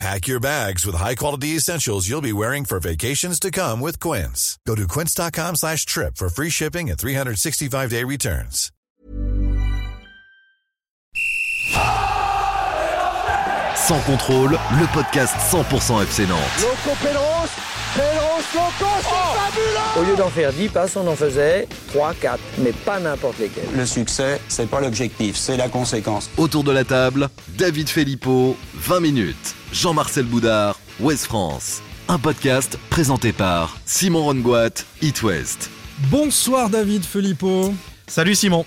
Pack 0.00 0.26
your 0.26 0.40
bags 0.40 0.84
with 0.84 0.96
high-quality 0.96 1.56
essentials 1.56 2.08
you'll 2.08 2.20
be 2.20 2.32
wearing 2.32 2.64
for 2.64 2.80
vacations 2.80 3.38
to 3.40 3.50
come 3.50 3.80
with 3.80 4.00
Quince. 4.00 4.58
Go 4.66 4.74
to 4.74 4.86
quince.com 4.88 5.54
slash 5.56 5.86
trip 5.86 6.16
for 6.16 6.28
free 6.28 6.50
shipping 6.50 6.90
and 6.90 6.98
365-day 6.98 8.02
returns. 8.04 8.70
Sans 13.76 14.00
contrôle, 14.06 14.52
le 14.80 14.92
podcast 14.94 15.34
100% 15.50 16.02
FC 16.02 16.26
Nantes. 16.26 16.40
Loco 16.60 16.90
Loco, 18.54 18.86
c'est 19.02 19.38
fabuleux 19.38 20.00
Au 20.00 20.02
lieu 20.10 20.16
d'en 20.16 20.28
faire 20.30 20.52
10 20.52 20.68
passes, 20.68 20.96
on 20.96 21.06
en 21.06 21.14
faisait 21.14 21.68
3, 21.88 22.14
4, 22.14 22.40
mais 22.58 22.72
pas 22.72 22.98
n'importe 22.98 23.38
lesquels. 23.38 23.68
Le 23.76 23.86
succès, 23.86 24.40
c'est 24.48 24.68
pas 24.68 24.80
l'objectif, 24.80 25.36
c'est 25.36 25.56
la 25.56 25.68
conséquence. 25.68 26.30
Autour 26.36 26.64
de 26.64 26.72
la 26.72 26.84
table, 26.84 27.28
David 27.56 27.88
Filippo, 27.88 28.56
20 28.74 29.00
minutes. 29.00 29.54
Jean-Marcel 29.74 30.24
Boudard, 30.24 30.78
West 31.00 31.26
France. 31.26 31.82
Un 32.06 32.16
podcast 32.20 32.78
présenté 32.90 33.32
par 33.32 33.76
Simon 33.84 34.22
Rongoat, 34.22 34.84
It 35.02 35.20
West. 35.24 35.68
Bonsoir 36.12 36.70
David 36.70 37.04
Filippo. 37.04 37.74
Salut 38.06 38.36
Simon. 38.36 38.64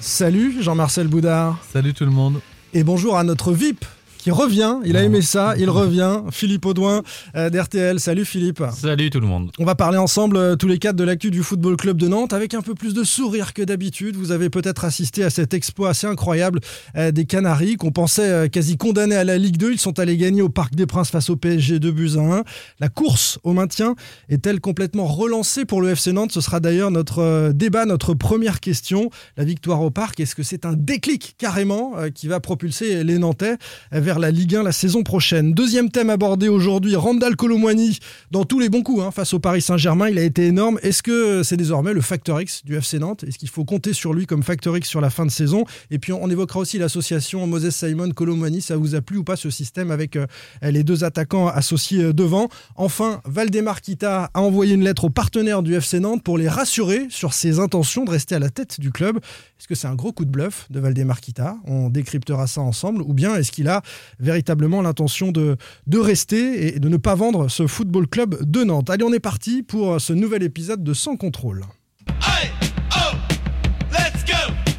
Salut 0.00 0.62
Jean-Marcel 0.62 1.06
Boudard. 1.06 1.58
Salut 1.70 1.92
tout 1.92 2.06
le 2.06 2.10
monde. 2.10 2.40
Et 2.72 2.82
bonjour 2.82 3.18
à 3.18 3.24
notre 3.24 3.52
VIP 3.52 3.84
qui 4.28 4.32
revient. 4.32 4.76
Il 4.84 4.98
a 4.98 5.04
aimé 5.04 5.22
ça, 5.22 5.54
il 5.56 5.70
revient. 5.70 6.20
Philippe 6.32 6.66
Audouin 6.66 7.02
euh, 7.34 7.48
d'RTL. 7.48 7.98
Salut 7.98 8.26
Philippe. 8.26 8.62
Salut 8.74 9.08
tout 9.08 9.20
le 9.20 9.26
monde. 9.26 9.50
On 9.58 9.64
va 9.64 9.74
parler 9.74 9.96
ensemble 9.96 10.36
euh, 10.36 10.54
tous 10.54 10.68
les 10.68 10.78
quatre 10.78 10.96
de 10.96 11.04
l'actu 11.04 11.30
du 11.30 11.42
Football 11.42 11.78
Club 11.78 11.96
de 11.96 12.08
Nantes 12.08 12.34
avec 12.34 12.52
un 12.52 12.60
peu 12.60 12.74
plus 12.74 12.92
de 12.92 13.04
sourire 13.04 13.54
que 13.54 13.62
d'habitude. 13.62 14.16
Vous 14.16 14.30
avez 14.30 14.50
peut-être 14.50 14.84
assisté 14.84 15.24
à 15.24 15.30
cet 15.30 15.54
exploit 15.54 15.88
assez 15.88 16.06
incroyable 16.06 16.60
euh, 16.94 17.10
des 17.10 17.24
Canaries 17.24 17.76
qu'on 17.76 17.90
pensait 17.90 18.28
euh, 18.28 18.48
quasi 18.48 18.76
condamnés 18.76 19.16
à 19.16 19.24
la 19.24 19.38
Ligue 19.38 19.56
2. 19.56 19.72
Ils 19.72 19.80
sont 19.80 19.98
allés 19.98 20.18
gagner 20.18 20.42
au 20.42 20.50
Parc 20.50 20.74
des 20.74 20.84
Princes 20.84 21.10
face 21.10 21.30
au 21.30 21.36
PSG 21.36 21.78
2 21.78 21.90
buts 21.90 22.10
à 22.16 22.20
1. 22.20 22.44
La 22.80 22.90
course 22.90 23.38
au 23.44 23.54
maintien 23.54 23.94
est-elle 24.28 24.60
complètement 24.60 25.06
relancée 25.06 25.64
pour 25.64 25.80
le 25.80 25.90
FC 25.90 26.12
Nantes? 26.12 26.32
Ce 26.32 26.40
sera 26.40 26.60
d'ailleurs 26.60 26.90
notre 26.90 27.20
euh, 27.20 27.52
débat, 27.54 27.86
notre 27.86 28.12
première 28.12 28.60
question. 28.60 29.10
La 29.36 29.44
victoire 29.44 29.80
au 29.80 29.90
Parc, 29.90 30.20
est-ce 30.20 30.34
que 30.34 30.42
c'est 30.42 30.66
un 30.66 30.74
déclic 30.74 31.34
carrément 31.38 31.94
euh, 31.96 32.10
qui 32.10 32.28
va 32.28 32.40
propulser 32.40 33.04
les 33.04 33.18
Nantais 33.18 33.56
euh, 33.94 34.00
la 34.18 34.30
Ligue 34.30 34.56
1 34.56 34.62
la 34.62 34.72
saison 34.72 35.02
prochaine 35.02 35.52
Deuxième 35.52 35.90
thème 35.90 36.10
abordé 36.10 36.48
aujourd'hui, 36.48 36.96
Randall 36.96 37.36
Colomwani 37.36 37.98
dans 38.30 38.44
tous 38.44 38.58
les 38.58 38.68
bons 38.68 38.82
coups 38.82 39.02
hein, 39.02 39.10
face 39.10 39.34
au 39.34 39.38
Paris 39.38 39.62
Saint-Germain. 39.62 40.08
Il 40.08 40.18
a 40.18 40.22
été 40.22 40.46
énorme. 40.46 40.78
Est-ce 40.82 41.02
que 41.02 41.42
c'est 41.42 41.56
désormais 41.56 41.92
le 41.92 42.00
facteur 42.00 42.40
X 42.40 42.64
du 42.64 42.76
FC 42.76 42.98
Nantes? 42.98 43.24
Est-ce 43.24 43.38
qu'il 43.38 43.48
faut 43.48 43.64
compter 43.64 43.92
sur 43.92 44.14
lui 44.14 44.26
comme 44.26 44.42
facteur 44.42 44.76
X 44.76 44.88
sur 44.88 45.00
la 45.00 45.10
fin 45.10 45.26
de 45.26 45.30
saison? 45.30 45.64
Et 45.90 45.98
puis 45.98 46.12
on 46.12 46.28
évoquera 46.30 46.60
aussi 46.60 46.78
l'association 46.78 47.46
Moses 47.46 47.70
Simon 47.70 48.10
Colomwani. 48.10 48.60
Ça 48.60 48.76
vous 48.76 48.94
a 48.94 49.00
plu 49.00 49.18
ou 49.18 49.24
pas 49.24 49.36
ce 49.36 49.50
système 49.50 49.90
avec 49.90 50.16
euh, 50.16 50.26
les 50.62 50.84
deux 50.84 51.04
attaquants 51.04 51.48
associés 51.48 52.04
euh, 52.04 52.12
devant? 52.12 52.48
Enfin, 52.76 53.20
Valdemar 53.24 53.80
Kita 53.80 54.30
a 54.32 54.40
envoyé 54.40 54.74
une 54.74 54.84
lettre 54.84 55.04
aux 55.04 55.10
partenaires 55.10 55.62
du 55.62 55.74
FC 55.74 56.00
Nantes 56.00 56.22
pour 56.22 56.38
les 56.38 56.48
rassurer 56.48 57.06
sur 57.10 57.32
ses 57.32 57.60
intentions 57.60 58.04
de 58.04 58.10
rester 58.10 58.34
à 58.34 58.38
la 58.38 58.50
tête 58.50 58.80
du 58.80 58.90
club. 58.90 59.18
Est-ce 59.58 59.66
que 59.66 59.74
c'est 59.74 59.88
un 59.88 59.94
gros 59.94 60.12
coup 60.12 60.24
de 60.24 60.30
bluff 60.30 60.66
de 60.70 60.80
Valdemar 60.80 61.20
Kita? 61.20 61.56
On 61.64 61.90
décryptera 61.90 62.46
ça 62.46 62.60
ensemble. 62.60 63.02
Ou 63.02 63.12
bien 63.12 63.34
est-ce 63.34 63.50
qu'il 63.50 63.68
a 63.68 63.82
véritablement 64.18 64.82
l'intention 64.82 65.32
de, 65.32 65.56
de 65.86 65.98
rester 65.98 66.74
et 66.74 66.78
de 66.80 66.88
ne 66.88 66.96
pas 66.96 67.14
vendre 67.14 67.48
ce 67.48 67.66
football 67.66 68.06
club 68.08 68.36
de 68.42 68.64
Nantes 68.64 68.90
Allez, 68.90 69.04
on 69.04 69.12
est 69.12 69.20
parti 69.20 69.62
pour 69.62 70.00
ce 70.00 70.12
nouvel 70.12 70.42
épisode 70.42 70.82
de 70.82 70.94
Sans 70.94 71.16
contrôle. 71.16 71.64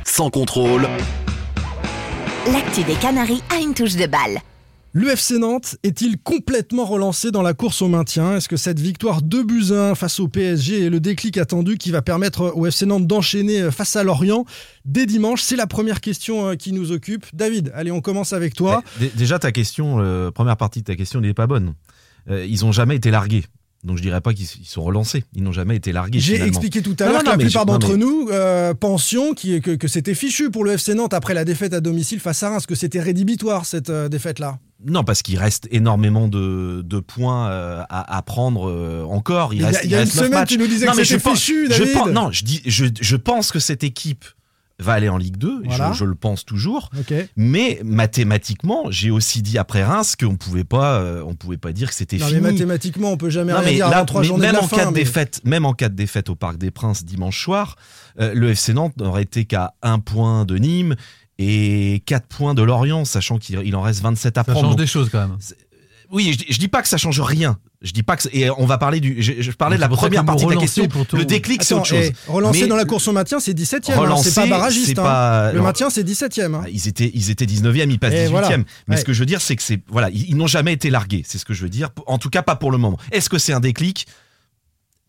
Sans 0.05 0.29
contrôle, 0.29 0.87
L'actu 2.51 2.83
des 2.83 2.95
Canaries 2.95 3.43
a 3.55 3.61
une 3.61 3.73
touche 3.73 3.95
de 3.95 4.07
balle. 4.07 4.39
Le 4.91 5.09
FC 5.09 5.37
Nantes 5.37 5.77
est-il 5.83 6.17
complètement 6.17 6.83
relancé 6.83 7.29
dans 7.29 7.43
la 7.43 7.53
course 7.53 7.83
au 7.83 7.87
maintien? 7.87 8.37
Est-ce 8.37 8.49
que 8.49 8.57
cette 8.57 8.79
victoire 8.79 9.21
2 9.21 9.43
buts 9.43 9.65
à 9.71 9.91
1 9.91 9.95
face 9.95 10.19
au 10.19 10.27
PSG 10.27 10.85
est 10.85 10.89
le 10.89 10.99
déclic 10.99 11.37
attendu 11.37 11.77
qui 11.77 11.91
va 11.91 12.01
permettre 12.01 12.51
au 12.55 12.65
FC 12.65 12.87
Nantes 12.87 13.05
d'enchaîner 13.05 13.69
face 13.69 13.95
à 13.95 14.03
Lorient 14.03 14.45
dès 14.85 15.05
dimanche? 15.05 15.43
C'est 15.43 15.55
la 15.55 15.67
première 15.67 16.01
question 16.01 16.47
euh, 16.49 16.55
qui 16.55 16.71
nous 16.71 16.91
occupe. 16.91 17.27
David, 17.33 17.71
allez, 17.75 17.91
on 17.91 18.01
commence 18.01 18.33
avec 18.33 18.55
toi. 18.55 18.83
Dé- 18.99 19.11
Déjà, 19.15 19.37
ta 19.37 19.51
question, 19.51 19.99
euh, 19.99 20.31
première 20.31 20.57
partie 20.57 20.79
de 20.79 20.85
ta 20.85 20.95
question 20.95 21.21
n'est 21.21 21.35
pas 21.35 21.45
bonne. 21.45 21.75
Euh, 22.31 22.43
ils 22.49 22.65
ont 22.65 22.71
jamais 22.71 22.95
été 22.95 23.11
largués. 23.11 23.45
Donc 23.83 23.97
je 23.97 24.01
dirais 24.01 24.19
pas 24.19 24.33
qu'ils 24.33 24.45
ils 24.59 24.65
sont 24.65 24.83
relancés. 24.83 25.23
Ils 25.33 25.41
n'ont 25.43 25.53
jamais 25.53 25.75
été 25.77 25.91
largués. 25.93 26.19
J'ai 26.19 26.41
expliqué 26.41 26.81
tout 26.81 26.95
à 26.99 27.05
l'heure 27.05 27.23
que 27.23 27.29
la 27.29 27.37
plupart 27.37 27.65
d'entre 27.65 27.91
mais- 27.91 27.97
nous 27.97 28.27
euh, 28.31 28.73
pensions 28.73 29.33
qui- 29.33 29.61
que, 29.61 29.71
que 29.71 29.87
c'était 29.87 30.13
fichu 30.15 30.51
pour 30.51 30.65
le 30.65 30.71
FC 30.73 30.95
Nantes 30.95 31.13
après 31.13 31.33
la 31.33 31.45
défaite 31.45 31.73
à 31.73 31.79
domicile 31.79 32.19
face 32.19 32.43
à 32.43 32.49
Reims, 32.49 32.65
que 32.65 32.75
c'était 32.75 32.99
rédhibitoire 32.99 33.65
cette 33.65 33.89
euh, 33.89 34.09
défaite-là. 34.09 34.59
Non, 34.85 35.03
parce 35.05 35.21
qu'il 35.21 35.37
reste 35.37 35.67
énormément 35.71 36.27
de, 36.27 36.81
de 36.85 36.99
points 36.99 37.49
euh, 37.49 37.81
à, 37.89 38.17
à 38.17 38.21
prendre 38.21 38.69
euh, 38.69 39.03
encore. 39.05 39.53
Il 39.53 39.57
Il 39.57 39.61
y 39.61 39.63
a- 39.63 39.67
reste, 39.67 39.81
il 39.85 39.91
y 39.91 39.95
a 39.95 39.99
reste 39.99 40.13
une 40.13 40.17
semaine, 40.19 40.31
matchs. 40.31 40.49
tu 40.49 40.57
nous 40.57 40.67
disais 40.67 40.85
Non, 40.85 40.91
que 40.93 41.03
c'était 41.05 41.29
fichu, 41.29 41.65
je 41.71 41.79
David. 41.79 41.93
pense- 41.93 42.09
non, 42.09 42.31
je, 42.31 42.43
dis, 42.43 42.61
je, 42.65 42.85
je 42.99 43.15
pense 43.15 43.51
que 43.51 43.59
cette 43.59 43.83
équipe 43.85 44.25
va 44.79 44.93
aller 44.93 45.09
en 45.09 45.17
Ligue 45.17 45.37
2. 45.37 45.63
Voilà. 45.65 45.91
Je, 45.91 45.99
je 45.99 46.05
le 46.05 46.15
pense 46.15 46.45
toujours. 46.45 46.89
Mais 47.35 47.79
mathématiquement, 47.83 48.85
j'ai 48.89 49.11
aussi 49.11 49.41
dit 49.41 49.57
après 49.57 49.83
Reims 49.83 50.15
qu'on 50.15 50.35
pouvait 50.35 50.63
pas, 50.63 50.99
euh, 50.99 51.23
on 51.25 51.35
pouvait 51.35 51.57
pas 51.57 51.71
dire 51.73 51.89
que 51.89 51.95
c'était 51.95 52.17
Non, 52.17 52.25
mais 52.25 52.31
fini. 52.37 52.41
mathématiquement, 52.41 53.11
on 53.11 53.17
peut 53.17 53.29
jamais 53.29 53.51
Non, 53.53 53.59
rien 53.59 53.67
mais 53.67 53.73
dire 53.75 53.89
là, 53.89 53.97
avant 53.97 54.05
trois 54.05 54.21
mais 54.21 54.27
journées 54.27 54.41
même 54.47 54.51
de 54.53 54.57
la 54.57 54.63
en 54.63 54.67
fin. 54.67 54.77
cas 54.77 54.85
de 54.85 54.91
mais- 54.91 54.99
défaite, 54.99 55.41
même 55.43 55.65
en 55.65 55.73
cas 55.73 55.89
de 55.89 55.95
défaite 55.95 56.29
au 56.29 56.35
Parc 56.35 56.57
des 56.57 56.71
Princes 56.71 57.03
dimanche 57.05 57.41
soir, 57.43 57.75
euh, 58.19 58.33
le 58.33 58.49
FC 58.51 58.73
Nantes 58.73 58.95
n'aurait 58.97 59.23
été 59.23 59.45
qu'à 59.45 59.73
un 59.81 59.99
point 59.99 60.45
de 60.45 60.57
Nîmes 60.57 60.95
et 61.37 62.01
4 62.05 62.27
points 62.27 62.53
de 62.53 62.61
Lorient, 62.63 63.05
sachant 63.05 63.37
qu'il 63.37 63.59
il 63.63 63.75
en 63.75 63.81
reste 63.81 64.01
27 64.01 64.37
à 64.37 64.41
Ça 64.41 64.43
prendre. 64.51 64.59
change 64.61 64.69
Donc, 64.71 64.79
des 64.79 64.87
choses 64.87 65.09
quand 65.09 65.21
même. 65.27 65.37
Oui, 66.11 66.31
je, 66.33 66.37
dis- 66.39 66.45
je 66.49 66.57
dis 66.59 66.67
pas 66.67 66.81
que 66.81 66.87
ça 66.87 66.97
change 66.97 67.19
rien. 67.21 67.59
Je 67.81 67.91
dis 67.93 68.03
pas 68.03 68.17
que 68.17 68.23
c'est- 68.23 68.35
et 68.35 68.49
on 68.49 68.65
va 68.65 68.77
parler 68.77 68.99
du. 68.99 69.21
Je, 69.21 69.41
je 69.41 69.51
parlais 69.51 69.77
de 69.77 69.81
la 69.81 69.87
C'est 69.89 69.95
première 69.95 70.25
partie 70.25 70.45
de 70.45 70.51
la 70.51 70.57
question. 70.57 70.87
Le 71.13 71.23
déclic, 71.25 71.63
c'est 71.63 71.73
autre 71.73 71.85
chose. 71.85 71.99
eh, 72.11 72.13
relancer 72.27 72.61
Mais 72.61 72.67
dans 72.67 72.75
la 72.75 72.83
course 72.85 73.07
au 73.07 73.13
maintien, 73.13 73.39
c'est 73.39 73.53
17 73.53 73.83
e 73.83 73.85
c'est 73.87 73.95
relancer, 73.95 74.33
pas 74.33 74.47
barragiste. 74.47 74.87
c'est 74.87 74.99
hein. 74.99 75.03
pas- 75.03 75.53
Le 75.53 75.61
maintien, 75.61 75.89
c'est 75.89 76.03
17 76.03 76.37
e 76.39 76.51
Ah, 76.61 76.65
Ils 76.69 76.87
étaient, 76.87 77.09
ils 77.13 77.29
étaient 77.31 77.45
19e, 77.45 77.89
ils 77.89 77.99
passent 77.99 78.13
Et 78.13 78.25
18e. 78.25 78.31
voilà. 78.31 78.57
Mais 78.57 78.65
Ouais. 78.95 78.97
ce 78.97 79.05
que 79.05 79.13
je 79.13 79.19
veux 79.19 79.25
dire, 79.25 79.39
c'est 79.39 79.55
que 79.55 79.63
c'est, 79.63 79.81
voilà, 79.87 80.09
ils, 80.09 80.29
ils 80.29 80.35
n'ont 80.35 80.47
jamais 80.47 80.73
été 80.73 80.89
largués. 80.89 81.23
C'est 81.25 81.37
ce 81.37 81.45
que 81.45 81.53
je 81.53 81.61
veux 81.63 81.69
dire. 81.69 81.89
En 82.05 82.17
tout 82.17 82.29
cas, 82.29 82.41
pas 82.41 82.55
pour 82.57 82.71
le 82.71 82.77
moment. 82.77 82.97
Est-ce 83.11 83.29
que 83.29 83.37
c'est 83.37 83.53
un 83.53 83.59
déclic? 83.61 84.05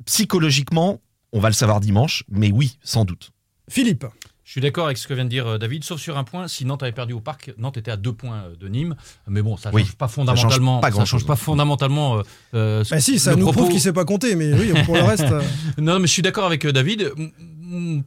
Psychologiquement, 0.06 1.00
on 1.32 1.40
va 1.40 1.48
le 1.48 1.54
savoir 1.54 1.80
dimanche, 1.80 2.24
mais 2.30 2.50
oui, 2.52 2.78
sans 2.82 3.04
doute. 3.04 3.30
Philippe, 3.68 4.06
Je 4.50 4.54
suis 4.54 4.60
d'accord 4.60 4.86
avec 4.86 4.98
ce 4.98 5.06
que 5.06 5.14
vient 5.14 5.22
de 5.24 5.30
dire 5.30 5.46
euh, 5.46 5.58
David, 5.58 5.84
sauf 5.84 6.00
sur 6.00 6.18
un 6.18 6.24
point. 6.24 6.48
Si 6.48 6.64
Nantes 6.64 6.82
avait 6.82 6.90
perdu 6.90 7.12
au 7.12 7.20
parc, 7.20 7.52
Nantes 7.56 7.76
était 7.76 7.92
à 7.92 7.96
deux 7.96 8.12
points 8.12 8.46
euh, 8.46 8.56
de 8.58 8.66
Nîmes. 8.66 8.96
Mais 9.28 9.42
bon, 9.42 9.56
ça 9.56 9.70
ne 9.70 9.76
Oui, 9.76 9.82
change 9.84 9.94
pas 9.94 10.08
ça 10.08 10.14
fondamentalement. 10.14 10.80
change 10.80 10.90
pas 10.90 10.96
ça 10.98 11.04
change 11.04 11.24
pas 11.24 11.36
fondamentalement. 11.36 12.16
euh, 12.18 12.22
euh, 12.54 12.84
bah 12.90 12.98
si, 12.98 13.20
ça 13.20 13.36
nous 13.36 13.44
propos. 13.44 13.58
prouve 13.60 13.70
qu'il 13.70 13.80
sait 13.80 13.92
pas 13.92 14.04
compter, 14.04 14.34
mais 14.34 14.52
oui, 14.52 14.72
pour 14.84 14.96
le 14.96 15.02
reste. 15.04 15.22
euh, 15.22 15.40
Non, 15.78 16.00
mais 16.00 16.08
je 16.08 16.12
suis 16.12 16.22
d'accord 16.22 16.46
avec 16.46 16.66
David. 16.66 17.12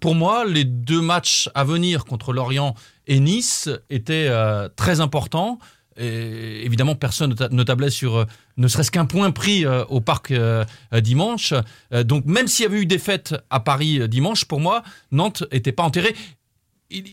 Pour 0.01 0.15
moi, 0.15 0.43
les 0.45 0.65
deux 0.65 0.99
matchs 0.99 1.49
à 1.55 1.63
venir 1.63 2.03
contre 2.03 2.33
Lorient 2.33 2.75
et 3.07 3.21
Nice 3.21 3.69
étaient 3.89 4.27
euh, 4.29 4.67
très 4.75 4.99
importants. 4.99 5.59
Et 5.95 6.65
évidemment, 6.65 6.95
personne 6.95 7.29
ne 7.29 7.35
ta- 7.35 7.47
ne 7.49 7.63
tablait 7.63 7.89
sur 7.89 8.17
euh, 8.17 8.25
ne 8.57 8.67
serait-ce 8.67 8.91
qu'un 8.91 9.05
point 9.05 9.31
pris 9.31 9.65
euh, 9.65 9.83
au 9.85 9.99
parc 10.01 10.31
euh, 10.31 10.63
euh, 10.93 11.01
dimanche. 11.01 11.53
Donc, 11.91 12.25
même 12.25 12.47
s'il 12.47 12.63
y 12.63 12.67
avait 12.67 12.79
eu 12.81 12.85
défaite 12.85 13.35
à 13.49 13.59
Paris 13.59 14.07
dimanche, 14.09 14.45
pour 14.45 14.59
moi, 14.59 14.83
Nantes 15.11 15.43
n'était 15.51 15.71
pas 15.71 15.83
enterré. 15.83 16.15
Il- 16.89 17.05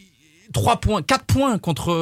Trois 0.52 0.80
points, 0.80 1.00
quatre 1.00 1.26
points 1.26 1.58
contre 1.58 1.92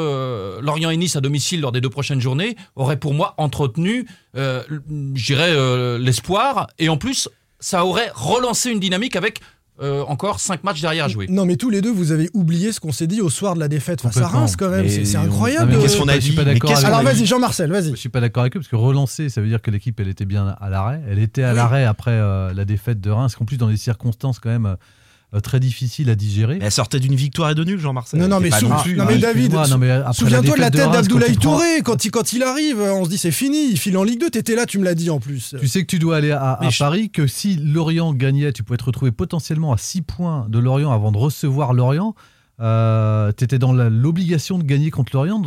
Lorient 0.62 0.88
et 0.88 0.96
Nice 0.96 1.16
à 1.16 1.20
domicile 1.20 1.60
lors 1.60 1.70
des 1.70 1.82
deux 1.82 1.90
prochaines 1.90 2.18
journées 2.22 2.56
auraient 2.76 2.96
pour 2.98 3.12
moi 3.12 3.34
entretenu, 3.36 4.06
je 4.34 5.24
dirais, 5.26 5.98
l'espoir. 5.98 6.66
Et 6.78 6.88
en 6.88 6.96
plus, 6.96 7.28
ça 7.60 7.84
aurait 7.84 8.10
relancé 8.14 8.70
une 8.70 8.80
dynamique 8.80 9.16
avec 9.16 9.40
euh, 9.80 10.02
encore 10.08 10.40
cinq 10.40 10.64
matchs 10.64 10.80
derrière 10.80 11.04
à 11.04 11.08
jouer. 11.08 11.26
Non, 11.28 11.44
mais 11.44 11.56
tous 11.56 11.70
les 11.70 11.80
deux, 11.80 11.90
vous 11.92 12.12
avez 12.12 12.28
oublié 12.34 12.72
ce 12.72 12.80
qu'on 12.80 12.92
s'est 12.92 13.06
dit 13.06 13.20
au 13.20 13.30
soir 13.30 13.54
de 13.54 13.60
la 13.60 13.68
défaite 13.68 14.00
face 14.00 14.16
à. 14.16 14.26
Reims, 14.26 14.56
quand 14.56 14.68
même. 14.70 14.88
C'est 14.88 15.16
incroyable. 15.16 15.72
Ah, 15.76 15.80
qu'est-ce 15.80 15.96
qu'on 15.98 16.08
a 16.08 16.14
je 16.16 16.20
suis 16.20 16.30
dit 16.30 16.36
pas 16.36 16.44
Mais 16.44 16.54
d'accord 16.54 16.70
qu'est-ce 16.70 16.84
avec 16.86 16.94
Alors 16.94 17.02
vas-y, 17.04 17.26
Jean-Marcel, 17.26 17.70
vas-y. 17.70 17.90
Je 17.90 17.96
suis 17.96 18.08
pas 18.08 18.20
d'accord 18.20 18.42
avec 18.42 18.56
eux 18.56 18.60
parce 18.60 18.68
que 18.68 18.76
relancer, 18.76 19.28
ça 19.28 19.40
veut 19.40 19.48
dire 19.48 19.62
que 19.62 19.70
l'équipe 19.70 19.98
elle 20.00 20.08
était 20.08 20.24
bien 20.24 20.56
à 20.60 20.68
l'arrêt. 20.68 21.00
Elle 21.08 21.18
était 21.18 21.42
à 21.44 21.50
Oui. 21.50 21.56
l'arrêt 21.56 21.84
après 21.84 22.10
euh, 22.12 22.52
la 22.52 22.64
défaite 22.64 23.00
de 23.00 23.10
Reims, 23.10 23.34
qu'en 23.36 23.44
plus 23.44 23.56
dans 23.58 23.68
des 23.68 23.76
circonstances 23.76 24.38
quand 24.40 24.50
même 24.50 24.66
euh, 24.66 24.76
très 25.42 25.60
difficile 25.60 26.08
à 26.10 26.14
digérer. 26.14 26.56
Mais 26.58 26.66
elle 26.66 26.72
sortait 26.72 27.00
d'une 27.00 27.14
victoire 27.14 27.50
et 27.50 27.54
de 27.54 27.62
nul, 27.64 27.78
Jean-Marcel. 27.78 28.18
Non, 28.20 28.28
non, 28.28 28.40
mais, 28.40 28.50
sou- 28.50 28.66
non 28.96 29.04
mais 29.06 29.18
David, 29.18 29.52
souviens-toi 30.12 30.56
de 30.56 30.60
la 30.60 30.70
tête 30.70 30.80
d'Abdoulaye 30.90 31.36
Touré 31.36 31.82
quand 31.84 32.04
il, 32.04 32.10
quand 32.10 32.32
il 32.32 32.42
arrive. 32.42 32.80
On 32.80 33.04
se 33.04 33.10
dit 33.10 33.18
c'est 33.18 33.30
fini, 33.30 33.70
il 33.70 33.78
file 33.78 33.96
en 33.98 34.04
Ligue 34.04 34.20
2. 34.20 34.30
T'étais 34.30 34.54
là, 34.54 34.64
tu 34.66 34.78
me 34.78 34.84
l'as 34.84 34.94
dit 34.94 35.10
en 35.10 35.20
plus. 35.20 35.54
Tu 35.60 35.68
sais 35.68 35.82
que 35.82 35.86
tu 35.86 35.98
dois 35.98 36.16
aller 36.16 36.30
à, 36.30 36.52
à 36.52 36.64
Mais 36.64 36.70
je- 36.70 36.78
Paris, 36.78 37.10
que 37.10 37.26
si 37.26 37.56
Lorient 37.56 38.14
gagnait, 38.14 38.52
tu 38.52 38.62
pouvais 38.62 38.78
te 38.78 38.84
retrouver 38.84 39.12
potentiellement 39.12 39.72
à 39.72 39.76
6 39.76 40.02
points 40.02 40.46
de 40.48 40.58
Lorient 40.58 40.92
avant 40.92 41.12
de 41.12 41.18
recevoir 41.18 41.74
Lorient. 41.74 42.14
Euh, 42.60 43.30
tu 43.36 43.44
étais 43.44 43.58
dans 43.58 43.72
l'obligation 43.72 44.58
de 44.58 44.64
gagner 44.64 44.90
contre 44.90 45.14
Lorient. 45.14 45.42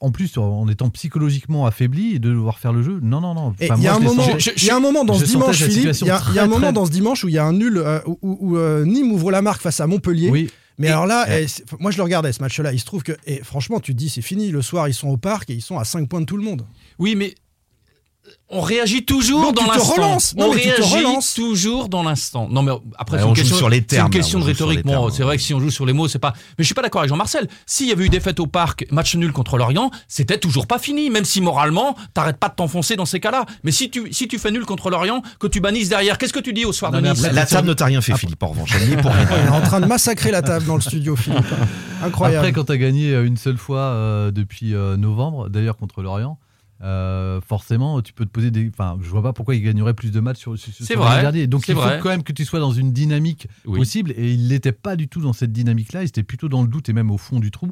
En 0.00 0.10
plus, 0.10 0.36
en 0.36 0.68
étant 0.68 0.90
psychologiquement 0.90 1.64
affaibli 1.64 2.16
et 2.16 2.18
de 2.18 2.28
devoir 2.28 2.58
faire 2.58 2.72
le 2.74 2.82
jeu. 2.82 2.98
Non, 3.02 3.20
non, 3.22 3.32
non. 3.34 3.54
Enfin, 3.62 3.74
il 3.78 3.82
y 3.82 3.86
a 3.88 3.94
un 3.94 3.98
moment, 3.98 4.22
sentais- 4.24 4.40
je- 4.40 4.50
il 4.58 4.64
y 4.64 4.70
a 4.70 4.76
un 4.76 4.80
moment 4.80 5.04
dans 5.06 5.14
ce 5.14 5.24
dimanche, 5.24 5.56
Philippe. 5.56 5.72
Il 5.74 5.80
situation 5.94 6.06
y 6.06 6.10
a, 6.10 6.22
il 6.28 6.34
y 6.34 6.38
a 6.38 6.42
un 6.42 6.44
très, 6.44 6.48
moment 6.54 6.66
très- 6.66 6.72
dans 6.74 6.84
ce 6.84 6.90
dimanche 6.90 7.24
où 7.24 7.28
il 7.28 7.34
y 7.34 7.38
a 7.38 7.44
un 7.46 7.54
nul 7.54 7.78
euh, 7.78 8.00
où, 8.20 8.56
euh, 8.58 8.84
Nîmes 8.84 9.10
ouvre 9.12 9.30
la 9.30 9.40
marque 9.40 9.62
face 9.62 9.80
à 9.80 9.86
Montpellier. 9.86 10.28
Oui, 10.30 10.50
Mais 10.78 10.88
Et- 10.88 10.90
alors 10.90 11.06
là, 11.06 11.24
Ouais. 11.26 11.44
eh, 11.44 11.48
c'est- 11.48 11.64
moi 11.80 11.90
je 11.90 11.96
le 11.96 12.02
regardais 12.02 12.30
ce 12.34 12.42
match-là. 12.42 12.70
Il 12.74 12.78
se 12.78 12.84
trouve 12.84 13.02
que, 13.02 13.12
et 13.26 13.42
franchement, 13.42 13.80
tu 13.80 13.92
te 13.94 13.96
dis 13.98 14.10
c'est 14.10 14.20
fini. 14.20 14.50
Le 14.50 14.60
soir, 14.60 14.86
ils 14.88 14.92
sont 14.92 15.08
au 15.08 15.16
parc 15.16 15.48
et 15.48 15.54
ils 15.54 15.62
sont 15.62 15.78
à 15.78 15.84
5 15.84 16.06
points 16.06 16.20
de 16.20 16.26
tout 16.26 16.36
le 16.36 16.42
monde. 16.42 16.66
Oui, 16.98 17.14
mais 17.16 17.34
on 18.48 18.60
réagit 18.60 19.04
toujours 19.04 19.52
Donc 19.52 19.56
dans 19.56 19.62
tu 19.64 19.70
te 19.70 20.00
l'instant. 20.00 20.18
On 20.38 20.54
mais 20.54 20.60
tu 20.60 20.68
te 20.68 20.74
réagit 20.82 20.96
relances. 21.04 21.34
toujours 21.34 21.88
dans 21.88 22.02
l'instant. 22.04 22.48
Non, 22.50 22.62
mais 22.62 22.72
après, 22.96 23.16
Ouais, 23.16 23.22
c'est 23.22 23.26
on 23.26 23.30
une 23.30 23.34
question, 23.34 23.56
sur 23.56 23.68
les 23.68 23.76
c'est 23.78 23.80
une 23.82 23.86
termes, 23.86 24.10
question 24.10 24.38
là, 24.38 24.44
de 24.44 24.46
on 24.50 24.52
rhétorique. 24.52 24.84
Bon, 24.84 24.90
termes. 24.92 25.10
c'est 25.10 25.22
vrai 25.24 25.36
que 25.36 25.42
si 25.42 25.52
on 25.54 25.58
joue 25.60 25.70
sur 25.70 25.84
les 25.84 25.92
mots, 25.92 26.06
c'est 26.06 26.18
pas. 26.20 26.32
Mais 26.56 26.62
je 26.62 26.64
suis 26.64 26.74
pas 26.74 26.82
d'accord 26.82 27.00
avec 27.00 27.08
Jean-Marcel. 27.08 27.48
S'il 27.66 27.88
y 27.88 27.92
avait 27.92 28.04
eu 28.04 28.08
défaite 28.08 28.38
au 28.38 28.46
parc, 28.46 28.86
match 28.92 29.16
nul 29.16 29.32
contre 29.32 29.58
Lorient, 29.58 29.90
c'était 30.06 30.38
toujours 30.38 30.66
pas 30.66 30.78
fini. 30.78 31.10
Même 31.10 31.24
si 31.24 31.40
moralement, 31.40 31.96
t'arrêtes 32.14 32.36
pas 32.38 32.48
de 32.48 32.54
t'enfoncer 32.54 32.94
dans 32.94 33.04
ces 33.06 33.18
cas-là. 33.20 33.44
Mais 33.64 33.72
si 33.72 33.90
tu, 33.90 34.12
si 34.12 34.28
tu 34.28 34.38
fais 34.38 34.50
nul 34.52 34.64
contre 34.64 34.90
Lorient, 34.90 35.22
que 35.40 35.46
tu 35.48 35.60
banisses 35.60 35.88
derrière, 35.88 36.16
qu'est-ce 36.18 36.32
que 36.32 36.38
tu 36.40 36.52
dis 36.52 36.64
au 36.64 36.72
soir 36.72 36.92
Non, 36.92 37.00
de 37.00 37.08
Nice 37.08 37.22
La, 37.22 37.32
la 37.32 37.46
table 37.46 37.66
ne 37.68 37.74
t'a 37.74 37.86
rien 37.86 38.00
fait, 38.00 38.16
Philippe, 38.16 38.42
en 38.42 38.48
revanche. 38.48 38.70
Elle 38.80 38.88
n'y 38.88 38.94
est 38.94 39.02
pour 39.02 39.10
rien. 39.12 39.26
Il 39.42 39.46
est 39.46 39.50
en 39.50 39.60
train 39.62 39.80
de 39.80 39.86
massacrer 39.86 40.30
la 40.30 40.42
table 40.42 40.66
dans 40.66 40.76
le 40.76 40.82
studio, 40.82 41.16
Philippe. 41.16 41.40
Incroyable. 42.04 42.38
Après, 42.46 42.52
quand 42.52 42.64
tu 42.64 42.72
as 42.72 42.78
gagné 42.78 43.10
euh, 43.12 43.26
une 43.26 43.36
seule 43.38 43.56
fois 43.58 43.80
euh, 43.80 44.30
depuis 44.30 44.74
euh, 44.74 44.96
novembre, 44.96 45.48
d'ailleurs 45.48 45.76
contre 45.76 46.02
Lorient, 46.02 46.38
euh, 46.82 47.40
forcément, 47.40 48.02
tu 48.02 48.12
peux 48.12 48.26
te 48.26 48.30
poser 48.30 48.50
des. 48.50 48.68
Enfin, 48.68 48.98
je 49.00 49.08
vois 49.08 49.22
pas 49.22 49.32
pourquoi 49.32 49.54
il 49.54 49.62
gagnerait 49.62 49.94
plus 49.94 50.10
de 50.12 50.20
matchs 50.20 50.38
sur, 50.38 50.58
sur, 50.58 50.72
sur 50.72 50.98
vrai, 50.98 51.22
dernier. 51.22 51.46
Donc 51.46 51.64
c'est 51.64 51.72
il 51.72 51.74
faut 51.76 51.80
vrai. 51.80 52.00
quand 52.02 52.10
même 52.10 52.22
que 52.22 52.32
tu 52.32 52.44
sois 52.44 52.60
dans 52.60 52.72
une 52.72 52.92
dynamique 52.92 53.48
Oui. 53.64 53.78
possible. 53.78 54.12
Et 54.16 54.32
il 54.34 54.48
n'était 54.48 54.72
pas 54.72 54.96
du 54.96 55.08
tout 55.08 55.20
dans 55.20 55.32
cette 55.32 55.52
dynamique-là. 55.52 56.02
Il 56.02 56.08
était 56.08 56.22
plutôt 56.22 56.48
dans 56.48 56.62
le 56.62 56.68
doute 56.68 56.88
et 56.88 56.92
même 56.92 57.10
au 57.10 57.18
fond 57.18 57.40
du 57.40 57.50
trou. 57.50 57.70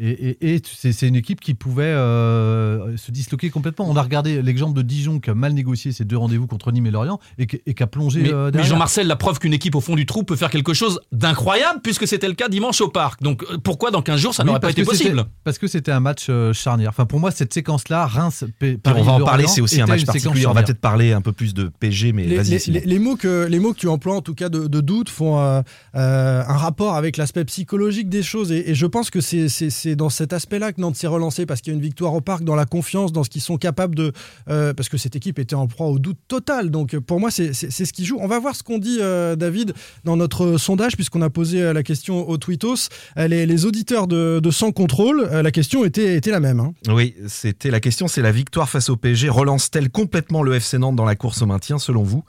Et, 0.00 0.10
et- 0.10 0.54
et 0.54 0.62
c'est 0.64 0.92
c'est 0.92 1.08
une 1.08 1.16
équipe 1.16 1.40
qui 1.40 1.54
pouvait 1.54 1.82
euh, 1.84 2.96
se 2.96 3.10
disloquer 3.10 3.50
complètement. 3.50 3.86
On 3.90 3.96
a 3.96 4.02
regardé 4.02 4.42
l'exemple 4.42 4.74
de 4.76 4.82
Dijon 4.82 5.18
qui 5.20 5.30
a 5.30 5.34
mal 5.34 5.52
négocié 5.52 5.92
ses 5.92 6.04
deux 6.04 6.16
rendez-vous 6.16 6.46
contre 6.46 6.70
Nîmes 6.72 6.86
et 6.86 6.90
Lorient 6.90 7.18
et, 7.38 7.46
qui- 7.46 7.60
et 7.66 7.74
qui 7.74 7.82
a 7.82 7.86
plongé 7.86 8.22
Mais, 8.22 8.32
euh, 8.32 8.50
mais. 8.54 8.62
Jean-Marcel, 8.64 9.06
la 9.06 9.16
preuve 9.16 9.38
qu'une 9.38 9.52
équipe 9.54 9.74
au 9.74 9.80
fond 9.80 9.96
du 9.96 10.06
trou 10.06 10.22
peut 10.22 10.36
faire 10.36 10.50
quelque 10.50 10.74
chose 10.74 11.00
d'incroyable, 11.12 11.80
puisque 11.82 12.06
c'était 12.06 12.28
le 12.28 12.34
cas 12.34 12.48
dimanche 12.48 12.80
au 12.80 12.88
parc. 12.88 13.22
Donc 13.22 13.42
euh, 13.50 13.58
pourquoi 13.58 13.90
dans 13.90 14.02
15 14.02 14.20
jours 14.20 14.34
ça 14.34 14.42
Oui, 14.42 14.48
n'aurait 14.48 14.60
pas 14.60 14.70
été 14.70 14.84
possible? 14.84 15.24
Parce 15.44 15.58
que 15.58 15.66
c'était 15.66 15.92
un 15.92 16.00
match 16.00 16.26
euh, 16.28 16.52
charnière. 16.52 16.90
Enfin, 16.90 17.06
pour 17.06 17.20
moi, 17.20 17.30
cette 17.30 17.52
séquence-là, 17.52 18.06
Reims, 18.06 18.44
Paris, 18.82 19.00
on 19.00 19.02
va 19.04 19.12
en 19.12 19.20
parler, 19.24 19.46
c'est 19.46 19.60
aussi 19.60 19.80
un 19.80 19.86
match 19.86 20.04
particulier. 20.04 20.46
On 20.46 20.52
va 20.52 20.62
peut-être 20.62 20.80
parler 20.80 21.12
un 21.12 21.20
peu 21.20 21.32
plus 21.32 21.54
de 21.54 21.70
PG, 21.80 22.12
mais 22.12 22.24
les, 22.24 22.36
vas-y. 22.36 22.50
les- 22.70 22.80
les- 22.80 22.86
les 22.86 22.98
mots 22.98 23.16
que, 23.16 23.46
les 23.46 23.58
mots 23.58 23.72
que 23.72 23.78
tu 23.78 23.88
emploies, 23.88 24.14
en 24.14 24.20
tout 24.22 24.34
cas 24.34 24.48
de, 24.48 24.66
de 24.66 24.80
doute, 24.80 25.08
font 25.08 25.38
euh, 25.40 25.60
euh, 25.94 26.42
un 26.46 26.56
rapport 26.56 26.94
avec 26.94 27.16
l'aspect 27.16 27.44
psychologique 27.44 28.08
des 28.08 28.22
choses. 28.22 28.52
Et, 28.52 28.70
et 28.70 28.74
je 28.74 28.86
pense 28.86 29.10
que 29.10 29.20
c'est- 29.20 29.48
c'est 29.88 29.96
dans 29.96 30.10
cet 30.10 30.32
aspect-là 30.32 30.72
que 30.72 30.80
Nantes 30.80 30.96
s'est 30.96 31.06
relancé, 31.06 31.46
parce 31.46 31.60
qu'il 31.60 31.72
y 31.72 31.74
a 31.74 31.76
une 31.76 31.82
victoire 31.82 32.12
au 32.14 32.20
parc, 32.20 32.44
dans 32.44 32.54
la 32.54 32.66
confiance, 32.66 33.12
dans 33.12 33.24
ce 33.24 33.30
qu'ils 33.30 33.40
sont 33.40 33.56
capables 33.56 33.94
de. 33.94 34.12
euh, 34.50 34.74
parce 34.74 34.88
que 34.88 34.98
cette 34.98 35.16
équipe 35.16 35.38
était 35.38 35.54
en 35.54 35.66
proie 35.66 35.86
au 35.86 35.98
doute 35.98 36.18
total. 36.28 36.70
Donc 36.70 36.94
euh, 36.94 37.00
pour 37.00 37.20
moi, 37.20 37.30
c'est 37.30 37.52
ce 37.52 37.92
qui 37.92 38.04
joue. 38.04 38.18
On 38.20 38.26
va 38.28 38.38
voir 38.38 38.54
ce 38.54 38.62
qu'on 38.62 38.78
dit, 38.78 38.98
euh, 39.00 39.36
David, 39.36 39.72
dans 40.04 40.16
notre 40.16 40.56
sondage, 40.58 40.96
puisqu'on 40.96 41.22
a 41.22 41.30
posé 41.30 41.72
la 41.72 41.82
question 41.82 42.28
au 42.28 42.36
Twittos. 42.36 42.88
Euh, 43.16 43.28
les, 43.28 43.64
auditeurs 43.64 44.06
de, 44.06 44.40
Sans 44.50 44.72
Contrôle, 44.72 45.22
la 45.30 45.50
question 45.50 45.84
était, 45.84 46.16
était 46.16 46.30
la 46.30 46.40
même. 46.40 46.60
hein. 46.60 46.72
Oui, 46.88 47.14
c'était 47.26 47.70
la 47.70 47.80
question, 47.80 48.08
c'est 48.08 48.22
la 48.22 48.32
victoire 48.32 48.68
face 48.68 48.88
au 48.90 48.96
PSG 48.96 49.28
relance-t-elle 49.28 49.90
complètement 49.90 50.42
le 50.42 50.54
FC 50.54 50.78
Nantes 50.78 50.96
dans 50.96 51.04
la 51.04 51.16
course 51.16 51.42
au 51.42 51.46
maintien, 51.46 51.78
selon 51.78 52.02
vous? 52.02 52.24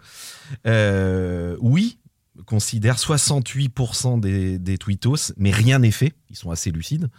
Oui, 1.61 1.97
considère 2.45 2.95
68% 2.95 4.19
des, 4.19 4.57
des 4.59 4.77
tweetos, 4.77 5.33
mais 5.38 5.51
rien 5.51 5.79
n'est 5.79 5.91
fait. 5.91 6.13
Ils 6.29 6.35
sont 6.35 6.51
assez 6.51 6.71
lucides. 6.71 7.09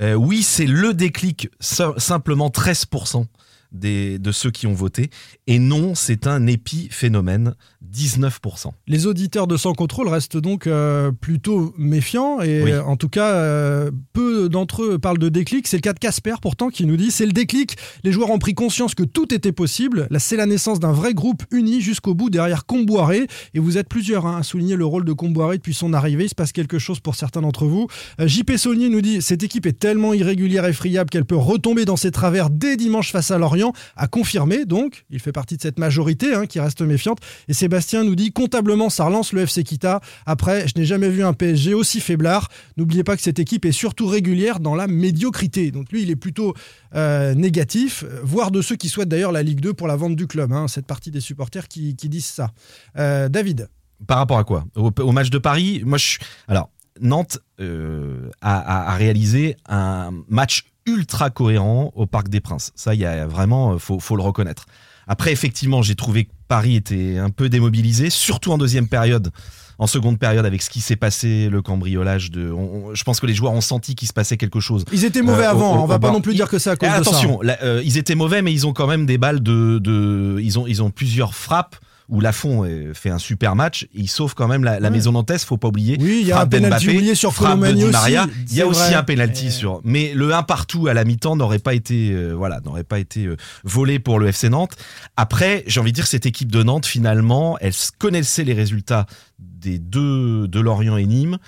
Euh, 0.00 0.14
oui, 0.14 0.42
c'est 0.42 0.66
le 0.66 0.94
déclic, 0.94 1.48
simplement 1.60 2.48
13% 2.48 3.26
des, 3.72 4.18
de 4.18 4.32
ceux 4.32 4.50
qui 4.50 4.66
ont 4.66 4.74
voté. 4.74 5.10
Et 5.48 5.58
non, 5.58 5.96
c'est 5.96 6.28
un 6.28 6.46
épiphénomène, 6.46 7.54
19%. 7.92 8.70
Les 8.86 9.06
auditeurs 9.06 9.48
de 9.48 9.56
Sans 9.56 9.72
Contrôle 9.72 10.06
restent 10.06 10.36
donc 10.36 10.68
euh, 10.68 11.10
plutôt 11.10 11.74
méfiants 11.76 12.40
et 12.40 12.62
Oui. 12.62 12.70
euh, 12.72 12.82
en 12.84 12.96
tout 12.96 13.08
cas, 13.08 13.30
euh, 13.32 13.90
peu 14.12 14.48
d'entre 14.48 14.84
eux 14.84 14.98
parlent 15.00 15.18
de 15.18 15.28
déclic. 15.28 15.66
C'est 15.66 15.78
le 15.78 15.82
cas 15.82 15.92
de 15.94 15.98
Casper 15.98 16.34
pourtant 16.40 16.68
qui 16.68 16.86
nous 16.86 16.96
dit 16.96 17.10
c'est 17.10 17.26
le 17.26 17.32
déclic. 17.32 17.76
Les 18.04 18.12
joueurs 18.12 18.30
ont 18.30 18.38
pris 18.38 18.54
conscience 18.54 18.94
que 18.94 19.02
tout 19.02 19.34
était 19.34 19.50
possible. 19.50 20.06
Là, 20.10 20.20
c'est 20.20 20.36
la 20.36 20.46
naissance 20.46 20.78
d'un 20.78 20.92
vrai 20.92 21.12
groupe 21.12 21.42
uni 21.50 21.80
jusqu'au 21.80 22.14
bout 22.14 22.30
derrière 22.30 22.64
Comboiré. 22.64 23.26
Et 23.54 23.58
vous 23.58 23.78
êtes 23.78 23.88
plusieurs 23.88 24.26
hein, 24.26 24.38
à 24.38 24.42
souligner 24.44 24.76
le 24.76 24.84
rôle 24.86 25.04
de 25.04 25.12
Comboiré 25.12 25.56
depuis 25.56 25.74
son 25.74 25.92
arrivée. 25.92 26.26
Il 26.26 26.28
se 26.30 26.36
passe 26.36 26.52
quelque 26.52 26.78
chose 26.78 27.00
pour 27.00 27.16
certains 27.16 27.42
d'entre 27.42 27.66
vous. 27.66 27.88
Euh, 28.20 28.28
JP 28.28 28.52
Saulnier 28.56 28.88
nous 28.90 29.00
dit 29.00 29.20
cette 29.20 29.42
équipe 29.42 29.66
est 29.66 29.78
tellement 29.78 30.14
irrégulière 30.14 30.66
et 30.66 30.72
friable 30.72 31.10
qu'elle 31.10 31.24
peut 31.24 31.34
retomber 31.36 31.84
dans 31.84 31.96
ses 31.96 32.12
travers 32.12 32.48
dès 32.48 32.76
dimanche 32.76 33.10
face 33.10 33.32
à 33.32 33.38
Lorient. 33.38 33.72
À 33.96 34.06
confirmer 34.06 34.66
donc, 34.66 35.04
il 35.10 35.18
fait 35.18 35.32
partie 35.32 35.41
de 35.44 35.60
cette 35.60 35.78
majorité 35.78 36.34
hein, 36.34 36.46
qui 36.46 36.60
reste 36.60 36.80
méfiante. 36.82 37.18
Et 37.48 37.52
Sébastien 37.52 38.04
nous 38.04 38.14
dit 38.14 38.32
comptablement, 38.32 38.90
ça 38.90 39.04
relance 39.04 39.32
le 39.32 39.42
FC 39.42 39.64
Kita. 39.64 40.00
Après, 40.26 40.66
je 40.68 40.74
n'ai 40.76 40.84
jamais 40.84 41.08
vu 41.08 41.22
un 41.24 41.32
PSG 41.32 41.74
aussi 41.74 42.00
faiblard. 42.00 42.48
N'oubliez 42.76 43.04
pas 43.04 43.16
que 43.16 43.22
cette 43.22 43.38
équipe 43.38 43.64
est 43.64 43.72
surtout 43.72 44.06
régulière 44.06 44.60
dans 44.60 44.74
la 44.74 44.86
médiocrité. 44.86 45.70
Donc 45.70 45.90
lui, 45.92 46.02
il 46.02 46.10
est 46.10 46.16
plutôt 46.16 46.54
euh, 46.94 47.34
négatif, 47.34 48.04
euh, 48.04 48.20
voire 48.22 48.50
de 48.50 48.62
ceux 48.62 48.76
qui 48.76 48.88
souhaitent 48.88 49.08
d'ailleurs 49.08 49.32
la 49.32 49.42
Ligue 49.42 49.60
2 49.60 49.74
pour 49.74 49.86
la 49.88 49.96
vente 49.96 50.16
du 50.16 50.26
club. 50.26 50.52
hein, 50.52 50.68
cette 50.68 50.86
partie 50.86 51.10
des 51.10 51.20
supporters 51.20 51.68
qui, 51.68 51.94
disent 51.94 52.24
ça. 52.26 52.50
Euh, 52.98 53.28
David, 53.28 53.68
Par 54.06 54.18
rapport 54.18 54.38
à 54.38 54.44
quoi? 54.44 54.64
Au, 54.76 55.12
match 55.12 55.30
de 55.30 55.38
Paris 55.38 55.82
Moi, 55.84 55.98
je 55.98 56.04
suis- 56.06 56.18
Alors, 56.48 56.70
Nantes 57.00 57.38
a, 57.58 58.90
a- 58.90 58.96
réalisé 58.96 59.56
un 59.68 60.10
match 60.28 60.64
ultra 60.86 61.30
cohérent 61.30 61.92
au 61.94 62.06
Parc 62.06 62.28
des 62.28 62.40
Princes. 62.40 62.72
Ça, 62.74 62.94
il 62.94 63.00
y 63.00 63.06
a 63.06 63.26
vraiment, 63.26 63.78
faut, 63.78 64.00
faut 64.00 64.16
le 64.16 64.22
reconnaître. 64.22 64.66
Après, 65.08 65.32
effectivement, 65.32 65.82
j'ai 65.82 65.94
trouvé 65.94 66.24
que 66.26 66.30
Paris 66.48 66.76
était 66.76 67.18
un 67.18 67.30
peu 67.30 67.48
démobilisé, 67.48 68.10
surtout 68.10 68.52
en 68.52 68.58
deuxième 68.58 68.88
période. 68.88 69.30
En 69.78 69.86
seconde 69.88 70.18
période, 70.18 70.46
avec 70.46 70.62
ce 70.62 70.70
qui 70.70 70.80
s'est 70.80 70.96
passé, 70.96 71.48
le 71.50 71.60
cambriolage 71.62 72.30
de. 72.30 72.52
on- 72.52 72.90
on- 72.90 72.94
je 72.94 73.02
pense 73.04 73.18
que 73.18 73.26
les 73.26 73.34
joueurs 73.34 73.52
ont 73.52 73.60
senti 73.62 73.94
qu'il 73.96 74.06
se 74.06 74.12
passait 74.12 74.36
quelque 74.36 74.60
chose. 74.60 74.84
ils 74.92 75.04
étaient 75.04 75.22
mauvais 75.22 75.44
Euh, 75.44 75.50
avant. 75.50 75.74
au- 75.74 75.78
au- 75.80 75.82
on 75.82 75.86
va 75.86 75.98
pas 75.98 76.12
non 76.12 76.20
plus 76.20 76.34
dire 76.34 76.48
que 76.48 76.58
c'est 76.58 76.70
à 76.70 76.76
cause 76.76 76.88
Eh, 76.94 76.98
de 76.98 77.02
ça. 77.04 77.10
attention, 77.10 77.40
là, 77.40 77.56
euh, 77.62 77.82
ils 77.84 77.96
étaient 77.98 78.14
mauvais, 78.14 78.42
mais 78.42 78.52
ils 78.52 78.66
ont 78.66 78.72
quand 78.72 78.86
même 78.86 79.06
des 79.06 79.18
balles 79.18 79.42
de. 79.42 79.78
de 79.82 80.38
ils, 80.40 80.58
ont, 80.58 80.66
ils 80.68 80.82
ont 80.82 80.90
plusieurs 80.90 81.34
frappes 81.34 81.74
où 82.12 82.20
Lafont 82.20 82.64
euh, 82.64 82.92
fait 82.94 83.08
un 83.10 83.18
super 83.18 83.56
match. 83.56 83.86
Il 83.94 84.06
sauve 84.08 84.34
quand 84.34 84.46
même 84.46 84.62
la, 84.64 84.78
la 84.78 84.88
Ouais. 84.88 84.94
maison 84.94 85.12
nantaise, 85.12 85.44
faut 85.44 85.56
pas 85.56 85.68
oublier. 85.68 85.96
Oui, 85.98 86.18
il 86.20 86.26
y 86.28 86.32
a 86.32 86.40
un 86.40 86.46
penalty 86.46 87.16
sur 87.16 87.32
frappe 87.32 87.58
de 87.58 87.64
Colomani 87.64 87.78
Di 87.78 87.84
aussi. 87.84 87.92
Maria. 87.92 88.26
Il 88.50 88.56
y 88.56 88.60
a 88.60 88.66
aussi 88.66 88.80
vrai. 88.82 88.94
un 88.94 89.02
penalty 89.02 89.50
sur. 89.50 89.80
Mais 89.82 90.12
le 90.14 90.34
1 90.34 90.42
partout 90.42 90.88
à 90.88 90.94
la 90.94 91.04
mi-temps 91.04 91.36
n'aurait 91.36 91.58
pas 91.58 91.72
été, 91.74 92.10
euh, 92.12 92.32
voilà, 92.34 92.60
n'aurait 92.64 92.84
pas 92.84 92.98
été 92.98 93.24
euh, 93.24 93.36
volé 93.64 93.98
pour 93.98 94.18
le 94.18 94.28
FC 94.28 94.50
Nantes. 94.50 94.76
Après, 95.16 95.64
j'ai 95.66 95.80
envie 95.80 95.92
de 95.92 95.96
dire 95.96 96.06
cette 96.06 96.26
équipe 96.26 96.52
de 96.52 96.62
Nantes, 96.62 96.84
finalement, 96.86 97.56
elle 97.60 97.72
connaissait 97.98 98.44
les 98.44 98.52
résultats 98.54 99.06
des 99.38 99.78
deux 99.78 100.46
de 100.48 100.60
Lorient 100.60 100.98
et 100.98 101.06
Nîmes. 101.06 101.38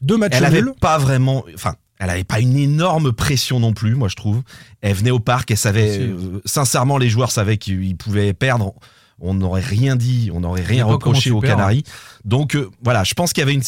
Deux 0.00 0.16
matchs 0.16 0.32
Elle 0.34 0.44
avait 0.44 0.62
nuls. 0.62 0.72
pas 0.80 0.98
vraiment, 0.98 1.44
enfin, 1.54 1.76
elle 2.00 2.10
avait 2.10 2.24
pas 2.24 2.40
une 2.40 2.56
énorme 2.56 3.12
pression 3.12 3.60
non 3.60 3.72
plus, 3.72 3.94
moi 3.94 4.08
je 4.08 4.16
trouve. 4.16 4.42
Elle 4.80 4.94
venait 4.96 5.12
au 5.12 5.20
parc, 5.20 5.52
elle 5.52 5.56
savait, 5.56 5.92
Si. 5.92 6.00
euh, 6.00 6.40
sincèrement, 6.44 6.98
les 6.98 7.08
joueurs 7.08 7.30
savaient 7.30 7.56
qu'ils 7.58 7.96
pouvaient 7.96 8.32
perdre. 8.32 8.74
On 9.20 9.34
n'aurait 9.34 9.60
rien 9.60 9.96
dit, 9.96 10.30
on 10.32 10.40
n'aurait 10.40 10.62
rien 10.62 10.84
reproché 10.84 11.30
aux 11.30 11.40
Canaries. 11.56 11.84
Donc 12.24 12.54
euh, 12.56 12.70
voilà, 12.82 13.04
je 13.04 13.14
pense 13.14 13.32
qu'il 13.32 13.40
y 13.40 13.44
avait 13.44 13.54
une 13.54 13.62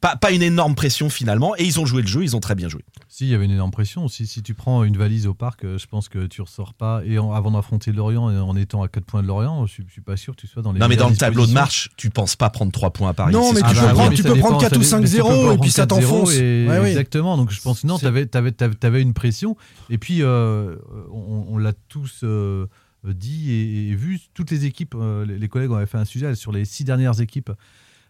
pas, 0.00 0.16
pas 0.16 0.30
une 0.30 0.40
énorme 0.40 0.74
pression 0.74 1.10
finalement, 1.10 1.54
et 1.58 1.64
ils 1.64 1.78
ont 1.78 1.84
joué 1.84 2.00
le 2.00 2.08
jeu, 2.08 2.22
ils 2.22 2.34
ont 2.34 2.40
très 2.40 2.54
bien 2.54 2.70
joué. 2.70 2.82
Si, 3.08 3.24
il 3.26 3.30
y 3.30 3.34
avait 3.34 3.44
une 3.44 3.50
énorme 3.50 3.70
pression. 3.70 4.08
Si, 4.08 4.26
si 4.26 4.42
tu 4.42 4.54
prends 4.54 4.82
une 4.82 4.96
valise 4.96 5.26
au 5.26 5.34
parc, 5.34 5.62
euh, 5.64 5.76
je 5.76 5.86
pense 5.86 6.08
que 6.08 6.26
tu 6.26 6.40
ressors 6.40 6.72
pas. 6.72 7.02
Et 7.04 7.18
en- 7.18 7.34
avant 7.34 7.50
d'affronter 7.50 7.92
Lorient, 7.92 8.30
et 8.30 8.38
en 8.38 8.56
étant 8.56 8.82
à 8.82 8.88
4 8.88 9.04
points 9.04 9.20
de 9.22 9.26
Lorient, 9.28 9.66
je, 9.66 9.82
je 9.86 9.92
suis 9.92 10.00
pas 10.00 10.16
sûr 10.16 10.34
que 10.34 10.40
tu 10.40 10.46
sois 10.46 10.62
dans 10.62 10.72
les. 10.72 10.80
non 10.80 10.88
mais 10.88 10.96
dans 10.96 11.10
le 11.10 11.16
tableau 11.16 11.44
de 11.46 11.52
marche, 11.52 11.90
tu 11.98 12.08
penses 12.08 12.34
pas 12.34 12.48
prendre 12.48 12.72
3 12.72 12.94
points 12.94 13.10
à 13.10 13.12
Paris. 13.12 13.34
Non, 13.34 13.52
mais 13.52 13.60
tu 13.60 13.66
peux 13.66 13.74
prendre- 13.74 14.08
dire. 14.08 14.10
tu 14.16 14.22
ça 14.22 14.28
peux 14.30 14.34
dépend, 14.36 14.46
prendre 14.48 14.62
ça 14.62 14.68
4 14.70 14.78
ou 14.78 14.80
dé- 14.82 14.86
mais 15.02 15.08
tu 15.10 15.16
5-0 15.18 15.28
peux 15.48 15.52
et 15.54 15.58
puis 15.58 15.70
ça 15.70 15.82
4-0 15.84 15.86
t'enfonce. 16.00 16.32
et- 16.32 16.66
Ouais, 16.66 16.78
oui. 16.78 16.88
Exactement. 16.88 17.36
Donc 17.36 17.50
je 17.50 17.60
pense 17.60 17.84
non, 17.84 17.98
tu 17.98 18.06
avais, 18.06 19.02
une 19.02 19.12
pression. 19.12 19.54
Et 19.90 19.98
puis 19.98 20.22
euh, 20.22 20.76
on, 21.12 21.44
on 21.50 21.58
l'a 21.58 21.74
tous 21.90 22.20
euh, 22.22 22.66
dit 23.04 23.50
et, 23.52 23.88
et 23.90 23.94
vu. 23.94 24.20
Toutes 24.34 24.50
les 24.50 24.64
équipes, 24.66 24.94
euh, 24.98 25.24
les, 25.24 25.48
collègues 25.48 25.72
avaient 25.72 25.86
fait 25.86 25.98
un 25.98 26.04
sujet 26.04 26.34
sur 26.34 26.52
les 26.52 26.64
six 26.64 26.84
dernières 26.84 27.20
équipes 27.20 27.50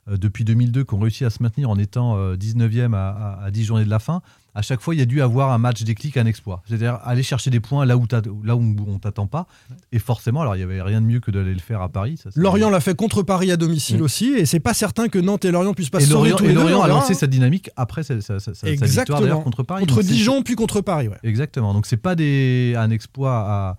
euh, 0.09 0.17
depuis 0.17 0.45
2002 0.45 0.85
qui 0.85 0.95
ont 0.95 0.99
réussi 1.01 1.25
à 1.25 1.31
se 1.31 1.43
maintenir 1.43 1.69
en 1.71 1.79
étant 1.79 2.17
euh, 2.17 2.37
19e 2.37 2.95
à, 2.95 3.11
à- 3.11 3.45
à 3.45 3.51
10 3.51 3.65
journées 3.65 3.85
de 3.85 3.91
la 3.91 3.99
fin, 3.99 4.23
à 4.53 4.63
chaque 4.63 4.81
fois, 4.81 4.97
il 4.97 4.99
y 4.99 5.03
a 5.03 5.05
dû 5.07 5.23
avoir 5.23 5.53
un 5.53 5.59
match 5.59 5.85
déclic, 5.85 6.17
un 6.17 6.27
exploit. 6.27 6.61
C'est-à-dire 6.67 6.99
aller 7.05 7.23
chercher 7.23 7.51
des 7.51 7.61
points 7.61 7.85
là 7.87 7.97
où, 7.97 8.05
là 8.43 8.57
où 8.57 8.77
on 8.89 8.99
t'attend 8.99 9.29
pas. 9.29 9.47
Et 9.93 10.01
forcément, 10.01 10.41
alors 10.41 10.57
il 10.57 10.59
n'y 10.59 10.65
avait 10.65 10.83
rien 10.83 11.01
de 11.01 11.07
mieux 11.07 11.21
que 11.21 11.31
d'aller 11.31 11.53
le 11.55 11.61
faire 11.61 11.83
à 11.83 11.89
Paris. 11.89 12.17
ça, 12.21 12.31
Lorient 12.35 12.69
l'a 12.69 12.81
fait 12.81 12.97
contre 12.97 13.23
Paris 13.23 13.53
à 13.53 13.57
domicile 13.57 14.03
aussi, 14.03 14.31
et 14.31 14.47
c'est 14.47 14.59
pas 14.59 14.75
certain 14.75 15.09
que 15.09 15.21
Nantes 15.21 15.45
et 15.45 15.53
Lorient 15.53 15.73
puissent 15.73 15.91
pas 15.91 16.01
et 16.01 16.05
se 16.05 16.13
Lorient, 16.13 16.37
tous 16.37 16.45
et 16.47 16.49
les 16.49 16.55
Lorient 16.55 16.81
on 16.81 16.83
a 16.83 16.89
lancé 16.89 17.15
sa 17.15 17.29
dynamique 17.29 17.71
après 17.77 18.03
sa, 18.03 18.21
sa- 18.21 18.41
sa- 18.41 18.55
sa 18.55 18.67
victoire 18.73 19.21
contre 19.45 19.63
Paris. 19.63 19.87
Contre 19.87 20.03
Dijon 20.03 20.43
puis 20.43 20.57
contre 20.57 20.81
Paris. 20.81 21.07
Ouais. 21.07 21.19
Exactement. 21.23 21.73
Donc 21.73 21.87
c'est 21.87 21.97
pas 21.97 22.17
des, 22.17 22.75
un 22.77 22.91
exploit 22.91 23.37
à, 23.47 23.77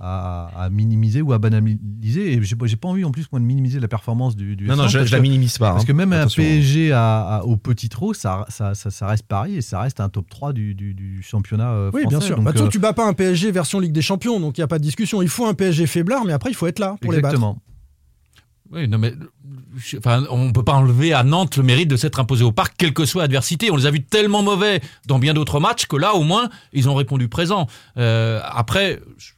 à, 0.00 0.48
à 0.56 0.70
minimiser 0.70 1.22
ou 1.22 1.32
à 1.32 1.38
banaliser. 1.38 2.32
Et 2.34 2.42
j'ai 2.42 2.56
pas- 2.56 2.66
j'ai 2.66 2.76
pas 2.76 2.88
envie 2.88 3.04
en 3.04 3.10
plus 3.12 3.26
moi 3.30 3.40
de 3.40 3.44
minimiser 3.44 3.78
la 3.80 3.88
performance 3.88 4.34
du. 4.36 4.56
du 4.56 4.66
Non, 4.66 4.76
non, 4.76 4.88
je, 4.88 5.04
je 5.04 5.12
la 5.12 5.20
minimise 5.20 5.56
pas. 5.58 5.70
Parce 5.70 5.82
hein. 5.82 5.86
que 5.86 5.92
même 5.92 6.12
Attention. 6.12 6.42
un 6.42 6.46
PSG 6.46 6.92
à, 6.92 7.20
à- 7.36 7.42
au 7.44 7.56
petit 7.56 7.88
trot, 7.88 8.12
ça, 8.14 8.44
ça, 8.48 8.74
ça, 8.74 8.90
ça 8.90 9.06
reste 9.06 9.26
Paris 9.26 9.56
et 9.56 9.60
ça 9.62 9.80
reste 9.80 10.00
un 10.00 10.08
top 10.08 10.28
3 10.28 10.52
du, 10.52 10.74
du, 10.74 10.94
du 10.94 11.22
championnat 11.22 11.70
euh, 11.70 11.90
Oui, 11.94 12.02
français. 12.02 12.16
bien 12.18 12.26
sûr. 12.26 12.36
Donc, 12.36 12.44
Bah, 12.44 12.50
toute 12.50 12.58
façon, 12.58 12.68
euh, 12.68 12.72
tu 12.72 12.78
bats 12.80 12.92
pas 12.92 13.06
un 13.06 13.12
PSG 13.12 13.50
version 13.52 13.78
Ligue 13.80 13.92
des 13.92 14.02
Champions, 14.02 14.40
donc 14.40 14.58
il 14.58 14.60
n'y 14.60 14.64
a 14.64 14.68
pas 14.68 14.78
de 14.78 14.84
discussion. 14.84 15.22
Il 15.22 15.28
faut 15.28 15.46
un 15.46 15.54
PSG 15.54 15.86
faiblard, 15.86 16.24
mais 16.24 16.32
après, 16.32 16.50
il 16.50 16.54
faut 16.54 16.66
être 16.66 16.78
là 16.80 16.96
pour 17.00 17.12
les 17.12 17.20
battre. 17.20 17.34
exactement. 17.36 17.58
Oui, 18.72 18.88
non, 18.88 18.98
mais 18.98 19.12
je- 19.76 19.98
enfin, 19.98 20.24
on 20.30 20.46
ne 20.46 20.50
peut 20.50 20.64
pas 20.64 20.72
enlever 20.72 21.12
à 21.12 21.22
Nantes 21.22 21.58
le 21.58 21.62
mérite 21.62 21.88
de 21.88 21.96
s'être 21.96 22.18
imposé 22.18 22.42
au 22.44 22.50
parc, 22.50 22.74
quelle 22.78 22.94
que 22.94 23.04
soit 23.04 23.22
l'adversité. 23.22 23.70
On 23.70 23.76
les 23.76 23.86
a 23.86 23.90
vus 23.90 24.02
tellement 24.02 24.42
mauvais 24.42 24.80
dans 25.06 25.18
bien 25.18 25.34
d'autres 25.34 25.60
matchs 25.60 25.84
que 25.86 25.96
là, 25.96 26.14
au 26.14 26.22
moins, 26.24 26.48
ils 26.72 26.88
ont 26.88 26.94
répondu 26.94 27.28
présent. 27.28 27.66
Euh, 27.98 28.40
après, 28.42 29.00
je, 29.18 29.32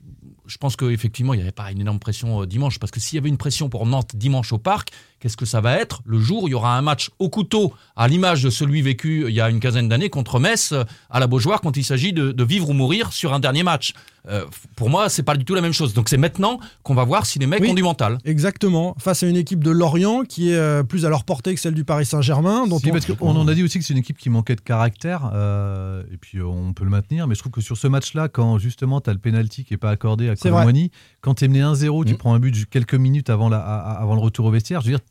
je 0.46 0.58
pense 0.58 0.76
qu'effectivement, 0.76 1.34
il 1.34 1.38
n'y 1.38 1.42
avait 1.42 1.52
pas 1.52 1.70
une 1.70 1.80
énorme 1.80 1.98
pression 1.98 2.42
euh, 2.42 2.46
dimanche, 2.46 2.78
parce 2.78 2.90
que 2.90 3.00
s'il 3.00 3.16
y 3.16 3.18
avait 3.18 3.28
une 3.28 3.36
pression 3.36 3.68
pour 3.68 3.86
Nantes 3.86 4.16
dimanche 4.16 4.52
au 4.52 4.58
parc, 4.58 4.90
qu'est-ce 5.20 5.36
que 5.36 5.46
ça 5.46 5.60
va 5.60 5.74
être 5.76 6.02
le 6.04 6.18
jour 6.18 6.44
où 6.44 6.48
il 6.48 6.52
y 6.52 6.54
aura 6.54 6.76
un 6.76 6.82
match 6.82 7.10
au 7.18 7.28
couteau, 7.28 7.72
à 7.96 8.06
l'image 8.08 8.42
de 8.42 8.50
celui 8.50 8.82
vécu 8.82 9.24
il 9.28 9.34
y 9.34 9.40
a 9.40 9.48
une 9.50 9.60
quinzaine 9.60 9.88
d'années 9.88 10.10
contre 10.10 10.38
Metz, 10.40 10.74
à 11.10 11.20
la 11.20 11.26
Beaujoire, 11.26 11.60
quand 11.60 11.76
il 11.76 11.84
s'agit 11.84 12.12
de, 12.12 12.32
de 12.32 12.44
vivre 12.44 12.68
ou 12.70 12.72
mourir 12.72 13.12
sur 13.12 13.32
un 13.34 13.40
dernier 13.40 13.62
match? 13.62 13.92
Euh, 14.28 14.44
Pour 14.74 14.90
moi, 14.90 15.08
c'est 15.08 15.22
pas 15.22 15.36
du 15.36 15.44
tout 15.44 15.54
la 15.54 15.60
même 15.60 15.72
chose. 15.72 15.94
Donc 15.94 16.08
c'est 16.08 16.16
maintenant 16.16 16.58
qu'on 16.82 16.94
va 16.94 17.04
voir 17.04 17.26
si 17.26 17.38
les 17.38 17.46
mecs 17.46 17.60
Oui. 17.60 17.70
ont 17.70 17.74
du 17.74 17.82
mental. 17.84 18.18
Exactement. 18.24 18.96
Face 18.98 19.22
à 19.22 19.28
une 19.28 19.36
équipe 19.36 19.62
de 19.62 19.70
Lorient 19.70 20.24
qui 20.24 20.50
est 20.50 20.56
euh, 20.56 20.82
plus 20.82 21.06
à 21.06 21.08
leur 21.08 21.22
portée 21.22 21.54
que 21.54 21.60
celle 21.60 21.74
du 21.74 21.84
Paris 21.84 22.06
Saint-Germain. 22.06 22.66
dont 22.66 22.78
Si, 22.80 22.88
on- 22.88 22.92
parce 22.92 23.06
en 23.20 23.46
a 23.48 23.54
dit 23.54 23.62
aussi 23.62 23.78
que 23.78 23.84
c'est 23.84 23.92
une 23.94 24.00
équipe 24.00 24.18
qui 24.18 24.28
manquait 24.28 24.56
de 24.56 24.60
caractère, 24.60 25.30
euh, 25.32 26.02
et 26.12 26.16
puis 26.16 26.42
on 26.42 26.72
peut 26.72 26.82
le 26.84 26.90
maintenir, 26.90 27.28
mais 27.28 27.34
je 27.36 27.40
trouve 27.40 27.52
que 27.52 27.60
sur 27.60 27.76
ce 27.76 27.86
match-là, 27.86 28.28
quand 28.28 28.58
justement 28.58 29.00
tu 29.00 29.10
as 29.10 29.12
le 29.12 29.18
penalty 29.20 29.64
qui 29.64 29.72
n'est 29.74 29.78
pas 29.78 29.90
accordé 29.90 30.28
à. 30.28 30.34
Colomboigny, 30.34 30.90
quand 31.20 31.34
tu 31.34 31.44
es 31.44 31.48
mené 31.48 31.60
1-0, 31.62 32.04
tu 32.04 32.14
prends 32.16 32.34
un 32.34 32.40
but 32.40 32.68
quelques 32.68 32.94
minutes 32.94 33.30
avant, 33.30 33.48
la, 33.48 33.58
avant 33.58 34.14
le 34.16 34.20
retour 34.20 34.46
au 34.46 34.50
vestiaire, 34.50 34.80
je 34.80 34.86
veux 34.86 34.92
dire, 34.96 35.04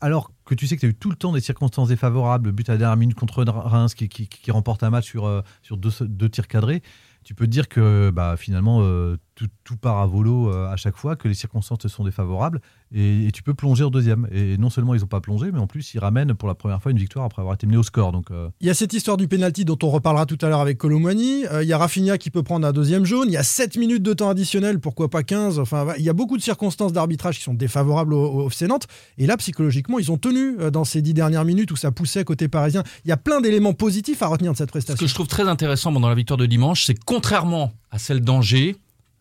alors 0.00 0.30
que 0.44 0.54
tu 0.54 0.66
sais 0.66 0.76
que 0.76 0.80
tu 0.80 0.86
as 0.86 0.90
eu 0.90 0.94
tout 0.94 1.10
le 1.10 1.16
temps 1.16 1.32
des 1.32 1.40
circonstances 1.40 1.88
défavorables, 1.88 2.46
le 2.46 2.52
but 2.52 2.68
à 2.68 2.72
la 2.72 2.78
dernière 2.78 2.96
minute 2.96 3.16
contre 3.16 3.42
Reims 3.44 3.94
qui, 3.94 4.50
remporte 4.50 4.82
un 4.82 4.90
match 4.90 5.06
sur, 5.06 5.26
euh, 5.26 5.42
sur 5.62 5.76
deux, 5.76 5.90
deux 6.00 6.28
tirs 6.28 6.48
cadrés, 6.48 6.82
tu 7.24 7.34
peux 7.34 7.46
te 7.46 7.50
dire 7.50 7.68
que 7.68 8.10
bah, 8.10 8.36
finalement 8.36 8.80
euh, 8.82 9.16
tout, 9.36 9.46
tout 9.62 9.76
part 9.76 9.98
à 9.98 10.06
volo 10.06 10.50
euh, 10.50 10.68
à 10.68 10.76
chaque 10.76 10.96
fois, 10.96 11.14
que 11.14 11.28
les 11.28 11.34
circonstances 11.34 11.78
te 11.78 11.88
sont 11.88 12.02
défavorables, 12.02 12.60
et, 12.92 13.26
et 13.26 13.32
tu 13.32 13.42
peux 13.44 13.54
plonger 13.54 13.84
au 13.84 13.90
deuxième. 13.90 14.26
Et 14.32 14.56
non 14.58 14.70
seulement 14.70 14.94
ils 14.94 15.00
n'ont 15.02 15.06
pas 15.06 15.20
plongé, 15.20 15.52
mais 15.52 15.58
en 15.60 15.66
plus 15.68 15.94
ils 15.94 15.98
ramènent 15.98 16.34
pour 16.34 16.48
la 16.48 16.54
première 16.54 16.82
fois 16.82 16.90
une 16.90 16.98
victoire 16.98 17.24
après 17.26 17.42
avoir 17.42 17.54
été 17.54 17.66
mené 17.66 17.76
au 17.78 17.82
score. 17.84 18.10
Donc 18.12 18.30
euh, 18.30 18.48
Il 18.60 18.66
y 18.66 18.70
a 18.70 18.74
cette 18.74 18.92
histoire 18.92 19.16
du 19.16 19.28
penalty 19.28 19.64
dont 19.64 19.78
on 19.82 19.90
reparlera 19.90 20.26
tout 20.26 20.38
à 20.40 20.48
l'heure 20.48 20.60
avec 20.60 20.78
Colomani. 20.78 21.46
Euh, 21.46 21.62
il 21.62 21.68
y 21.68 21.72
a 21.72 21.78
Rafinha 21.78 22.18
qui 22.18 22.30
peut 22.30 22.42
prendre 22.42 22.66
un 22.66 22.72
deuxième 22.72 23.04
jaune. 23.04 23.28
Il 23.28 23.32
y 23.32 23.36
a 23.36 23.42
7 23.42 23.76
minutes 23.76 24.02
de 24.02 24.14
temps 24.14 24.30
additionnel, 24.30 24.80
pourquoi 24.80 25.10
pas 25.10 25.22
15. 25.22 25.58
Enfin, 25.58 25.86
il 25.98 26.04
y 26.04 26.08
a 26.08 26.12
beaucoup 26.14 26.36
de 26.36 26.42
circonstances 26.42 26.92
d'arbitrage 26.92 27.36
qui 27.36 27.42
sont 27.42 27.54
défavorables 27.54 28.14
au, 28.14 28.44
au 28.44 28.48
FC 28.48 28.66
Nantes. 28.66 28.86
Et 29.18 29.26
là, 29.26 29.36
psychologiquement, 29.36 29.98
ils 29.98 30.10
ont 30.10 30.18
tenu 30.18 30.58
euh, 30.60 30.70
dans 30.70 30.84
ces 30.84 31.02
10 31.02 31.12
dernières 31.14 31.44
minutes 31.44 31.70
où 31.72 31.76
ça 31.76 31.90
poussait 31.90 32.24
côté 32.24 32.48
parisien. 32.48 32.82
Il 33.04 33.08
y 33.08 33.12
a 33.12 33.16
plein 33.18 33.40
d'éléments 33.42 33.74
positifs 33.74 34.22
à 34.22 34.28
retenir 34.28 34.52
de 34.52 34.56
cette 34.56 34.68
Ce 34.68 34.72
prestation. 34.72 35.04
que 35.04 35.08
je 35.08 35.14
trouve 35.14 35.26
très 35.28 35.46
intéressant 35.48 35.92
dans 35.92 36.08
la 36.08 36.14
victoire 36.14 36.38
de 36.38 36.46
dimanche, 36.46 36.84
c'est 36.86 36.98
contrairement 37.04 37.72
à 37.90 37.98
celle 37.98 38.20
d'Angers, 38.20 38.76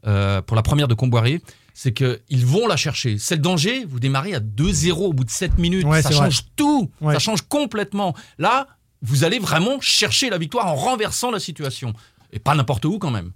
euh, 0.05 0.41
pour 0.41 0.55
la 0.55 0.61
première 0.61 0.87
de 0.87 0.93
Comboiré, 0.93 1.41
c'est 1.73 1.93
qu'ils 1.93 2.45
vont 2.45 2.67
la 2.67 2.77
chercher. 2.77 3.17
Celle 3.17 3.41
d'Angers, 3.41 3.85
vous 3.87 3.99
démarrez 3.99 4.33
à 4.33 4.39
2-0 4.39 4.91
au 4.91 5.13
bout 5.13 5.25
de 5.25 5.29
7 5.29 5.57
minutes. 5.57 5.85
Ouais, 5.85 6.01
ça 6.01 6.09
c'est 6.09 6.15
change 6.15 6.43
tout. 6.55 6.89
Ouais. 7.01 7.13
Ça 7.13 7.19
change 7.19 7.41
complètement. 7.43 8.15
Là, 8.37 8.67
vous 9.01 9.23
allez 9.23 9.39
vraiment 9.39 9.79
chercher 9.81 10.29
la 10.29 10.37
victoire 10.37 10.67
en 10.67 10.75
renversant 10.75 11.31
la 11.31 11.39
situation. 11.39 11.93
Et 12.31 12.39
pas 12.39 12.55
n'importe 12.55 12.85
où 12.85 12.97
quand 12.97 13.11
même. 13.11 13.31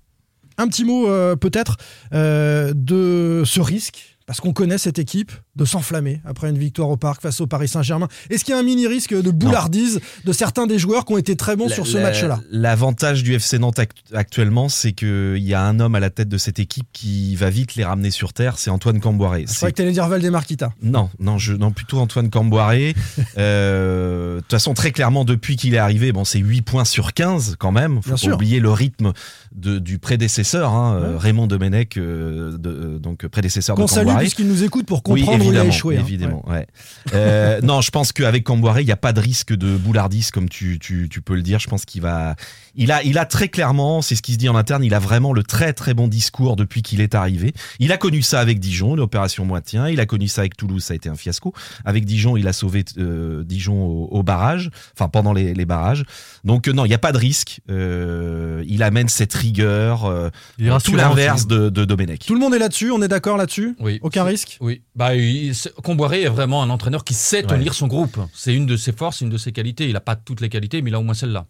Un 0.58 0.68
petit 0.68 0.84
mot 0.84 1.08
euh, 1.10 1.36
peut-être 1.36 1.78
euh, 2.14 2.74
de 2.76 3.44
ce 3.46 3.62
risque, 3.62 4.18
parce 4.30 4.42
qu'on 4.42 4.54
connaît 4.54 4.78
cette 4.78 5.00
équipe, 5.00 5.32
de 5.56 5.66
s'enflammer 5.66 6.22
après 6.24 6.52
une 6.52 6.58
victoire 6.60 6.88
au 6.92 6.98
parc 6.98 7.20
face 7.24 7.42
au 7.42 7.48
Paris 7.48 7.68
Saint-Germain. 7.68 8.08
Est-ce 8.30 8.46
qu'il 8.46 8.54
y 8.54 8.56
a 8.56 8.60
un 8.60 8.64
mini 8.64 8.86
risque 8.86 9.20
de 9.20 9.32
boulardise 9.32 10.00
de 10.24 10.32
certains 10.34 10.68
des 10.68 10.78
joueurs 10.78 11.04
qui 11.06 11.14
ont 11.14 11.18
été 11.18 11.36
très 11.36 11.56
bons 11.56 11.68
La- 11.68 11.74
sur 11.74 11.88
ce 11.88 11.98
la- 11.98 12.04
match-là 12.04 12.40
L'avantage 12.52 13.24
du 13.24 13.34
FC 13.34 13.58
Nantes 13.58 13.80
act- 13.80 13.98
actuellement, 14.14 14.70
c'est 14.70 14.92
qu'il 14.92 15.38
y 15.40 15.56
a 15.56 15.64
un 15.64 15.80
homme 15.80 15.96
à 15.96 16.00
la 16.00 16.12
tête 16.12 16.30
de 16.30 16.38
cette 16.38 16.60
équipe 16.60 16.86
qui 16.94 17.36
va 17.38 17.50
vite 17.50 17.74
les 17.74 17.84
ramener 17.84 18.12
sur 18.12 18.32
terre, 18.32 18.60
c'est 18.60 18.70
Antoine 18.70 19.00
Camboiré. 19.00 19.46
Je 19.48 19.52
C'est- 19.52 19.56
croyais 19.56 19.72
que 19.72 19.78
tu 19.78 19.82
allais 19.82 19.94
dire 19.94 20.08
Valdemarquita. 20.08 20.74
Non, 20.84 21.10
non, 21.20 21.40
je, 21.40 21.54
non, 21.54 21.72
plutôt 21.72 21.98
Antoine 21.98 22.30
Camboiré. 22.30 22.94
Euh, 23.40 24.36
De 24.36 24.40
toute 24.42 24.52
façon, 24.52 24.74
très 24.74 24.92
clairement, 24.92 25.26
depuis 25.26 25.56
qu'il 25.56 25.74
est 25.74 25.78
arrivé, 25.80 26.12
bon, 26.12 26.24
c'est 26.24 26.40
8 26.40 26.62
points 26.62 26.86
sur 26.86 27.14
15 27.14 27.56
quand 27.58 27.72
même. 27.72 27.96
Faut 27.96 28.02
Bien 28.02 28.12
pas 28.12 28.18
sûr. 28.18 28.36
oublier 28.36 28.60
le 28.60 28.70
rythme 28.72 29.14
de, 29.56 29.80
du 29.80 29.98
prédécesseur, 29.98 30.72
hein, 30.74 31.00
Ouais. 31.00 31.18
Raymond 31.18 31.48
Domenech, 31.48 31.98
euh, 31.98 32.58
de- 32.58 32.70
euh, 32.70 33.00
donc 33.00 33.26
prédécesseur 33.28 33.76
Qu'on 33.76 33.86
de 33.86 33.90
salue 33.90 34.08
Camboiré. 34.20 34.26
puisqu'il 34.26 34.48
nous 34.48 34.64
écoute 34.64 34.86
pour 34.86 35.02
Oui, 35.08 35.22
comprendre 35.22 35.40
où 35.46 35.52
il 35.52 35.58
a 35.58 35.62
évidemment, 35.62 35.70
échoué. 35.70 35.98
hein. 35.98 36.02
Évidemment, 36.02 36.50
ouais. 36.50 36.68
Euh, 37.14 37.60
non, 37.64 37.82
je 37.82 37.90
pense 37.92 38.12
qu'avec 38.12 38.44
Camboiré, 38.44 38.82
il 38.82 38.86
n'y 38.86 38.92
a 38.92 38.98
pas 38.98 39.14
de 39.14 39.20
risque 39.20 39.54
de 39.54 39.76
boulardise, 39.78 40.32
comme 40.32 40.50
tu, 40.50 40.80
tu, 40.80 41.08
tu 41.10 41.22
peux 41.22 41.36
le 41.36 41.42
dire. 41.42 41.60
Je 41.60 41.68
pense 41.68 41.86
qu'il 41.86 42.02
va. 42.02 42.36
Il 42.82 42.92
a, 42.94 43.04
il 43.04 43.18
a 43.18 43.26
très 43.26 43.50
clairement, 43.50 44.02
c'est 44.02 44.16
ce 44.16 44.22
qui 44.22 44.34
se 44.34 44.38
dit 44.38 44.48
en 44.50 44.56
interne, 44.56 44.84
il 44.86 44.94
a 44.94 45.00
vraiment 45.00 45.34
le 45.34 45.44
très 45.44 45.74
très 45.74 45.94
bon 45.94 46.08
discours 46.08 46.56
depuis 46.56 46.82
qu'il 46.82 47.02
est 47.02 47.14
arrivé. 47.14 47.54
Il 47.80 47.92
a 47.92 47.98
connu 47.98 48.22
ça 48.22 48.40
avec 48.40 48.60
Dijon, 48.60 48.96
l'opération 48.96 49.44
Moitien. 49.46 49.90
Il 49.90 50.00
a 50.00 50.06
connu 50.06 50.28
ça 50.30 50.42
avec 50.42 50.56
Toulouse, 50.56 50.82
ça 50.84 50.94
a 50.94 50.96
été 50.96 51.10
un 51.10 51.16
fiasco. 51.16 51.54
Avec 51.84 52.06
Dijon, 52.06 52.38
il 52.38 52.48
a 52.48 52.54
sauvé 52.54 52.86
euh, 52.98 53.44
Dijon 53.44 53.84
au, 53.84 54.08
au 54.12 54.24
barrage, 54.24 54.72
enfin 54.96 55.10
pendant 55.10 55.34
les, 55.34 55.54
les 55.54 55.66
barrages. 55.66 56.04
Donc 56.46 56.68
euh, 56.68 56.72
non, 56.72 56.86
il 56.86 56.88
n'y 56.88 56.94
a 56.94 57.00
pas 57.00 57.12
de 57.12 57.18
risque. 57.18 57.60
Euh, 57.70 58.64
il 58.68 58.82
amène 58.82 59.10
cette 59.10 59.34
rigueur, 59.34 60.06
euh, 60.06 60.30
il 60.58 60.72
tout 60.84 60.96
l'inverse 60.96 61.48
de, 61.48 61.70
de 61.70 61.84
Domenech. 61.86 62.26
Tout 62.26 62.34
le 62.34 62.40
monde 62.40 62.54
est 62.56 62.60
là-dessus, 62.60 62.92
on 62.92 63.02
est 63.02 63.08
d'accord 63.10 63.36
là-dessus? 63.36 63.76
Oui. 63.80 64.00
Aucun 64.02 64.24
risque? 64.24 64.58
Oui. 64.62 64.82
Bah, 64.96 65.16
il- 65.16 65.54
Comboiré 65.84 66.24
est 66.24 66.30
vraiment 66.30 66.64
un 66.64 66.70
entraîneur 66.70 67.04
qui 67.04 67.14
sait 67.14 67.40
Ouais. 67.40 67.44
tenir 67.44 67.74
son 67.74 67.88
groupe. 67.88 68.18
C'est 68.34 68.54
une 68.56 68.66
de 68.66 68.78
ses 68.78 68.92
forces, 68.94 69.22
une 69.22 69.30
de 69.30 69.38
ses 69.38 69.52
qualités. 69.52 69.88
Il 69.88 69.94
n'a 69.94 70.00
pas 70.00 70.16
toutes 70.16 70.42
les 70.42 70.50
qualités, 70.50 70.82
mais 70.82 70.90
il 70.92 70.96
a 70.96 71.00
au 71.00 71.04
moins 71.04 71.14
celle-là. 71.14 71.46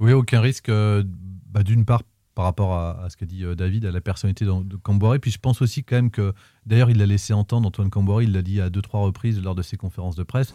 Oui, 0.00 0.12
aucun 0.12 0.40
risque. 0.40 0.68
euh, 0.68 1.02
bah, 1.50 1.62
D'une 1.62 1.84
part, 1.84 2.02
par 2.34 2.44
rapport 2.44 2.74
à, 2.74 3.02
à 3.04 3.10
ce 3.10 3.16
qu'a 3.16 3.26
dit 3.26 3.44
euh, 3.44 3.54
David, 3.54 3.86
à 3.86 3.90
la 3.90 4.00
personnalité 4.00 4.44
de, 4.44 4.50
de. 4.62 5.18
Puis 5.18 5.30
je 5.30 5.38
pense 5.38 5.62
aussi 5.62 5.84
quand 5.84 5.96
même 5.96 6.10
que, 6.10 6.34
d'ailleurs, 6.66 6.90
il 6.90 6.98
l'a 6.98 7.06
laissé 7.06 7.32
entendre, 7.32 7.66
Antoine 7.68 7.88
Camboiré, 7.90 8.24
il 8.24 8.32
l'a 8.32 8.42
dit 8.42 8.60
à 8.60 8.68
deux, 8.70 8.82
trois 8.82 9.00
reprises 9.00 9.40
lors 9.42 9.54
de 9.54 9.62
ses 9.62 9.76
conférences 9.76 10.16
de 10.16 10.22
presse. 10.22 10.54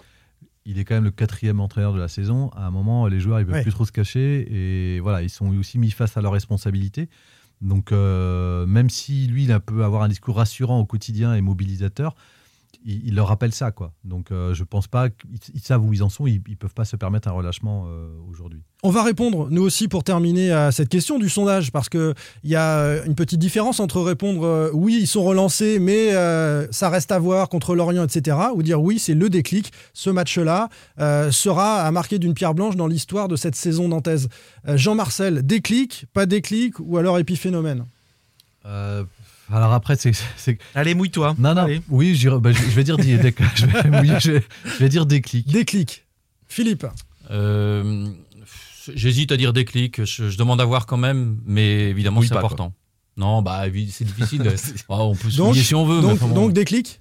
Il 0.65 0.77
est 0.77 0.85
quand 0.85 0.93
même 0.93 1.05
le 1.05 1.11
quatrième 1.11 1.59
entraîneur 1.59 1.91
de 1.91 1.97
la 1.99 2.07
saison. 2.07 2.49
À 2.49 2.67
un 2.67 2.71
moment, 2.71 3.07
les 3.07 3.19
joueurs, 3.19 3.39
ils 3.39 3.45
peuvent 3.47 3.55
Ouais. 3.55 3.61
plus 3.63 3.71
trop 3.71 3.85
se 3.85 3.91
cacher. 3.91 4.47
Et 4.95 4.99
voilà, 4.99 5.23
ils 5.23 5.29
sont 5.29 5.47
aussi 5.57 5.79
mis 5.79 5.89
face 5.89 6.15
à 6.17 6.21
leurs 6.21 6.33
responsabilités. 6.33 7.09
Donc, 7.61 7.91
euh, 7.91 8.67
même 8.67 8.89
si 8.91 9.25
lui, 9.27 9.45
il 9.45 9.51
a- 9.51 9.59
peut 9.59 9.83
avoir 9.83 10.03
un 10.03 10.07
discours 10.07 10.35
rassurant 10.37 10.79
au 10.79 10.85
quotidien 10.85 11.33
et 11.33 11.41
mobilisateur, 11.41 12.15
il, 12.85 13.07
il 13.07 13.15
leur 13.15 13.27
rappelle 13.27 13.53
ça. 13.53 13.71
quoi. 13.71 13.93
Donc, 14.03 14.31
euh, 14.31 14.53
je 14.53 14.63
pense 14.63 14.87
pas 14.87 15.09
qu'ils 15.09 15.29
ils 15.53 15.61
savent 15.61 15.83
où 15.83 15.93
ils 15.93 16.03
en 16.03 16.09
sont. 16.09 16.27
Ils, 16.27 16.41
ils 16.47 16.57
peuvent 16.57 16.73
pas 16.73 16.85
se 16.85 16.95
permettre 16.95 17.27
un 17.27 17.31
relâchement 17.31 17.85
euh, 17.87 18.09
aujourd'hui. 18.29 18.61
On 18.83 18.89
va 18.89 19.03
répondre, 19.03 19.47
nous 19.51 19.61
aussi, 19.61 19.87
pour 19.87 20.03
terminer 20.03 20.51
à 20.51 20.71
cette 20.71 20.89
question 20.89 21.19
du 21.19 21.29
sondage, 21.29 21.71
parce 21.71 21.87
qu'il 21.87 22.13
y 22.43 22.55
a 22.55 22.79
euh, 22.79 23.05
une 23.05 23.15
petite 23.15 23.39
différence 23.39 23.79
entre 23.79 24.01
répondre 24.01 24.43
euh, 24.43 24.69
oui, 24.73 24.97
ils 24.99 25.07
sont 25.07 25.23
relancés, 25.23 25.79
mais 25.79 26.11
ça 26.71 26.89
reste 26.89 27.11
à 27.11 27.19
voir 27.19 27.49
contre 27.49 27.75
l'Orient, 27.75 28.03
etc., 28.03 28.37
ou 28.53 28.63
dire 28.63 28.81
oui, 28.81 28.99
c'est 28.99 29.13
le 29.13 29.29
déclic. 29.29 29.71
Ce 29.93 30.09
match-là 30.09 30.69
sera 31.31 31.81
à 31.81 31.91
marquer 31.91 32.19
d'une 32.19 32.33
pierre 32.33 32.53
blanche 32.53 32.75
dans 32.75 32.87
l'histoire 32.87 33.27
de 33.27 33.35
cette 33.35 33.55
saison 33.55 33.87
nantaise. 33.87 34.29
Jean-Marcel, 34.65 35.45
déclic, 35.45 36.05
pas 36.13 36.25
déclic, 36.25 36.79
ou 36.79 36.97
alors 36.97 37.19
épiphénomène? 37.19 37.85
Alors 39.51 39.73
après, 39.73 39.95
c'est. 39.97 40.11
Allez, 40.75 40.93
mouille-toi. 40.95 41.35
Non, 41.37 41.53
non, 41.53 41.63
Allez. 41.63 41.81
oui, 41.89 42.19
bah, 42.41 42.51
je, 42.51 42.57
je 42.61 42.69
vais 42.75 42.83
dire, 42.83 42.97
des- 42.97 43.17
des- 43.17 43.33
je, 43.55 43.65
vais, 43.65 43.99
oui, 44.01 44.09
je 44.19 44.31
vais- 44.31 44.43
je 44.65 44.77
vais 44.79 44.89
dire 44.89 45.05
déclic. 45.05 45.47
Déclic. 45.51 46.05
Philippe 46.47 46.85
Euh, 47.29 48.07
J'hésite 48.95 49.31
à 49.31 49.37
dire 49.37 49.53
déclic. 49.53 50.03
Je, 50.05 50.29
je 50.29 50.37
demande 50.37 50.59
à 50.59 50.65
voir 50.65 50.85
quand 50.85 50.97
même, 50.97 51.37
mais 51.45 51.89
évidemment, 51.89 52.21
c'est 52.21 52.35
important. 52.35 52.73
Non, 53.17 53.41
bah, 53.41 53.63
c'est 53.89 54.05
difficile. 54.05 54.41
de- 54.43 54.49
Oh, 54.89 54.95
on 55.11 55.15
peut 55.15 55.29
se 55.29 55.37
Donc- 55.37 55.49
mouiller 55.49 55.63
si 55.63 55.75
on 55.75 55.85
veut. 55.85 56.01
mais 56.01 56.07
donc, 56.07 56.19
bon, 56.19 56.27
donc 56.33 56.53
déclic 56.53 56.99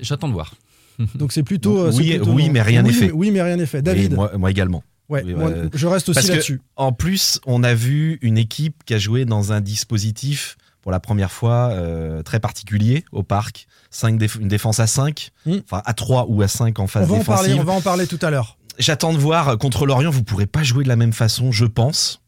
J'attends 0.00 0.28
de 0.28 0.32
voir. 0.32 0.54
Donc 1.14 1.32
c'est 1.32 1.42
plutôt. 1.42 1.78
Euh, 1.86 1.92
oui, 1.94 2.16
plutôt 2.16 2.32
oui, 2.32 2.50
mais 2.50 2.62
rien 2.62 2.82
n'est 2.82 2.88
Oui, 2.88 2.94
fait. 2.94 3.06
mais- 3.06 3.12
Oui, 3.12 3.30
mais 3.30 3.42
rien 3.42 3.56
n'est 3.56 3.66
fait. 3.66 3.82
David 3.82 4.14
moi, 4.14 4.32
moi 4.36 4.50
également. 4.50 4.82
Ouais, 5.08 5.22
Oui, 5.24 5.34
moi, 5.34 5.48
ouais. 5.50 5.68
je 5.72 5.86
reste 5.86 6.08
aussi 6.08 6.28
là-dessus. 6.28 6.60
En 6.76 6.92
plus, 6.92 7.40
on 7.46 7.62
a 7.62 7.72
vu 7.74 8.18
une 8.20 8.36
équipe 8.36 8.82
qui 8.84 8.94
a 8.94 8.98
joué 8.98 9.24
dans 9.24 9.52
un 9.52 9.60
dispositif. 9.60 10.56
Pour 10.88 10.92
la 10.92 11.00
première 11.00 11.30
fois 11.30 11.68
euh, 11.72 12.22
très 12.22 12.40
particulier 12.40 13.04
au 13.12 13.22
parc. 13.22 13.66
Cinq 13.90 14.18
déf- 14.18 14.40
une 14.40 14.48
défense 14.48 14.80
à 14.80 14.86
5, 14.86 15.32
Mm. 15.44 15.56
enfin 15.70 15.82
à 15.84 15.92
3 15.92 16.24
ou 16.30 16.40
à 16.40 16.48
5 16.48 16.78
en 16.78 16.84
On 16.84 16.86
phase 16.86 17.06
va, 17.06 17.14
en 17.16 17.22
parler, 17.24 17.48
défensive. 17.48 17.60
on 17.60 17.64
va 17.64 17.72
en 17.74 17.82
parler 17.82 18.06
tout 18.06 18.18
à 18.22 18.30
l'heure. 18.30 18.56
J'attends 18.78 19.12
de 19.12 19.18
voir 19.18 19.48
euh, 19.50 19.56
contre 19.58 19.84
Lorient, 19.84 20.08
vous 20.10 20.22
pourrez 20.24 20.46
pas 20.46 20.62
jouer 20.62 20.84
de 20.84 20.88
la 20.88 20.96
même 20.96 21.12
façon, 21.12 21.52
je 21.52 21.66
pense, 21.66 22.22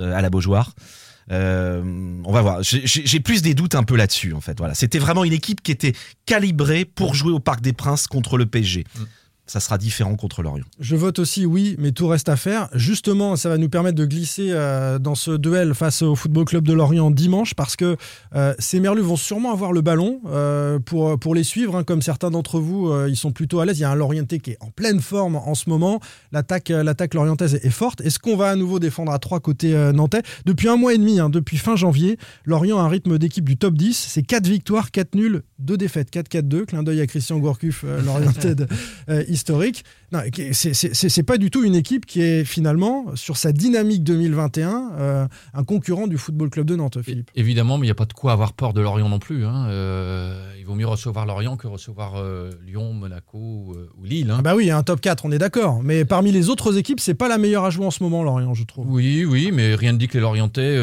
euh, 0.00 0.16
à 0.16 0.22
la 0.22 0.30
Beaujoire. 0.30 0.72
Euh, 1.30 1.82
on 2.24 2.32
va 2.32 2.40
voir. 2.40 2.62
J'ai- 2.62 3.20
plus 3.20 3.42
des 3.42 3.52
doutes 3.52 3.74
un 3.74 3.82
peu 3.82 3.96
là-dessus, 3.96 4.32
en 4.32 4.40
fait. 4.40 4.56
Voilà, 4.58 4.72
c'était 4.72 4.98
vraiment 4.98 5.22
une 5.24 5.34
équipe 5.34 5.62
qui 5.62 5.70
était 5.70 5.92
calibrée 6.24 6.86
pour 6.86 7.12
jouer 7.14 7.32
au 7.32 7.38
Parc 7.40 7.60
des 7.60 7.74
Princes 7.74 8.06
contre 8.06 8.38
le 8.38 8.46
PSG. 8.46 8.84
Ça 9.46 9.60
sera 9.60 9.76
différent 9.76 10.16
contre 10.16 10.42
Lorient. 10.42 10.64
Je 10.80 10.96
vote 10.96 11.18
aussi 11.18 11.44
oui, 11.44 11.76
mais 11.78 11.92
tout 11.92 12.08
reste 12.08 12.30
à 12.30 12.36
faire. 12.36 12.68
Justement, 12.72 13.36
ça 13.36 13.50
va 13.50 13.58
nous 13.58 13.68
permettre 13.68 13.96
de 13.96 14.06
glisser 14.06 14.48
euh, 14.52 14.98
dans 14.98 15.14
ce 15.14 15.32
duel 15.32 15.74
face 15.74 16.00
au 16.00 16.14
Football 16.14 16.46
Club 16.46 16.66
de 16.66 16.72
Lorient 16.72 17.10
dimanche 17.10 17.52
parce 17.54 17.76
que 17.76 17.96
euh, 18.34 18.54
ces 18.58 18.80
Merlus 18.80 19.02
vont 19.02 19.16
sûrement 19.16 19.52
avoir 19.52 19.72
le 19.72 19.82
ballon 19.82 20.20
euh, 20.26 20.78
pour, 20.78 21.18
pour 21.18 21.34
les 21.34 21.44
suivre. 21.44 21.76
hein. 21.76 21.84
comme 21.84 22.00
certains 22.00 22.30
d'entre 22.30 22.58
vous, 22.58 22.90
ils 23.06 23.16
sont 23.16 23.32
plutôt 23.32 23.60
à 23.60 23.66
l'aise. 23.66 23.78
Il 23.78 23.82
y 23.82 23.84
a 23.84 23.90
un 23.90 23.94
Lorientais 23.94 24.38
qui 24.38 24.52
est 24.52 24.56
en 24.60 24.70
pleine 24.70 25.00
forme 25.00 25.36
en 25.36 25.54
ce 25.54 25.68
moment. 25.68 26.00
L'attaque 26.32 26.70
l'attaque 26.70 27.12
lorientaise 27.12 27.56
est 27.62 27.70
forte. 27.70 28.00
Est-ce 28.00 28.18
qu'on 28.18 28.36
va 28.36 28.48
à 28.50 28.56
nouveau 28.56 28.78
défendre 28.78 29.12
à 29.12 29.18
3 29.18 29.40
côté 29.40 29.74
euh, 29.74 29.92
nantais? 29.92 30.22
Depuis 30.46 30.68
un 30.68 30.76
mois 30.76 30.94
et 30.94 30.98
demi, 30.98 31.20
hein, 31.20 31.28
depuis 31.28 31.58
fin 31.58 31.76
janvier, 31.76 32.16
Lorient 32.46 32.78
a 32.78 32.82
un 32.82 32.88
rythme 32.88 33.18
d'équipe 33.18 33.44
du 33.44 33.58
top 33.58 33.74
10. 33.74 33.94
C'est 34.08 34.22
4 34.22 34.46
victoires, 34.46 34.90
4 34.90 35.14
nuls, 35.14 35.42
2 35.58 35.76
défaites. 35.76 36.10
4-4-2. 36.10 36.64
Clin 36.64 36.82
d'œil 36.82 37.02
à 37.02 37.06
Christian 37.06 37.38
Gourcuff, 37.38 37.84
Lorientais 38.06 38.54
historique. 39.34 39.84
C'est- 40.52 41.22
pas 41.24 41.38
du 41.38 41.50
tout 41.50 41.64
une 41.64 41.74
équipe 41.74 42.06
qui 42.06 42.20
est 42.22 42.44
finalement, 42.44 43.06
sur 43.14 43.36
sa 43.36 43.50
dynamique 43.52 44.04
2021, 44.04 44.90
euh, 44.98 45.26
un 45.54 45.64
concurrent 45.64 46.06
du 46.06 46.18
Football 46.18 46.50
Club 46.50 46.66
de 46.66 46.76
Nantes, 46.76 46.98
Philippe. 47.02 47.30
Évidemment, 47.34 47.78
mais 47.78 47.86
il 47.86 47.88
n'y 47.88 47.92
a 47.92 47.94
pas 47.96 48.04
de 48.04 48.12
quoi 48.12 48.32
avoir 48.32 48.52
peur 48.52 48.72
de 48.72 48.80
Lorient 48.80 49.08
non 49.08 49.18
plus. 49.18 49.44
hein. 49.44 49.66
Euh, 49.68 50.52
il 50.58 50.64
vaut 50.66 50.74
mieux 50.74 50.86
recevoir 50.86 51.26
Lorient 51.26 51.56
que 51.56 51.66
recevoir 51.66 52.12
euh, 52.16 52.50
Lyon, 52.66 52.92
Monaco 52.92 53.36
ou, 53.38 53.74
ou 54.00 54.04
Lille. 54.04 54.30
hein. 54.30 54.36
Ah 54.38 54.42
bah 54.42 54.54
oui, 54.54 54.70
un 54.70 54.82
top 54.82 55.00
4, 55.00 55.24
on 55.24 55.32
est 55.32 55.38
d'accord. 55.38 55.82
Mais 55.82 56.04
parmi 56.04 56.30
les 56.32 56.48
autres 56.48 56.76
équipes, 56.78 57.00
c'est 57.00 57.14
pas 57.14 57.28
la 57.28 57.38
meilleure 57.38 57.64
à 57.64 57.70
jouer 57.70 57.86
en 57.86 57.90
ce 57.90 58.02
moment, 58.02 58.22
Lorient, 58.22 58.54
je 58.54 58.64
trouve. 58.64 58.86
Oui, 58.88 59.24
oui, 59.24 59.50
mais 59.52 59.74
rien 59.74 59.92
ne 59.92 59.98
dit 59.98 60.06
que 60.08 60.14
les 60.14 60.20
Lorientais, 60.20 60.78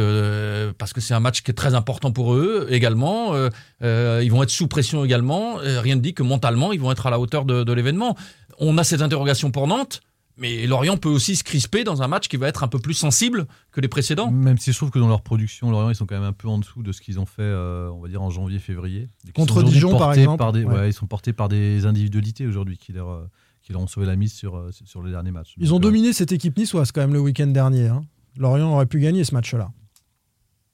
parce 0.78 0.92
que 0.94 1.00
c'est 1.02 1.14
un 1.14 1.20
match 1.20 1.42
qui 1.42 1.52
est 1.52 1.56
très 1.56 1.74
important 1.74 2.12
pour 2.12 2.34
eux 2.34 2.68
également, 2.70 3.34
ils 3.82 4.30
vont 4.32 4.44
être 4.44 4.50
sous 4.50 4.68
pression 4.68 5.06
également. 5.06 5.56
rien 5.58 5.96
ne 5.96 6.02
dit 6.02 6.14
que 6.14 6.24
mentalement, 6.24 6.74
ils 6.74 6.80
vont 6.82 6.92
être 6.92 7.08
à 7.08 7.10
la 7.10 7.20
hauteur 7.20 7.46
de, 7.46 7.64
de 7.64 7.74
l'événement. 7.74 8.16
On 8.64 8.78
a 8.78 8.84
cette 8.84 9.02
interrogation 9.02 9.50
pour 9.52 9.66
Nantes, 9.68 10.02
mais 10.38 10.66
Lorient 10.68 10.96
peut 10.98 11.10
aussi 11.10 11.36
se 11.36 11.44
crisper 11.44 11.84
dans 11.84 12.02
un 12.04 12.08
match 12.08 12.28
qui 12.28 12.38
va 12.38 12.48
être 12.48 12.64
un 12.64 12.68
peu 12.68 12.78
plus 12.80 12.94
sensible 12.94 13.48
que 13.72 13.82
les 13.82 13.88
précédents. 13.88 14.30
Même 14.32 14.58
si 14.60 14.72
je 14.72 14.78
trouve 14.78 14.92
que 14.92 15.00
dans 15.00 15.08
leur 15.08 15.24
production, 15.24 15.72
Lorient, 15.72 15.90
ils 15.90 15.96
sont 15.96 16.06
quand 16.06 16.16
même 16.16 16.24
un 16.24 16.32
peu 16.32 16.48
en 16.48 16.60
dessous 16.60 16.84
de 16.84 16.92
ce 16.92 17.02
qu'ils 17.02 17.20
ont 17.20 17.26
fait, 17.26 17.42
euh, 17.42 17.90
on 17.92 18.00
va 18.00 18.08
dire, 18.08 18.22
en 18.22 18.30
janvier-février. 18.30 19.10
Contre 19.34 19.64
Dijon, 19.64 19.98
par 19.98 20.14
exemple. 20.14 20.52
des, 20.54 20.64
Ouais. 20.64 20.74
ouais, 20.74 20.90
ils 20.90 20.94
sont 20.94 21.08
portés 21.08 21.34
par 21.34 21.50
des 21.50 21.86
individualités 21.88 22.46
aujourd'hui 22.46 22.78
qui 22.78 22.94
leur, 22.94 23.10
euh, 23.10 23.30
qui 23.64 23.74
leur 23.74 23.82
ont 23.82 23.88
sauvé 23.88 24.06
la 24.06 24.16
mise 24.16 24.34
sur, 24.34 24.56
euh, 24.56 24.70
sur 24.86 25.02
le 25.02 25.10
dernier 25.12 25.32
match. 25.32 25.54
Ils 25.58 25.74
ont 25.74 25.78
euh, 25.78 25.80
dominé 25.80 26.14
cette 26.14 26.32
équipe 26.32 26.56
niçoise 26.58 26.92
quand 26.92 27.02
même 27.02 27.14
le 27.14 27.20
week-end 27.20 27.48
dernier. 27.48 27.88
hein. 27.88 28.04
Lorient 28.38 28.72
aurait 28.74 28.86
pu 28.86 29.00
gagner 29.00 29.24
ce 29.24 29.34
match-là. 29.34 29.72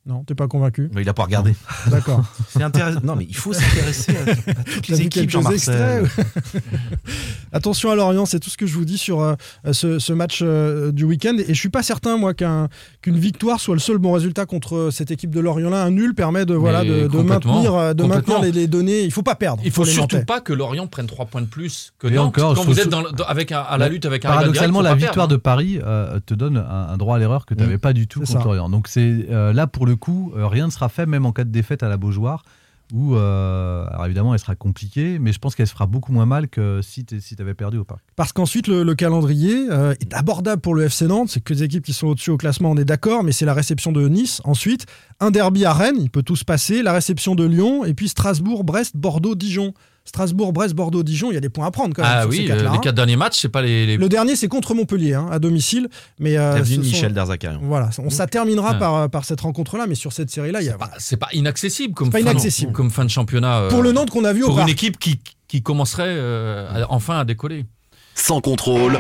Non, 0.08 0.24
t'es 0.24 0.36
pas 0.36 0.48
convaincu 0.48 0.90
Mais 0.94 1.02
il 1.02 1.10
a 1.10 1.14
pas 1.14 1.24
regardé. 1.26 1.54
D'accord. 1.88 2.24
C'est 2.50 2.64
intéressant. 2.64 3.02
Non, 3.04 3.16
mais 3.18 3.26
il 3.30 3.36
faut 3.36 3.52
s'intéresser 3.52 4.14
à, 4.16 4.52
à 4.52 4.64
toutes 4.64 4.88
les 4.88 5.02
équipes, 5.02 5.12
quelques 5.14 5.30
Jean-Marcel. 5.32 6.06
extraits 6.06 6.26
Attention 7.52 7.92
à 7.92 7.96
Lorient, 7.96 8.26
c'est 8.26 8.40
tout 8.40 8.50
ce 8.50 8.58
que 8.58 8.66
je 8.66 8.74
vous 8.74 8.86
dis 8.86 8.98
sur 8.98 9.22
euh, 9.22 9.36
ce, 9.72 10.00
ce 10.00 10.14
match 10.14 10.40
euh, 10.42 10.92
du 10.92 11.06
week-end. 11.06 11.36
Et 11.38 11.54
je 11.54 11.60
suis 11.60 11.70
pas 11.70 11.84
certain, 11.84 12.18
moi, 12.18 12.34
qu'un- 12.34 12.68
qu'une 13.02 13.18
victoire 13.18 13.60
soit 13.60 13.74
le 13.76 13.80
seul 13.80 13.98
bon 13.98 14.12
résultat 14.12 14.46
contre 14.46 14.76
euh, 14.76 14.92
cette 14.92 15.12
équipe 15.12 15.32
de 15.34 15.40
Lorient-là. 15.40 15.84
Un 15.84 15.92
nul 15.92 16.14
permet 16.14 16.46
de, 16.46 16.54
voilà, 16.54 16.84
de, 16.84 17.08
maintenir, 17.22 17.96
de 17.96 18.04
maintenir 18.04 18.42
les, 18.42 18.52
les 18.52 18.68
données. 18.68 19.04
Il 19.04 19.12
faut 19.12 19.24
pas 19.24 19.36
perdre. 19.36 19.62
Il 19.66 19.72
faut 19.72 19.86
surtout 19.86 20.24
pas 20.26 20.42
que 20.42 20.54
Lorient 20.54 20.88
prenne 20.88 21.08
3 21.08 21.26
points 21.26 21.42
de 21.42 21.48
plus 21.48 21.94
que 22.00 22.08
Nantes. 22.08 22.28
encore, 22.28 22.56
Quand 22.56 22.64
vous 22.64 22.80
êtes 22.80 22.90
dans 22.90 23.02
dans- 23.04 23.24
avec 23.26 23.52
un- 23.52 23.60
à 23.62 23.78
la 23.78 23.90
lutte 23.90 24.06
avec 24.06 24.24
un 24.26 24.30
direct, 24.30 24.40
Paradoxalement, 24.46 24.82
la 24.82 24.94
victoire 24.96 25.14
perdre. 25.28 25.32
de 25.34 25.38
Paris 25.38 25.80
euh, 25.84 26.20
te 26.26 26.34
donne 26.34 26.58
un, 26.58 26.88
un 26.90 26.98
droit 26.98 27.16
à 27.16 27.20
l'erreur 27.20 27.46
que 27.46 27.54
tu 27.54 27.62
n'avais 27.62 27.76
Mm. 27.76 27.80
pas 27.80 27.94
du 27.94 28.08
tout 28.08 28.20
contre 28.20 28.32
ça. 28.32 28.40
Lorient. 28.44 28.70
Donc 28.70 28.88
c'est 28.88 29.26
euh, 29.30 29.54
là 29.54 29.68
pour 29.68 29.86
le 29.86 29.96
coup, 29.98 30.34
euh, 30.36 30.48
rien 30.48 30.68
ne 30.68 30.72
sera 30.72 30.90
fait, 30.90 31.06
même 31.06 31.26
en 31.26 31.32
cas 31.32 31.44
de 31.44 31.52
défaite 31.52 31.84
à 31.84 31.90
la 31.90 31.98
Beaujoire. 31.98 32.44
Euh, 32.96 33.86
alors 33.90 34.06
évidemment, 34.06 34.34
elle 34.34 34.40
sera 34.40 34.56
compliquée, 34.56 35.20
mais 35.20 35.34
je 35.34 35.40
pense 35.40 35.56
qu'elle 35.56 35.68
se 35.68 35.74
fera 35.74 35.88
beaucoup 35.88 36.12
moins 36.12 36.26
mal 36.26 36.48
que 36.48 36.82
si 36.82 37.04
tu 37.06 37.18
avais 37.40 37.54
perdu 37.54 37.78
au 37.78 37.84
parc. 37.84 38.02
Parce 38.16 38.32
qu'ensuite, 38.32 38.68
le, 38.68 38.84
le 38.84 38.96
calendrier 38.96 39.68
euh, 39.70 39.94
est 40.00 40.14
abordable 40.14 40.62
pour 40.62 40.76
le 40.76 40.84
FC 40.84 41.08
Nantes. 41.08 41.30
C'est 41.30 41.42
que 41.42 41.54
des 41.54 41.64
équipes 41.64 41.84
qui 41.84 41.94
sont 41.94 42.08
au-dessus 42.08 42.32
au 42.32 42.38
classement, 42.38 42.72
on 42.72 42.78
est 42.78 42.86
d'accord, 42.86 43.24
mais 43.24 43.32
c'est 43.32 43.46
la 43.46 43.54
réception 43.54 43.92
de 43.92 44.08
Nice. 44.08 44.42
Ensuite, 44.46 44.86
un 45.20 45.32
derby 45.32 45.66
à 45.66 45.74
Rennes, 45.74 45.98
il 46.00 46.10
peut 46.10 46.24
tout 46.24 46.36
se 46.36 46.46
passer. 46.46 46.82
La 46.82 46.94
réception 46.94 47.36
de 47.36 47.44
Lyon, 47.44 47.84
et 47.86 47.94
puis 47.94 48.08
Strasbourg, 48.08 48.64
Brest, 48.64 48.96
Bordeaux, 48.96 49.36
Dijon. 49.36 49.74
Strasbourg, 50.08 50.54
Brest, 50.54 50.74
Bordeaux, 50.74 51.04
Dijon, 51.04 51.32
il 51.32 51.34
y 51.34 51.38
a 51.38 51.42
des 51.42 51.50
points 51.50 51.68
à 51.68 51.72
prendre 51.72 51.94
quand 51.94 52.02
même. 52.02 52.12
Ah 52.16 52.22
sur 52.24 52.32
ces 52.32 52.40
oui, 52.40 52.52
euh, 52.52 52.56
les 52.62 52.66
hein. 52.68 52.80
quatre 52.82 52.96
derniers 52.96 53.18
matchs, 53.18 53.40
c'est 53.42 53.50
pas 53.50 53.62
les. 53.62 53.86
les- 53.86 53.98
Le 53.98 54.08
dernier, 54.10 54.36
c'est 54.38 54.48
contre 54.48 54.74
Montpellier, 54.74 55.14
hein, 55.16 55.28
à 55.32 55.38
domicile. 55.40 55.90
Mais 56.20 56.38
euh, 56.38 56.64
ce 56.64 56.74
sont- 56.76 56.80
Michel 56.82 57.14
Derzakarian. 57.14 57.60
Voilà, 57.64 57.90
on, 58.00 58.10
ça 58.10 58.26
terminera 58.26 58.72
Ouais. 58.74 58.80
par, 58.80 59.10
par 59.10 59.26
cette 59.26 59.42
rencontre-là, 59.42 59.86
mais 59.88 59.96
sur 59.96 60.14
cette 60.14 60.30
série-là, 60.32 60.62
il 60.62 60.68
y 60.68 60.70
a. 60.70 60.78
C'est 60.98 61.18
pas 61.18 61.28
inaccessible 61.34 61.94
comme, 61.94 62.10
pas 62.10 62.20
fin, 62.20 62.24
inaccessible. 62.32 62.72
comme 62.72 62.90
fin 62.90 63.04
de 63.06 63.10
championnat. 63.10 63.60
euh, 63.64 63.70
Pour 63.70 63.84
le 63.84 63.92
Nantes 63.92 64.10
qu'on 64.10 64.24
a 64.26 64.32
vu 64.34 64.44
au 64.44 64.48
pour 64.48 64.60
une 64.62 64.70
équipe 64.70 64.98
qui, 64.98 65.20
qui 65.48 65.62
commencerait 65.62 66.04
euh, 66.08 66.84
enfin 66.90 67.20
à 67.20 67.26
décoller. 67.26 67.66
Sans 68.16 68.40
contrôle, 68.42 68.98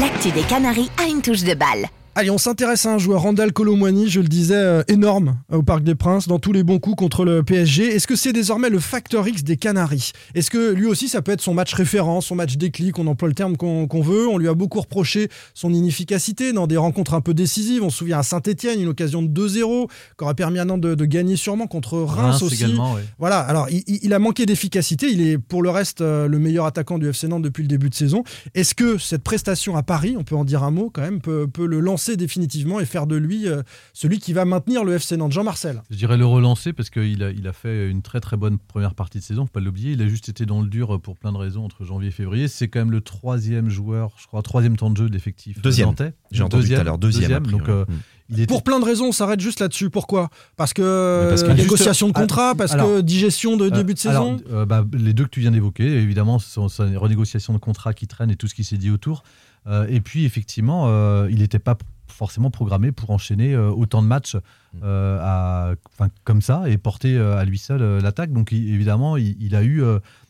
L'actu 0.00 0.30
des 0.32 0.42
Canaries 0.42 0.90
a 1.00 1.06
une 1.08 1.22
touche 1.22 1.44
de 1.44 1.54
balle. 1.54 1.86
Allez, 2.16 2.30
on 2.30 2.38
s'intéresse 2.38 2.86
à 2.86 2.94
un 2.94 2.98
joueur, 2.98 3.22
Randall 3.22 3.52
Colomwani, 3.52 4.08
je 4.08 4.20
le 4.20 4.28
disais, 4.28 4.54
euh, 4.54 4.82
énorme 4.86 5.36
euh, 5.52 5.56
au 5.56 5.62
Parc 5.64 5.82
des 5.82 5.96
Princes, 5.96 6.28
dans 6.28 6.38
tous 6.38 6.52
les 6.52 6.62
bons 6.62 6.78
coups 6.78 6.94
contre 6.94 7.24
le 7.24 7.42
PSG. 7.42 7.86
Est-ce 7.92 8.06
que 8.06 8.14
c'est 8.14 8.32
désormais 8.32 8.70
le 8.70 8.78
facteur 8.78 9.26
X 9.26 9.42
des 9.42 9.56
Canaries? 9.56 10.12
Est-ce 10.36 10.48
que 10.48 10.72
lui 10.72 10.86
aussi, 10.86 11.08
ça 11.08 11.22
peut 11.22 11.32
être 11.32 11.40
son 11.40 11.54
match 11.54 11.74
référent, 11.74 12.20
son 12.20 12.36
match 12.36 12.56
déclic, 12.56 13.00
on 13.00 13.08
emploie 13.08 13.26
le 13.26 13.34
terme 13.34 13.56
qu'on 13.56 13.88
veut 14.00 14.28
On 14.28 14.38
lui 14.38 14.46
a 14.46 14.54
beaucoup 14.54 14.80
reproché 14.80 15.28
son 15.54 15.72
inefficacité 15.74 16.52
dans 16.52 16.68
des 16.68 16.76
rencontres 16.76 17.14
un 17.14 17.20
peu 17.20 17.34
décisives. 17.34 17.82
On 17.82 17.90
se 17.90 17.96
souvient 17.98 18.20
à 18.20 18.22
Saint-Etienne, 18.22 18.80
une 18.80 18.88
occasion 18.88 19.20
de 19.20 19.28
2-0, 19.28 19.88
qui 20.16 20.24
aurait 20.24 20.34
permis 20.34 20.60
à 20.60 20.64
Nantes 20.64 20.82
de, 20.82 20.94
de 20.94 21.04
gagner 21.06 21.34
sûrement 21.34 21.66
contre 21.66 21.98
Reims, 21.98 22.42
aussi. 22.42 22.62
également, 22.62 22.94
ouais. 22.94 23.02
Voilà, 23.18 23.40
alors 23.40 23.66
il, 23.70 23.82
il- 23.88 23.98
il 24.04 24.12
a 24.14 24.20
manqué 24.20 24.46
d'efficacité, 24.46 25.08
il 25.10 25.20
est 25.20 25.36
pour 25.38 25.62
le 25.64 25.70
reste 25.70 26.00
euh, 26.00 26.28
le 26.28 26.38
meilleur 26.38 26.66
attaquant 26.66 26.98
du 26.98 27.08
FC 27.08 27.26
Nantes 27.26 27.42
depuis 27.42 27.62
le 27.62 27.68
début 27.68 27.88
de 27.90 27.94
saison. 27.96 28.22
Est-ce 28.54 28.76
que 28.76 28.98
cette 28.98 29.24
prestation 29.24 29.76
à 29.76 29.82
Paris, 29.82 30.14
on 30.16 30.22
peut 30.22 30.36
en 30.36 30.44
dire 30.44 30.62
un 30.62 30.70
mot 30.70 30.90
quand 30.94 31.02
même, 31.02 31.20
peut, 31.20 31.48
peut 31.48 31.66
le 31.66 31.80
lancer 31.80 32.03
définitivement 32.16 32.80
et 32.80 32.84
faire 32.84 33.06
de 33.06 33.16
lui 33.16 33.48
euh, 33.48 33.62
celui 33.92 34.18
qui 34.18 34.32
va 34.32 34.44
maintenir 34.44 34.84
le 34.84 34.94
FC 34.94 35.16
Nantes 35.16 35.32
Jean-Marcel 35.32 35.82
Je 35.90 35.96
dirais 35.96 36.16
le 36.16 36.26
relancer 36.26 36.72
parce 36.72 36.90
qu'il 36.90 37.22
a, 37.22 37.30
il 37.30 37.46
a 37.48 37.52
fait 37.52 37.88
une 37.90 38.02
très 38.02 38.20
très 38.20 38.36
bonne 38.36 38.58
première 38.58 38.94
partie 38.94 39.18
de 39.18 39.24
saison, 39.24 39.44
faut 39.46 39.50
pas 39.52 39.60
l'oublier. 39.60 39.92
Il 39.92 40.02
a 40.02 40.06
juste 40.06 40.28
été 40.28 40.46
dans 40.46 40.60
le 40.60 40.68
dur 40.68 41.00
pour 41.00 41.16
plein 41.16 41.32
de 41.32 41.38
raisons 41.38 41.64
entre 41.64 41.84
janvier 41.84 42.08
et 42.08 42.12
février. 42.12 42.48
C'est 42.48 42.68
quand 42.68 42.78
même 42.80 42.90
le 42.92 43.00
troisième 43.00 43.68
joueur, 43.70 44.12
je 44.20 44.26
crois, 44.26 44.42
troisième 44.42 44.76
temps 44.76 44.90
de 44.90 44.96
jeu 44.96 45.08
de 45.08 45.12
l'effectif 45.14 45.60
Deuxième. 45.62 45.92
J'ai 46.30 46.42
entendu 46.42 46.68
tout 46.68 46.74
à 46.74 46.84
l'heure, 46.84 46.98
deuxième, 46.98 47.46
donc 47.46 47.68
euh, 47.68 47.84
il 48.30 48.36
était 48.40 48.46
Pour 48.46 48.62
plein 48.62 48.80
de 48.80 48.84
raisons, 48.84 49.08
on 49.08 49.12
s'arrête 49.12 49.40
juste 49.40 49.60
là-dessus. 49.60 49.90
Pourquoi? 49.90 50.30
Parce 50.56 50.72
que, 50.72 51.26
parce 51.28 51.42
que 51.42 51.48
euh, 51.48 51.50
juste- 51.56 51.62
négociation 51.64 52.08
de 52.08 52.12
contrat, 52.14 52.54
parce 52.54 52.72
alors, 52.72 52.86
que 52.88 53.00
digestion 53.02 53.56
de 53.58 53.66
Euh, 53.66 53.70
début 53.70 53.92
de 53.94 54.08
alors, 54.08 54.38
saison. 54.38 54.42
euh, 54.50 54.64
bah, 54.66 54.84
Les 54.92 55.12
deux 55.12 55.24
que 55.24 55.28
tu 55.30 55.40
viens 55.40 55.50
d'évoquer, 55.50 55.84
évidemment, 55.86 56.38
ce 56.38 56.48
sont, 56.50 56.68
c'est 56.68 56.84
une 56.84 56.96
renégociation 56.96 57.52
de 57.52 57.58
contrat 57.58 57.92
qui 57.92 58.06
traîne 58.06 58.30
et 58.30 58.36
tout 58.36 58.46
ce 58.48 58.54
qui 58.54 58.64
s'est 58.64 58.78
dit 58.78 58.90
autour. 58.90 59.24
Euh, 59.66 59.86
et 59.88 60.00
puis, 60.00 60.24
effectivement, 60.24 60.86
euh, 60.88 61.28
il 61.30 61.38
n'était 61.38 61.58
pas 61.58 61.76
forcément 62.14 62.50
programmé 62.50 62.92
pour 62.92 63.10
enchaîner 63.10 63.54
euh, 63.54 63.70
autant 63.70 64.02
de 64.02 64.06
matchs 64.06 64.36
euh, 64.82 65.18
à- 65.20 65.74
enfin, 65.92 66.08
comme 66.24 66.40
ça 66.42 66.68
et 66.68 66.78
porter 66.78 67.16
euh, 67.16 67.36
à 67.36 67.44
lui 67.44 67.58
seul 67.58 67.82
l'attaque. 68.02 68.32
Donc, 68.32 68.52
il- 68.52 68.72
évidemment, 68.72 69.16
il, 69.16 69.36
il 69.42 69.54
a 69.54 69.62
eu 69.62 69.82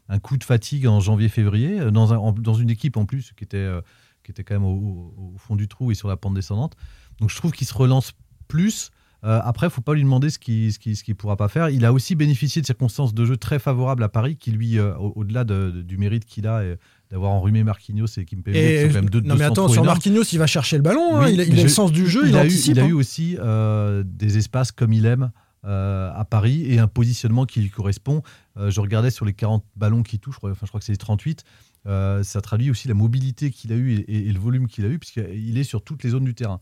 un 0.09 0.19
coup 0.19 0.37
de 0.37 0.45
fatigue 0.45 0.87
en 0.87 1.01
janvier-février 1.01 1.91
dans, 1.91 2.13
un- 2.13 2.19
en- 2.19 2.33
dans 2.33 2.55
une 2.55 2.71
équipe 2.71 2.97
en 2.97 3.07
plus 3.07 3.33
qui 3.37 3.45
était, 3.45 3.69
qui 4.25 4.31
était 4.33 4.45
quand 4.45 4.55
même 4.55 4.65
au, 4.65 5.35
fond 5.39 5.57
du 5.57 5.69
trou 5.69 5.91
et 5.91 5.95
sur 5.95 6.09
la 6.09 6.17
pente 6.17 6.35
descendante. 6.35 6.75
Donc, 7.21 7.31
je 7.31 7.37
trouve 7.37 7.53
qu'il 7.53 7.67
se 7.67 7.75
relance 7.75 8.13
plus. 8.49 8.91
Euh, 9.25 9.41
après, 9.43 9.69
il 9.69 9.71
faut 9.71 9.81
pas 9.81 9.95
lui 9.95 10.03
demander 10.03 10.29
ce 10.29 10.39
qu'il 10.39 10.71
ce 10.71 10.79
qui, 10.79 10.97
ce 10.97 11.03
qu'il 11.03 11.15
pourra 11.15 11.37
pas 11.39 11.49
faire. 11.49 11.71
Il 11.71 11.87
a 11.87 11.95
aussi 11.95 12.15
bénéficié 12.15 12.61
de 12.61 12.67
circonstances 12.67 13.15
de 13.15 13.25
jeu 13.25 13.39
très 13.39 13.59
favorables 13.59 14.03
à 14.03 14.11
Paris, 14.11 14.37
qui 14.37 14.51
lui, 14.51 14.79
euh, 14.79 14.95
au- 14.99 15.15
au-delà 15.17 15.45
de- 15.45 15.71
de- 15.71 15.81
du 15.83 15.97
mérite 15.97 16.27
qu'il 16.27 16.47
a 16.47 16.63
et 16.65 16.77
d'avoir 17.11 17.33
enrhumé 17.33 17.65
Marquinhos 17.65 18.07
et 18.17 18.25
Kimpembe, 18.25 18.55
qui 18.55 18.81
sont 18.83 18.89
quand 18.89 18.95
même 18.95 19.11
deux, 19.11 19.21
non 19.21 19.37
mais 19.37 19.45
attends, 19.45 19.69
sur. 19.69 19.85
Marquinhos, 19.85 20.25
il 20.33 20.39
va 20.39 20.47
chercher 20.47 20.77
le 20.77 20.83
ballon, 20.83 21.17
hein, 21.17 21.29
il, 21.29 21.41
a, 21.41 21.45
il 21.45 21.63
le 21.63 21.69
sens 21.69 21.93
du 21.93 22.07
jeu, 22.07 22.27
il, 22.27 22.37
a 22.37 22.43
eu, 22.43 22.47
anticipe. 22.47 22.77
il 22.77 22.81
a 22.81 22.85
hein. 22.85 22.89
eu 22.89 22.93
aussi 22.93 23.37
euh, 23.39 24.03
des 24.07 24.39
espaces 24.39 24.73
comme 24.73 24.93
il 24.93 25.07
aime 25.07 25.31
euh, 25.67 26.13
à 26.15 26.27
Paris 26.27 26.71
et 26.71 26.79
un 26.79 26.89
positionnement 26.89 27.47
qui 27.47 27.61
lui 27.61 27.71
correspond. 27.71 28.23
Euh, 28.59 28.71
je 28.71 28.81
regardais 28.83 29.11
sur 29.11 29.25
les 29.25 29.33
40 29.33 29.65
ballons 29.77 30.03
qu'il 30.03 30.19
touche, 30.19 30.35
je 30.35 30.39
crois, 30.39 30.51
enfin, 30.51 30.67
je 30.67 30.69
crois 30.71 30.79
que 30.79 30.85
c'est 30.85 30.93
les 30.93 30.99
38. 30.99 31.43
euh, 31.87 32.23
ça 32.23 32.43
traduit 32.43 32.71
aussi 32.71 32.87
la 32.87 32.93
mobilité 32.93 33.51
qu'il 33.51 33.73
a 33.73 33.77
eue 33.77 33.95
et, 34.07 34.29
et 34.29 34.33
le 34.33 34.39
volume 34.39 34.69
qu'il 34.69 34.85
a 34.85 34.89
eu, 34.89 34.99
puisqu'il 34.99 35.57
est 35.57 35.65
sur 35.65 35.83
toutes 35.83 36.03
les 36.03 36.11
zones 36.11 36.25
du 36.25 36.35
terrain. 36.35 36.61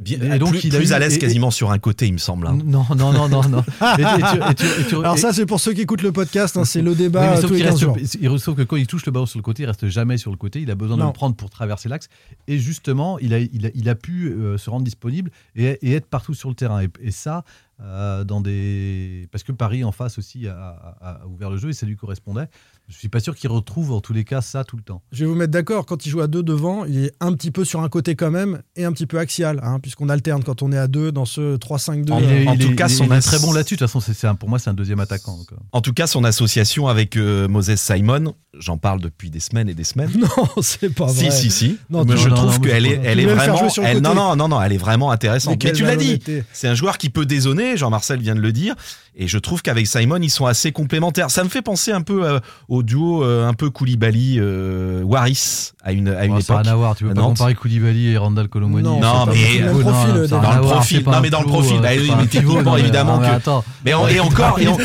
Bien- 0.00 0.34
Et 0.34 0.38
donc, 0.38 0.50
plus, 0.50 0.64
il 0.64 0.74
a 0.74 0.78
plus 0.78 0.90
eu- 0.90 0.92
à 0.92 0.98
l'aise 0.98 1.14
et- 1.16 1.18
quasiment 1.18 1.50
sur 1.50 1.70
un 1.70 1.78
côté, 1.78 2.06
il 2.06 2.12
me 2.12 2.18
semble. 2.18 2.46
hein. 2.46 2.58
Non, 2.64 2.84
non, 2.96 3.12
non, 3.12 3.28
non, 3.28 3.48
non. 3.48 3.64
Et- 3.98 4.02
et 4.02 4.04
tu- 4.04 4.50
et 4.50 4.54
tu- 4.54 4.80
et 4.80 4.86
tu- 4.88 4.96
Alors 4.96 5.18
ça, 5.18 5.32
c'est 5.32 5.46
pour 5.46 5.60
ceux 5.60 5.72
qui 5.72 5.82
écoutent 5.82 6.02
le 6.02 6.12
podcast, 6.12 6.56
hein, 6.56 6.64
c'est 6.64 6.82
le 6.82 6.90
Oui, 6.92 6.96
débat 6.96 7.32
euh, 7.32 7.36
sauf 7.36 7.46
tous 7.46 7.54
les 7.54 7.60
qu'il 7.60 7.68
15 7.68 7.80
jours. 7.80 7.94
reste- 7.96 8.18
il- 8.20 8.38
sauf 8.40 8.56
que 8.56 8.62
quand 8.62 8.76
il 8.76 8.86
touche 8.86 9.06
le 9.06 9.12
ballon 9.12 9.26
sur 9.26 9.38
le 9.38 9.42
côté, 9.42 9.62
il 9.62 9.66
reste 9.66 9.88
jamais 9.88 10.16
sur 10.18 10.30
le 10.30 10.36
côté. 10.36 10.60
Il 10.60 10.70
a 10.70 10.74
besoin 10.74 10.96
de 10.96 11.02
le 11.02 11.12
prendre 11.12 11.36
pour 11.36 11.50
traverser 11.50 11.88
l'axe. 11.88 12.08
Et 12.48 12.58
justement, 12.58 13.18
il 13.18 13.34
a, 13.34 13.38
il 13.40 13.66
a, 13.66 13.70
il 13.74 13.88
a 13.88 13.94
pu 13.94 14.28
euh, 14.30 14.58
se 14.58 14.70
rendre 14.70 14.84
disponible 14.84 15.30
et, 15.56 15.78
et 15.82 15.94
être 15.94 16.06
partout 16.06 16.34
sur 16.34 16.48
le 16.48 16.54
terrain. 16.54 16.80
Et, 16.82 16.88
et 17.00 17.10
ça, 17.10 17.44
euh, 17.82 18.24
dans 18.24 18.40
des 18.42 19.26
parce 19.32 19.42
que 19.42 19.52
Paris 19.52 19.84
en 19.84 19.92
face 19.92 20.18
aussi 20.18 20.46
a, 20.46 20.54
a- 21.00 21.20
a 21.22 21.26
ouvert 21.26 21.48
le 21.50 21.56
jeu 21.56 21.70
et 21.70 21.72
ça 21.72 21.86
lui 21.86 21.96
correspondait. 21.96 22.46
Je 22.88 22.96
suis 22.96 23.08
pas 23.08 23.20
sûr 23.20 23.36
qu'il 23.36 23.48
retrouve 23.50 23.92
en 23.92 24.00
tous 24.00 24.12
les 24.12 24.24
cas 24.24 24.40
ça 24.40 24.64
tout 24.64 24.76
le 24.76 24.82
temps. 24.82 25.00
Je 25.12 25.24
vais 25.24 25.30
vous 25.30 25.36
mettre 25.36 25.52
d'accord, 25.52 25.86
quand 25.86 26.04
il 26.04 26.10
joue 26.10 26.20
à 26.20 26.26
deux 26.26 26.42
devant, 26.42 26.84
il 26.84 27.04
est 27.04 27.12
un 27.20 27.32
petit 27.32 27.50
peu 27.52 27.64
sur 27.64 27.80
un 27.82 27.88
côté 27.88 28.16
quand 28.16 28.30
même 28.32 28.62
et 28.76 28.84
un 28.84 28.92
petit 28.92 29.06
peu 29.06 29.18
axial, 29.18 29.59
hein, 29.62 29.78
puisqu'on 29.80 30.08
alterne 30.08 30.42
quand 30.44 30.62
on 30.62 30.72
est 30.72 30.78
à 30.78 30.86
deux 30.88 31.12
dans 31.12 31.24
ce 31.24 31.56
3-5-2. 31.56 32.12
En- 32.12 32.18
tout 32.56 32.74
cas, 32.74 32.88
il 32.88 33.12
est- 33.12 33.20
très 33.20 33.38
bon 33.38 33.52
là-dessus. 33.52 33.74
De 33.74 33.78
toute 33.78 33.88
façon, 33.88 34.00
c'est 34.00 34.34
pour 34.38 34.48
moi 34.48 34.58
c'est 34.58 34.70
un 34.70 34.74
deuxième 34.74 35.00
attaquant. 35.00 35.38
euh. 35.52 35.56
En 35.72 35.80
tout 35.80 35.92
cas, 35.92 36.06
son 36.06 36.24
association 36.24 36.88
avec 36.88 37.16
euh, 37.16 37.48
Moses 37.48 37.74
Simon, 37.76 38.34
j'en 38.58 38.78
parle 38.78 39.00
depuis 39.00 39.30
des 39.30 39.40
semaines 39.40 39.68
et 39.68 39.74
des 39.74 39.84
semaines. 39.84 40.10
Non, 40.20 40.62
c'est 40.62 40.94
pas 40.94 41.06
vrai. 41.06 41.30
Si, 41.30 41.32
si, 41.32 41.50
si. 41.50 41.78
Non, 41.90 42.04
Mais 42.04 42.16
je 42.16 42.28
non, 42.28 42.34
trouve 42.36 42.60
qu'elle 42.60 42.86
est, 42.86 43.00
elle 43.04 43.20
est 43.20 43.26
vraiment. 43.26 43.60
elle- 43.82 44.00
non, 44.00 44.14
non, 44.14 44.36
non, 44.36 44.48
non, 44.48 44.60
elle 44.62 44.72
est 44.72 44.76
vraiment 44.78 45.10
intéressante. 45.10 45.62
Mais 45.62 45.70
Mais, 45.70 45.76
tu 45.76 45.84
l'as 45.84 45.96
dit, 45.96 46.20
c'est 46.52 46.68
un 46.68 46.74
joueur 46.74 46.98
qui 46.98 47.10
peut 47.10 47.26
dézonner. 47.26 47.76
Jean-Marcel 47.76 48.20
vient 48.20 48.34
de 48.34 48.40
le 48.40 48.52
dire. 48.52 48.74
Et 49.16 49.28
je 49.28 49.38
trouve 49.38 49.60
qu'avec 49.60 49.86
Simon, 49.86 50.18
ils 50.22 50.30
sont 50.30 50.46
assez 50.46 50.72
complémentaires. 50.72 51.30
Ça 51.30 51.44
me 51.44 51.48
fait 51.48 51.62
penser 51.62 51.92
un 51.92 52.00
peu 52.00 52.24
euh, 52.24 52.38
au 52.68 52.82
duo 52.82 53.22
euh, 53.24 53.46
un 53.46 53.54
peu 53.54 53.68
Koulibaly-Waris 53.70 55.72
à 55.82 55.92
une, 55.92 56.08
à 56.08 56.24
une 56.26 56.34
Oh, 56.34 56.40
ça 56.40 56.54
époque. 56.54 56.64
rien 56.64 56.72
à 56.72 56.76
voir. 56.76 56.96
Tu 56.96 57.04
peux 57.04 57.14
pas 57.14 57.22
comparer 57.22 57.54
Koulibaly 57.54 58.08
et 58.08 58.16
Randall 58.16 58.48
Colomoni. 58.48 58.82
Non, 58.84 59.00
c'est 59.00 59.06
Non, 59.06 59.26
pas 59.26 59.32
mais- 59.32 59.82
profil, 59.82 60.12
Non, 60.12 60.16
euh, 60.20 60.26
dans 60.28 60.40
le 60.54 60.60
profil. 60.60 60.98
c'est 60.98 61.04
pas 61.04 61.10
Non, 61.12 61.20
mais 61.20 61.30
dans 61.30 61.40
le 61.40 61.46
profil, 61.46 61.76
euh, 61.78 61.80
bah 61.80 61.88
oui, 61.98 62.12
mais 62.18 62.26
techniquement, 62.26 62.76
évidemment 62.76 63.16
non, 63.16 63.20
mais 63.22 63.28
que- 63.28 63.32
attends. 63.34 63.64
Mais 63.84 63.90
et 63.90 64.20
encore, 64.20 64.58
et, 64.60 64.68
en- 64.68 64.78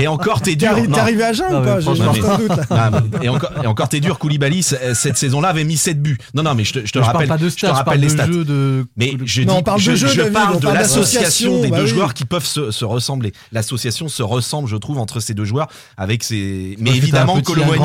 et 0.00 0.08
encore, 0.08 0.40
t'es 0.42 0.56
dur. 0.56 0.70
t'es 0.74 0.98
arrivé 0.98 1.24
à 1.24 1.32
jeun 1.32 1.54
ou 1.54 1.62
pas? 1.62 1.80
J'ai 1.80 1.90
un 2.02 2.12
doute 2.12 3.14
et, 3.22 3.28
encore, 3.28 3.50
et 3.62 3.66
encore, 3.66 3.88
t'es 3.88 4.00
dur, 4.00 4.18
Koulibaly, 4.18 4.62
cette 4.62 5.16
saison-là 5.16 5.48
avait 5.48 5.64
mis 5.64 5.76
7 5.76 6.02
buts. 6.02 6.18
Non, 6.34 6.42
non, 6.42 6.54
mais 6.54 6.64
je 6.64 6.72
te, 6.74 6.86
je 6.86 6.92
te 6.92 6.98
rappelle, 6.98 7.28
pas 7.28 7.38
de 7.38 7.48
je 7.48 7.56
te 7.56 7.66
rappelle 7.66 8.00
les 8.00 8.08
stats. 8.08 8.26
Mais 8.96 9.16
je 9.24 9.42
dis, 9.42 9.50
on 9.50 9.62
parle 9.62 9.82
de 9.82 9.94
je, 9.94 10.22
parle 10.30 10.56
on 10.56 10.60
de 10.60 10.66
l'association 10.68 11.60
des 11.62 11.70
bah 11.70 11.78
deux 11.78 11.86
joueurs 11.86 12.14
qui 12.14 12.24
peuvent 12.24 12.44
se 12.44 12.84
ressembler. 12.84 13.32
L'association 13.60 14.08
se 14.08 14.22
ressemble, 14.22 14.68
je 14.70 14.76
trouve, 14.76 14.96
entre 14.96 15.20
ces 15.20 15.34
deux 15.34 15.44
joueurs 15.44 15.68
avec 15.98 16.24
ces. 16.24 16.76
Mais 16.78 16.96
évidemment, 16.96 17.42
Colomani. 17.42 17.84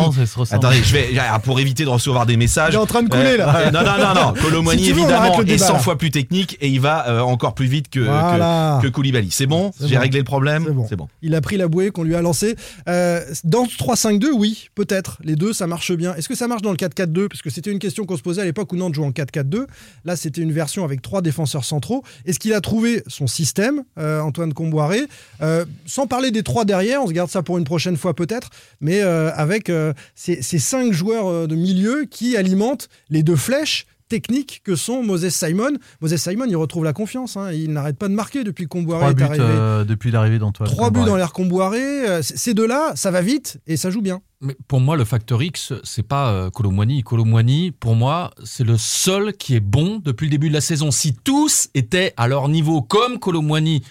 Attendez, 0.52 0.82
je 0.82 0.94
vais 0.94 1.10
ah, 1.20 1.38
pour 1.40 1.60
éviter 1.60 1.84
de 1.84 1.90
recevoir 1.90 2.26
des 2.26 2.38
messages. 2.38 2.72
Il 2.74 2.78
est 2.78 2.80
en 2.80 2.86
train 2.86 3.04
de 3.04 3.10
couler, 3.10 3.36
là. 3.36 3.54
euh, 3.58 3.72
non, 3.72 3.82
non, 3.84 3.98
non, 3.98 4.14
non. 4.14 4.34
Colomani 4.42 4.88
évidemment 4.88 5.42
est 5.42 5.44
débat, 5.44 5.66
100 5.68 5.74
là. 5.74 5.80
fois 5.80 5.98
plus 5.98 6.12
technique 6.12 6.58
et 6.62 6.70
il 6.70 6.80
va 6.80 7.10
euh, 7.10 7.20
encore 7.20 7.56
plus 7.56 7.66
vite 7.68 7.90
que, 7.90 8.00
Voilà. 8.00 8.80
que, 8.82 8.88
que 8.88 8.92
Koulibaly. 8.94 9.32
C'est 9.32 9.48
bon, 9.48 9.74
j'ai 9.82 9.96
bon. 9.96 10.02
réglé 10.02 10.20
le 10.20 10.24
problème. 10.24 10.86
C'est 10.88 10.96
bon. 10.96 11.10
Il 11.22 11.36
a 11.36 11.42
pris 11.42 11.58
la 11.58 11.68
bouée 11.68 11.92
qu'on 11.92 12.04
lui 12.04 12.16
a 12.16 12.22
lancée. 12.22 12.56
Euh, 12.88 13.20
dans 13.44 13.66
ce 13.66 13.76
3-5-2, 13.76 14.28
oui, 14.34 14.70
peut-être. 14.76 15.18
Les 15.26 15.36
deux, 15.36 15.52
ça 15.52 15.68
marche 15.68 15.92
bien. 15.92 16.16
Est-ce 16.16 16.30
que 16.30 16.36
ça 16.36 16.48
marche 16.48 16.62
dans 16.62 16.72
le 16.72 16.78
4-4-2 16.78 17.28
Parce 17.28 17.42
que 17.42 17.50
c'était 17.50 17.72
une 17.72 17.80
question 17.80 18.06
qu'on 18.06 18.16
se 18.16 18.22
posait 18.22 18.42
à 18.42 18.46
l'époque 18.46 18.72
où 18.72 18.78
Nantes 18.78 18.94
jouait 18.96 19.06
en 19.06 19.12
4-4-2. 19.12 19.66
Là, 20.06 20.16
c'était 20.16 20.40
une 20.42 20.54
version 20.54 20.86
avec 20.86 21.02
trois 21.02 21.22
défenseurs 21.22 21.66
centraux. 21.66 22.02
Est-ce 22.26 22.40
qu'il 22.40 22.54
a 22.54 22.62
trouvé 22.62 23.04
son 23.08 23.28
système, 23.28 23.84
euh, 24.00 24.22
Antoine 24.22 24.54
Comboiré? 24.54 25.02
Euh, 25.42 25.65
Sans 25.86 26.08
parler 26.08 26.32
des 26.32 26.44
trois 26.44 26.66
derrière, 26.66 27.04
on 27.04 27.08
se 27.08 27.14
garde 27.14 27.30
ça 27.30 27.42
pour 27.44 27.58
une 27.58 27.64
prochaine 27.66 27.98
fois 27.98 28.14
peut-être, 28.14 28.50
mais 28.82 29.02
euh, 29.02 29.32
avec 29.36 29.70
euh, 29.70 29.94
ces, 30.16 30.42
ces 30.42 30.60
cinq 30.60 30.92
joueurs 30.94 31.28
euh, 31.28 31.48
de 31.48 31.56
milieu 31.56 32.06
qui 32.10 32.36
alimentent 32.38 32.90
les 33.10 33.24
deux 33.24 33.36
flèches 33.36 33.86
techniques 34.08 34.62
que 34.64 34.76
sont 34.76 35.02
Moses 35.02 35.30
Simon. 35.30 35.72
Moses 36.00 36.18
Simon, 36.18 36.46
il 36.48 36.56
retrouve 36.56 36.84
la 36.84 36.94
confiance. 36.94 37.38
hein. 37.38 37.52
Il 37.52 37.72
n'arrête 37.74 37.98
pas 37.98 38.08
de 38.08 38.14
marquer 38.14 38.44
depuis 38.44 38.68
Comboiré 38.68 39.00
Trois 39.00 39.12
est 39.12 39.14
buts 39.16 39.24
arrivé. 39.24 39.44
euh, 39.44 39.84
depuis 39.84 40.12
l'arrivée 40.12 40.38
d'Antoine. 40.38 40.70
Trois 40.70 40.92
buts 40.92 41.00
dans 41.08 41.16
l'air 41.16 41.34
comboiré. 41.34 41.80
euh, 42.08 42.22
Ces 42.22 42.54
deux-là, 42.54 42.92
ça 42.96 43.10
va 43.10 43.22
vite 43.24 43.58
et 43.66 43.78
ça 43.78 43.90
joue 43.90 44.02
bien. 44.04 44.22
Mais 44.42 44.56
pour 44.68 44.80
moi, 44.80 44.96
le 44.96 45.06
facteur 45.06 45.42
X, 45.42 45.74
c'est 45.84 46.04
pas 46.08 46.32
euh, 46.32 46.50
Colomwani. 46.52 47.02
Colomwani, 47.02 47.72
pour 47.72 47.96
moi, 47.96 48.30
c'est 48.44 48.64
le 48.64 48.78
seul 48.78 49.34
qui 49.34 49.56
est 49.56 49.60
bon 49.60 50.00
depuis 50.06 50.26
le 50.26 50.32
début 50.32 50.50
de 50.50 50.54
la 50.54 50.62
saison. 50.62 50.92
Si 50.92 51.16
tous 51.16 51.70
étaient 51.74 52.14
à 52.16 52.28
leur 52.28 52.48
niveau, 52.48 52.84
comme 52.84 53.18
Colomwani 53.18 53.78
euh, 53.78 53.88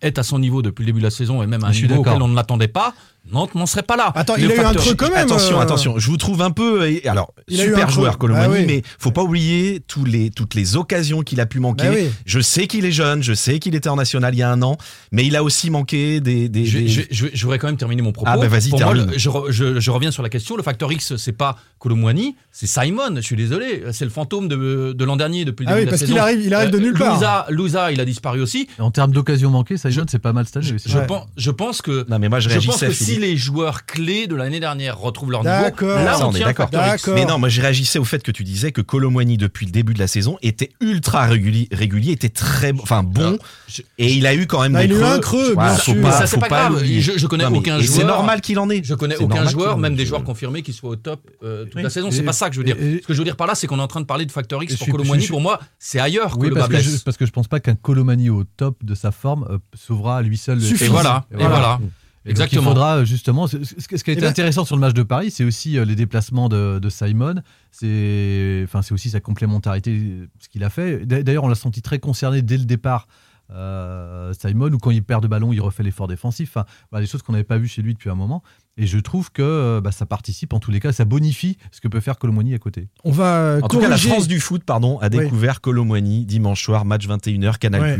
est 0.00 0.18
à 0.18 0.22
son 0.22 0.38
niveau 0.38 0.62
depuis 0.62 0.82
le 0.82 0.86
début 0.86 1.00
de 1.00 1.04
la 1.04 1.10
saison, 1.10 1.42
et 1.42 1.46
même 1.46 1.64
à 1.64 1.68
un 1.68 1.72
niveau 1.72 1.96
auquel 1.96 2.22
on 2.22 2.28
ne 2.28 2.36
l'attendait 2.36 2.68
pas, 2.68 2.94
Nantes 3.30 3.54
n'en 3.54 3.66
serait 3.66 3.84
pas 3.84 3.96
là. 3.96 4.12
Attends, 4.16 4.34
Le 4.36 4.42
il 4.42 4.52
a 4.52 4.56
eu 4.56 4.60
un 4.60 4.74
creux 4.74 4.94
quand 4.94 5.08
même. 5.08 5.18
Attention, 5.18 5.58
euh, 5.58 5.62
attention. 5.62 5.98
Je 5.98 6.06
vous 6.08 6.16
trouve 6.16 6.42
un 6.42 6.50
peu. 6.50 6.88
et- 6.88 7.06
Alors, 7.08 7.32
Il 7.48 7.56
super 7.56 7.88
joueur, 7.88 8.18
Colomani, 8.18 8.46
Ah 8.46 8.58
oui. 8.60 8.64
mais 8.66 8.82
faut 8.98 9.12
pas 9.12 9.22
oublier 9.22 9.80
tous 9.86 10.04
les, 10.04 10.30
toutes 10.30 10.54
les 10.54 10.76
occasions 10.76 11.22
qu'il 11.22 11.40
a 11.40 11.46
pu 11.46 11.60
manquer. 11.60 11.84
Bah 11.88 11.94
oui. 11.94 12.10
Je 12.26 12.40
sais 12.40 12.66
qu'il 12.66 12.84
est 12.84 12.90
jeune, 12.92 13.22
je 13.22 13.32
sais 13.32 13.58
qu'il 13.60 13.74
était 13.76 13.88
en 13.88 13.96
national 13.96 14.34
il 14.34 14.38
y 14.38 14.42
a 14.42 14.50
un 14.50 14.60
an, 14.62 14.76
mais 15.12 15.24
il 15.24 15.36
a 15.36 15.44
aussi 15.44 15.70
manqué 15.70 16.20
des. 16.20 16.48
des, 16.48 16.66
Je, 16.66 16.78
des- 16.78 16.88
je- 16.88 17.02
je- 17.10 17.26
je 17.32 17.42
voudrais 17.44 17.58
quand 17.58 17.68
même 17.68 17.76
terminer 17.76 18.02
mon 18.02 18.12
propos. 18.12 18.30
Ah, 18.32 18.36
bah, 18.36 18.48
vas-y, 18.48 18.70
moi, 18.70 18.80
je, 19.16 19.28
re- 19.30 19.50
je- 19.50 19.78
je 19.80 19.90
reviens 19.92 20.10
sur 20.10 20.22
la 20.24 20.28
question. 20.28 20.56
Le 20.56 20.62
facteur 20.64 20.90
X, 20.92 21.16
c'est 21.16 21.32
pas 21.32 21.56
Colomwani, 21.78 22.34
c'est 22.50 22.66
Simon. 22.66 23.14
Je 23.16 23.20
suis 23.20 23.36
désolé, 23.36 23.84
c'est 23.92 24.04
le 24.04 24.10
fantôme 24.10 24.48
de, 24.48 24.92
de 24.96 25.04
l'an 25.04 25.16
dernier 25.16 25.44
depuis 25.44 25.64
le 25.64 25.70
Ah 25.70 25.74
début 25.76 25.80
oui, 25.82 25.86
de 25.86 25.90
la 25.90 25.90
parce 25.92 26.00
saison. 26.00 26.12
qu'il 26.12 26.18
arrive, 26.20 26.40
il 26.44 26.52
arrive 26.54 26.70
de 26.70 26.76
Euh, 26.78 26.80
nulle 26.80 26.94
part. 26.98 27.14
Louza, 27.14 27.46
Louza, 27.50 27.92
il 27.92 28.00
a 28.00 28.04
disparu 28.04 28.40
aussi. 28.42 28.68
En 28.80 28.90
termes 28.90 29.12
d'occasions 29.12 29.50
manquées, 29.50 29.76
Simon, 29.76 30.06
c'est 30.10 30.18
pas 30.18 30.32
mal 30.32 30.44
cette 30.46 30.56
année. 30.58 30.76
Je, 30.84 30.98
pense, 30.98 31.26
je 31.36 31.50
pense 31.50 31.82
que 31.82 32.04
Non, 32.10 32.18
mais 32.18 32.28
moi 32.28 32.40
je 32.40 32.48
réagissais. 32.48 32.90
Si 33.14 33.18
les 33.20 33.36
joueurs 33.36 33.84
clés 33.86 34.26
de 34.26 34.34
l'année 34.34 34.60
dernière 34.60 34.98
retrouvent 34.98 35.30
leur 35.30 35.42
niveau, 35.42 35.54
D'accord. 35.54 35.96
là 36.02 36.18
on, 36.20 36.26
on 36.28 36.32
est 36.34 36.40
d'accord. 36.40 36.68
Mais 37.14 37.24
non, 37.24 37.38
moi 37.38 37.48
je 37.48 37.60
réagissais 37.60 37.98
au 37.98 38.04
fait 38.04 38.22
que 38.22 38.30
tu 38.30 38.44
disais 38.44 38.72
que 38.72 38.80
Colomwani 38.80 39.36
depuis 39.36 39.66
le 39.66 39.72
début 39.72 39.94
de 39.94 39.98
la 39.98 40.06
saison 40.06 40.38
était 40.42 40.70
ultra 40.80 41.26
régulier, 41.26 41.68
régulier 41.72 42.12
était 42.12 42.28
très, 42.28 42.72
bon- 42.72 42.82
enfin 42.82 43.02
bon, 43.02 43.38
Je- 43.68 43.82
et 43.98 44.12
il 44.12 44.26
a 44.26 44.34
eu 44.34 44.46
quand 44.46 44.60
même 44.62 44.76
Ah, 44.76 44.86
des 44.86 44.86
il 44.86 44.92
a 44.92 44.96
eu 44.96 45.00
creux. 45.00 45.12
un 45.12 45.18
creux, 45.20 45.52
Voilà, 45.54 45.70
bien 45.74 45.78
sûr. 45.80 45.94
pas- 45.94 46.00
Mais 46.00 46.10
ça, 46.10 46.26
c'est 46.26 46.38
pas 46.38 46.48
grave. 46.48 46.82
Je- 46.84 47.18
je 47.18 47.26
connais 47.26 47.44
Non, 47.48 47.56
aucun 47.56 47.78
et 47.78 47.82
C'est 47.86 47.94
joueur- 48.02 48.06
normal 48.08 48.40
qu'il 48.40 48.58
en 48.58 48.68
ait. 48.70 48.80
Je 48.84 48.94
connais 48.94 49.16
aucun 49.16 49.46
joueur, 49.48 49.78
même 49.78 49.94
des 49.96 50.06
joueurs 50.06 50.24
confirmés, 50.24 50.62
qui 50.62 50.72
soient 50.72 50.90
au 50.90 50.96
top 50.96 51.20
euh, 51.42 51.64
toute 51.64 51.74
Oui. 51.76 51.82
la 51.82 51.90
saison. 51.90 52.10
C'est 52.10 52.22
pas 52.22 52.32
ça 52.32 52.48
que 52.48 52.54
je 52.54 52.60
veux 52.60 52.64
dire. 52.66 52.76
Ce 52.78 53.06
que 53.06 53.12
je 53.14 53.18
veux 53.18 53.24
dire 53.24 53.36
par 53.36 53.46
là, 53.46 53.54
c'est 53.54 53.66
qu'on 53.66 53.78
est 53.78 53.82
en 53.82 53.88
train 53.88 54.00
de 54.00 54.06
parler 54.06 54.26
de 54.26 54.32
facteur 54.32 54.62
X 54.62 54.76
pour 54.76 54.88
Colomwani. 54.88 55.26
Pour 55.26 55.40
moi, 55.40 55.60
c'est 55.78 55.98
ailleurs 56.00 56.38
que 56.38 56.44
le 56.46 56.50
parce 56.54 56.68
bas 56.68 56.76
que, 56.78 56.82
blesse. 56.82 56.98
je, 56.98 57.02
parce 57.04 57.16
que 57.16 57.26
je 57.26 57.30
pense 57.30 57.48
pas 57.48 57.60
qu'un 57.60 57.74
Colomani 57.74 58.30
au 58.30 58.44
top 58.44 58.76
de 58.82 58.94
sa 58.94 59.10
forme 59.12 59.46
euh, 59.50 59.58
sauvera 59.74 60.18
à 60.18 60.22
lui 60.22 60.36
seul. 60.36 60.62
Et 60.62 60.88
voilà, 60.88 61.24
et 61.32 61.36
voilà. 61.36 61.78
Donc, 62.24 62.30
Exactement. 62.30 62.62
il 62.62 62.68
faudra 62.68 62.96
euh, 62.98 63.04
justement. 63.04 63.46
Ce, 63.48 63.64
ce- 63.64 63.74
ce 63.78 64.04
qui 64.04 64.10
a 64.10 64.12
été 64.12 64.20
ben- 64.22 64.28
intéressant 64.30 64.64
sur 64.64 64.76
le 64.76 64.80
match 64.80 64.94
de 64.94 65.02
Paris, 65.02 65.30
c'est 65.32 65.42
aussi 65.44 65.76
euh, 65.76 65.84
les 65.84 65.96
déplacements 65.96 66.48
de, 66.48 66.78
de 66.78 66.88
Simon. 66.88 67.42
C'est, 67.72 68.62
enfin, 68.64 68.80
aussi 68.94 69.10
sa 69.10 69.20
complémentarité, 69.20 70.20
ce 70.38 70.48
qu'il 70.48 70.62
a 70.62 70.70
fait. 70.70 71.04
D'a- 71.04 71.22
D'ailleurs, 71.24 71.44
on 71.44 71.48
l'a 71.48 71.54
senti 71.56 71.82
très 71.82 71.98
concerné 71.98 72.40
dès 72.42 72.58
le 72.58 72.64
départ. 72.64 73.08
euh, 73.50 74.32
Simon, 74.34 74.72
ou 74.72 74.78
quand 74.78 74.90
il 74.92 75.02
perd 75.02 75.22
de 75.22 75.28
ballon, 75.28 75.52
il 75.52 75.60
refait 75.60 75.82
l'effort 75.82 76.06
défensif. 76.08 76.50
Enfin, 76.56 76.64
voilà, 76.90 77.04
des 77.04 77.10
choses 77.10 77.22
qu'on 77.22 77.32
n'avait 77.32 77.44
pas 77.44 77.58
vues 77.58 77.68
chez 77.68 77.82
lui 77.82 77.92
depuis 77.94 78.08
un 78.08 78.14
moment. 78.14 78.42
Et 78.78 78.86
je 78.86 78.98
trouve 78.98 79.30
que 79.30 79.42
euh, 79.42 79.80
bah, 79.82 79.92
ça 79.92 80.06
participe, 80.06 80.54
en 80.54 80.58
tous 80.58 80.70
les 80.70 80.80
cas, 80.80 80.92
ça 80.92 81.04
bonifie 81.04 81.58
ce 81.72 81.80
que 81.82 81.88
peut 81.88 82.00
faire 82.00 82.18
Colomoni 82.18 82.54
à 82.54 82.58
côté. 82.58 82.88
On 83.04 83.10
va 83.12 83.34
euh, 83.36 83.60
En 83.62 83.68
tout 83.68 83.78
cas, 83.78 83.88
la 83.88 83.98
France 83.98 84.26
du 84.26 84.40
foot, 84.40 84.62
pardon, 84.64 84.98
a 85.00 85.08
Oui. 85.10 85.18
découvert 85.18 85.60
Colomwani 85.60 86.24
dimanche 86.24 86.64
soir, 86.64 86.86
match 86.86 87.06
21h, 87.06 87.58
Canal+. 87.58 87.82
Ouais. 87.82 87.98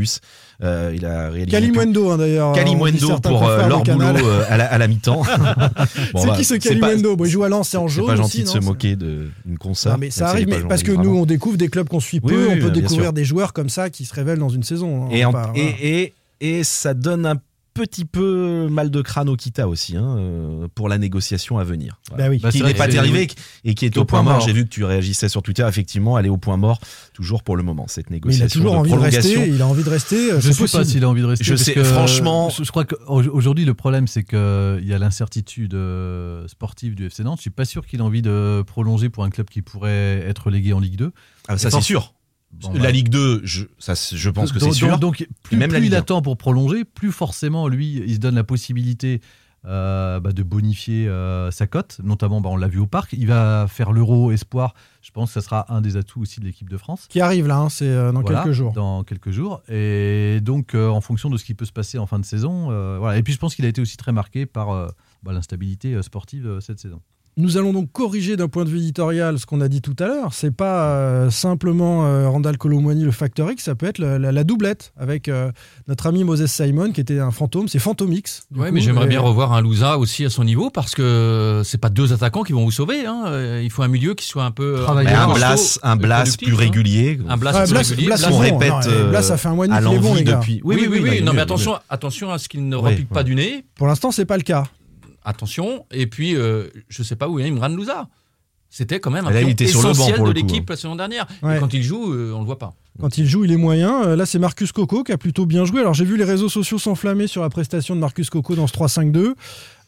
Euh, 0.62 0.92
il 0.96 1.04
a 1.04 1.28
réalisé 1.28 1.50
Kalimwendo, 1.50 2.10
hein, 2.10 2.16
d'ailleurs. 2.16 2.52
Kalimwendo 2.54 3.06
certains 3.06 3.28
pour 3.28 3.46
euh, 3.46 3.68
leur 3.68 3.82
Canal. 3.82 4.14
boulot 4.16 4.26
euh, 4.26 4.44
à 4.48 4.56
la, 4.56 4.64
à 4.72 4.78
la 4.78 4.88
mi-temps. 4.88 5.22
Bon, 6.14 6.20
c'est 6.22 6.26
bah, 6.28 6.36
qui 6.36 6.44
ce 6.44 6.54
c'est 6.54 6.60
pas- 6.60 6.86
Kalimwendo 6.86 7.16
Bon, 7.16 7.24
Il 7.26 7.30
joue 7.30 7.44
à 7.44 7.50
Lens, 7.50 7.68
c'est 7.68 7.76
en 7.76 7.86
C'est 7.88 7.96
jaune. 7.96 8.06
pas 8.06 8.16
gentil 8.16 8.38
aussi, 8.38 8.40
de 8.42 8.46
non 8.46 8.52
se 8.54 8.60
C'est- 8.60 8.64
moquer 8.66 8.96
de- 8.96 9.30
d'une. 9.44 9.58
Non, 9.62 9.96
mais 9.98 10.10
ça 10.10 10.28
arrive, 10.28 10.48
mais 10.48 10.60
parce 10.60 10.82
que 10.82 10.92
nous, 10.92 11.14
on 11.16 11.26
découvre 11.26 11.58
des 11.58 11.68
clubs 11.68 11.88
qu'on 11.88 12.00
suit 12.00 12.20
peu, 12.20 12.28
Oui, 12.34 12.44
oui, 12.48 12.58
on 12.62 12.64
peut 12.66 12.70
découvrir 12.70 13.12
des 13.12 13.24
joueurs 13.26 13.52
comme 13.52 13.68
ça 13.68 13.90
qui 13.90 14.06
se 14.06 14.14
révèlent 14.14 14.38
dans 14.38 14.48
une 14.48 14.62
saison. 14.62 15.04
hein, 15.04 15.08
Et, 15.54 15.60
et, 15.60 16.14
et, 16.40 16.58
et 16.58 16.64
ça 16.64 16.94
donne 16.94 17.26
un 17.26 17.36
petit 17.74 18.04
peu 18.04 18.68
mal 18.70 18.90
de 18.90 19.00
crâne 19.02 19.28
au 19.28 19.36
Kita 19.36 19.66
aussi, 19.68 19.96
hein, 19.96 20.16
euh, 20.18 20.68
pour 20.74 20.88
la 20.88 20.98
négociation 20.98 21.58
à 21.58 21.64
venir. 21.64 21.98
Voilà. 22.08 22.24
Bah 22.24 22.30
oui. 22.30 22.38
Bah, 22.38 22.50
qui 22.50 22.62
n'est 22.62 22.74
pas 22.74 22.84
arrivé 22.98 23.28
et 23.64 23.74
qui 23.74 23.86
est 23.86 23.96
au 23.96 24.02
au 24.02 24.04
point 24.04 24.22
mort. 24.22 24.34
mort. 24.34 24.46
J'ai 24.46 24.52
vu 24.52 24.64
que 24.64 24.68
tu 24.70 24.84
réagissais 24.84 25.28
sur 25.28 25.42
Twitter. 25.42 25.64
Effectivement, 25.68 26.18
elle 26.18 26.26
est 26.26 26.30
au 26.30 26.36
point 26.36 26.56
mort 26.56 26.80
toujours 27.14 27.42
pour 27.42 27.56
le 27.56 27.62
moment 27.62 27.86
cette 27.88 28.10
Mais 28.10 28.16
négociation 28.16 28.44
il 28.44 28.46
a 28.46 28.48
toujours 28.48 28.72
de 28.72 28.76
envie 28.78 28.92
de 28.92 28.96
rester. 28.98 29.48
Il 29.48 29.62
a 29.62 29.66
envie 29.66 29.84
de 29.84 29.90
rester. 29.90 30.32
euh, 30.32 30.40
Je 30.40 30.50
c'est 30.52 30.66
sais 30.66 30.78
pas 30.78 30.84
s'il 30.84 31.04
a 31.04 31.08
envie 31.08 31.22
de 31.22 31.26
rester. 31.26 31.44
Je 31.44 31.54
sais, 31.56 31.72
que, 31.74 31.82
franchement- 31.84 32.50
Je, 32.50 32.64
je 32.64 32.70
crois 32.70 32.84
qu'aujourd'hui, 32.84 33.64
le 33.64 33.74
problème, 33.74 34.06
c'est 34.06 34.24
qu'il 34.24 34.38
y 34.84 34.92
a 34.94 34.98
l'incertitude 34.98 35.74
euh, 35.74 36.46
sportive 36.48 36.94
du 36.94 37.06
FC 37.06 37.22
Nantes. 37.24 37.38
Je 37.38 37.42
suis 37.42 37.50
pas 37.50 37.64
sûr 37.64 37.86
qu'il 37.86 38.00
a 38.00 38.04
envie 38.04 38.22
de 38.22 38.62
prolonger 38.66 39.08
pour 39.08 39.24
un 39.24 39.30
club 39.30 39.48
qui 39.48 39.62
pourrait 39.62 40.22
être 40.26 40.50
légué 40.50 40.72
en 40.72 40.80
Ligue 40.80 40.96
2. 40.96 41.12
Ah, 41.48 41.58
ça 41.58 41.70
c'est 41.70 41.80
sûr. 41.80 42.14
Bon, 42.52 42.72
la 42.74 42.80
bah. 42.80 42.90
Ligue 42.90 43.08
2, 43.08 43.40
je, 43.44 43.64
ça, 43.78 43.94
c'est- 43.94 44.16
je 44.16 44.30
pense 44.30 44.52
que 44.52 44.58
c'est 44.58 44.66
Donc- 44.66 44.74
sûr. 44.74 44.98
Donc, 44.98 45.26
plus, 45.42 45.56
même 45.56 45.70
la 45.72 45.78
plus 45.78 45.84
Ligue 45.84 45.92
il 45.92 45.96
1. 45.96 45.98
attend 46.00 46.22
pour 46.22 46.36
prolonger, 46.36 46.84
plus 46.84 47.10
forcément, 47.12 47.66
lui, 47.68 48.02
il 48.06 48.14
se 48.14 48.18
donne 48.20 48.34
la 48.34 48.44
possibilité 48.44 49.20
euh, 49.64 50.18
bah, 50.18 50.32
de 50.32 50.42
bonifier 50.42 51.06
euh, 51.08 51.50
sa 51.52 51.68
cote. 51.68 52.00
Notamment, 52.02 52.40
bah, 52.40 52.48
on 52.50 52.56
l'a 52.56 52.66
vu 52.66 52.78
au 52.80 52.86
parc. 52.88 53.12
Il 53.16 53.28
va 53.28 53.66
faire 53.68 53.92
l'Euro 53.92 54.32
Espoir. 54.32 54.74
Je 55.02 55.12
pense 55.12 55.28
que 55.30 55.34
ça 55.34 55.40
sera 55.40 55.72
un 55.72 55.80
des 55.80 55.96
atouts 55.96 56.20
aussi 56.20 56.40
de 56.40 56.44
l'équipe 56.46 56.68
de 56.68 56.76
France. 56.76 57.06
Qui 57.08 57.20
arrive 57.20 57.46
là, 57.46 57.58
hein, 57.58 57.68
c'est 57.68 57.86
euh, 57.86 58.10
dans 58.10 58.22
Voilà, 58.22 58.42
quelques 58.42 58.54
jours. 58.56 58.72
Dans 58.72 59.04
quelques 59.04 59.30
jours. 59.30 59.62
Et 59.68 60.40
donc, 60.42 60.74
euh, 60.74 60.88
en 60.88 61.00
fonction 61.00 61.30
de 61.30 61.36
ce 61.38 61.44
qui 61.44 61.54
peut 61.54 61.64
se 61.64 61.70
passer 61.72 61.96
en 61.98 62.06
fin 62.08 62.18
de 62.18 62.24
saison. 62.24 62.72
euh, 62.72 62.96
voilà. 62.98 63.18
Et 63.18 63.22
puis, 63.22 63.32
je 63.32 63.38
pense 63.38 63.54
qu'il 63.54 63.64
a 63.64 63.68
été 63.68 63.80
aussi 63.80 63.96
très 63.96 64.10
marqué 64.12 64.46
par 64.46 64.70
euh, 64.70 64.88
bah, 65.22 65.32
l'instabilité 65.32 65.94
euh, 65.94 66.02
sportive 66.02 66.44
euh, 66.46 66.60
cette 66.60 66.80
saison. 66.80 67.00
Nous 67.38 67.56
allons 67.56 67.72
donc 67.72 67.90
corriger 67.92 68.36
d'un 68.36 68.48
point 68.48 68.64
de 68.64 68.68
vue 68.68 68.76
éditorial 68.76 69.38
ce 69.38 69.46
qu'on 69.46 69.62
a 69.62 69.68
dit 69.68 69.80
tout 69.80 69.96
à 70.00 70.06
l'heure. 70.06 70.34
C'est 70.34 70.54
pas 70.54 70.84
euh, 70.96 71.30
simplement 71.30 72.04
euh, 72.04 72.28
Randall 72.28 72.58
Colomwani 72.58 73.04
le 73.04 73.10
Factor 73.10 73.50
X, 73.50 73.64
ça 73.64 73.74
peut 73.74 73.86
être 73.86 73.96
la, 73.98 74.18
la- 74.18 74.32
la 74.32 74.44
doublette 74.44 74.92
avec 74.98 75.28
euh, 75.28 75.50
notre 75.88 76.06
ami 76.06 76.24
Moses 76.24 76.44
Simon 76.44 76.92
qui 76.92 77.00
était 77.00 77.20
un 77.20 77.30
fantôme. 77.30 77.68
C'est 77.68 77.78
Phantom 77.78 78.12
X. 78.12 78.42
Ouais, 78.54 78.68
coup, 78.68 78.74
mais 78.74 78.80
j'aimerais 78.82 79.06
et- 79.06 79.08
bien 79.08 79.20
revoir 79.20 79.54
un 79.54 79.62
Louza 79.62 79.96
aussi 79.96 80.26
à 80.26 80.30
son 80.30 80.44
niveau 80.44 80.68
parce 80.68 80.94
que 80.94 81.62
c'est 81.64 81.78
pas 81.78 81.88
deux 81.88 82.12
attaquants 82.12 82.42
qui 82.42 82.52
vont 82.52 82.64
vous 82.64 82.70
sauver. 82.70 83.06
hein. 83.06 83.24
Euh, 83.28 83.60
Il 83.64 83.70
faut 83.70 83.82
un 83.82 83.88
milieu 83.88 84.12
qui 84.14 84.26
soit 84.26 84.44
un 84.44 84.50
peu 84.50 84.84
un 84.86 85.02
Blas, 85.32 85.78
un 85.82 85.96
Blas 85.96 86.36
plus 86.36 86.52
hein. 86.52 86.56
régulier. 86.58 87.18
Un 87.28 87.38
Blas 87.38 87.52
Ouais, 87.54 87.64
plus 87.64 87.76
régulier. 87.76 88.06
Blas, 88.08 88.26
on 88.26 88.30
bon. 88.30 88.38
répète 88.40 88.70
Non, 88.70 88.80
euh, 88.88 89.08
Blas, 89.10 89.22
ça 89.22 89.38
fait 89.38 89.48
un 89.48 89.54
mois 89.54 89.64
et 89.64 89.68
demi 89.68 89.78
à 89.78 89.82
qu'il 89.82 89.92
est 89.94 89.98
bon, 90.00 90.08
l'envie 90.08 90.18
les 90.18 90.24
gars. 90.24 90.36
depuis. 90.36 90.60
Oui, 90.64 90.76
oui, 90.78 90.88
oui, 90.90 91.00
bah, 91.00 91.14
il 91.16 91.24
non, 91.24 91.32
est- 91.32 91.36
mais 91.36 91.40
attention, 91.40 91.76
attention 91.88 92.30
à 92.30 92.36
ce 92.38 92.50
qu'il 92.50 92.68
ne 92.68 92.76
repique 92.76 93.08
pas 93.08 93.22
du 93.24 93.34
nez. 93.34 93.64
Pour 93.76 93.86
l'instant, 93.86 94.10
c'est 94.10 94.26
pas 94.26 94.36
le 94.36 94.42
cas. 94.42 94.64
Attention. 95.24 95.86
Et 95.90 96.06
puis, 96.06 96.36
euh, 96.36 96.68
je 96.88 97.02
sais 97.02 97.16
pas 97.16 97.28
où 97.28 97.38
est 97.38 97.48
Imran 97.48 97.68
Louza. 97.68 98.08
C'était 98.68 99.00
quand 99.00 99.10
même 99.10 99.26
un 99.26 99.30
Là, 99.30 99.40
il 99.40 99.44
pion 99.44 99.52
était 99.52 99.66
sur 99.66 99.80
le 99.80 99.84
banc 99.88 99.90
essentiel 99.92 100.16
pour 100.16 100.26
de 100.28 100.32
l'équipe 100.32 100.68
la 100.70 100.76
saison 100.76 100.96
dernière. 100.96 101.26
Ouais. 101.42 101.56
Et 101.56 101.60
quand 101.60 101.74
il 101.74 101.82
joue, 101.82 102.12
euh, 102.12 102.32
on 102.34 102.38
le 102.40 102.46
voit 102.46 102.58
pas. 102.58 102.72
Quand 102.98 103.18
il 103.18 103.26
joue, 103.26 103.44
il 103.44 103.52
est 103.52 103.56
moyen. 103.58 104.02
Euh, 104.04 104.16
Là, 104.16 104.24
c'est 104.24 104.38
Marcus 104.38 104.72
Coco 104.72 105.02
qui 105.04 105.12
a 105.12 105.18
plutôt 105.18 105.44
bien 105.44 105.64
joué. 105.66 105.80
Alors, 105.80 105.92
j'ai 105.92 106.06
vu 106.06 106.16
les 106.16 106.24
réseaux 106.24 106.48
sociaux 106.48 106.78
s'enflammer 106.78 107.26
sur 107.26 107.42
la 107.42 107.50
prestation 107.50 107.94
de 107.94 108.00
Marcus 108.00 108.30
Coco 108.30 108.54
dans 108.54 108.66
ce 108.66 108.72
3-5-2. 108.72 109.34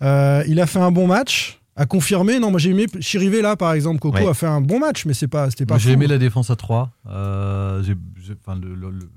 Euh, 0.03 0.45
il 0.49 0.61
a 0.61 0.67
fait 0.67 0.81
un 0.81 0.91
bon 0.91 1.07
match. 1.07 1.61
À 1.77 1.87
confirmer, 1.87 2.39
non, 2.39 2.53
moi 2.53 2.61
j'ai 2.61 2.71
aimé 2.71 2.87
Chirivé 3.01 3.43
là 3.43 3.57
par 3.57 3.73
exemple. 3.73 3.99
Coco 3.99 4.19
Ouais. 4.19 4.29
a 4.29 4.35
fait 4.35 4.47
un 4.47 4.61
bon 4.61 4.79
match, 4.79 5.07
mais 5.07 5.13
c'est 5.15 5.27
pas, 5.27 5.51
c'était 5.51 5.67
pas. 5.67 5.77
J'ai 5.77 5.91
aimé 5.91 6.07
la 6.07 6.19
défense 6.19 6.49
à 6.51 6.55
3. 6.57 6.93
Euh, 7.09 7.83
j'ai- 7.83 7.97
j'ai- 8.25 8.35
enfin, 8.47 8.57
le- 8.63 8.77
le- 8.77 8.91
le- 8.91 9.11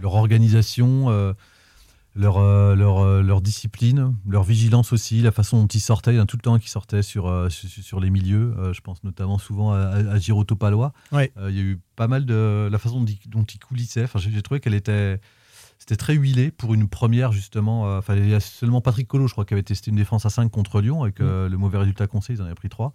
leur 0.00 0.14
organisation, 0.14 1.06
euh, 1.10 1.32
leur, 2.14 2.38
euh, 2.38 2.74
leur, 2.74 2.98
euh, 2.98 3.22
leur 3.22 3.40
discipline, 3.40 4.14
leur 4.28 4.42
vigilance 4.42 4.92
aussi, 4.92 5.22
la 5.22 5.30
façon 5.30 5.60
dont 5.60 5.66
ils 5.66 5.80
sortaient. 5.80 6.12
Il 6.12 6.16
y 6.16 6.20
en 6.20 6.24
a 6.24 6.26
tout 6.26 6.36
le 6.36 6.42
temps 6.42 6.58
qui 6.58 6.68
sortaient 6.68 7.02
sur, 7.02 7.28
euh, 7.28 7.48
sur, 7.48 7.68
sur 7.68 8.00
les 8.00 8.10
milieux. 8.10 8.54
Je 8.72 8.80
pense 8.80 9.02
notamment 9.04 9.38
souvent 9.38 9.72
à, 9.72 9.78
à, 9.78 10.18
Giroto 10.18 10.56
Palois. 10.56 10.92
Ouais. 11.12 11.32
Il 11.48 11.54
y 11.54 11.60
a 11.60 11.62
eu 11.62 11.80
pas 11.96 12.08
mal 12.08 12.26
de 12.26 12.68
la 12.70 12.78
façon 12.78 13.00
dont 13.00 13.06
ils, 13.06 13.30
dont 13.30 13.44
ils 13.44 13.58
coulissaient. 13.58 14.04
Enfin, 14.04 14.18
j'ai 14.18 14.42
trouvé 14.42 14.60
qu'elle 14.60 14.74
était. 14.74 15.20
C'était 15.78 15.96
très 15.96 16.14
huilé 16.14 16.50
pour 16.50 16.74
une 16.74 16.88
première, 16.88 17.32
justement. 17.32 17.96
Enfin, 17.96 18.14
il 18.14 18.28
y 18.28 18.34
a 18.34 18.40
seulement 18.40 18.82
Patrick 18.82 19.08
Collot, 19.08 19.28
je 19.28 19.32
crois, 19.32 19.46
qui 19.46 19.54
avait 19.54 19.62
testé 19.62 19.90
une 19.90 19.96
défense 19.96 20.26
à 20.26 20.30
5 20.30 20.50
contre 20.50 20.82
Lyon, 20.82 21.02
avec 21.02 21.20
euh, 21.20 21.48
le 21.48 21.56
mauvais 21.56 21.78
résultat 21.78 22.06
qu'on 22.06 22.20
sait, 22.20 22.34
ils 22.34 22.42
en 22.42 22.44
avaient 22.44 22.54
pris 22.54 22.68
3. 22.68 22.92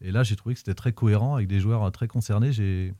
Et 0.00 0.10
là, 0.10 0.24
j'ai 0.24 0.34
trouvé 0.34 0.54
que 0.54 0.58
c'était 0.58 0.74
très 0.74 0.92
cohérent, 0.92 1.36
avec 1.36 1.46
des 1.46 1.60
joueurs 1.60 1.90
très 1.92 2.08
concernés. 2.08 2.52
J'ai 2.52 2.92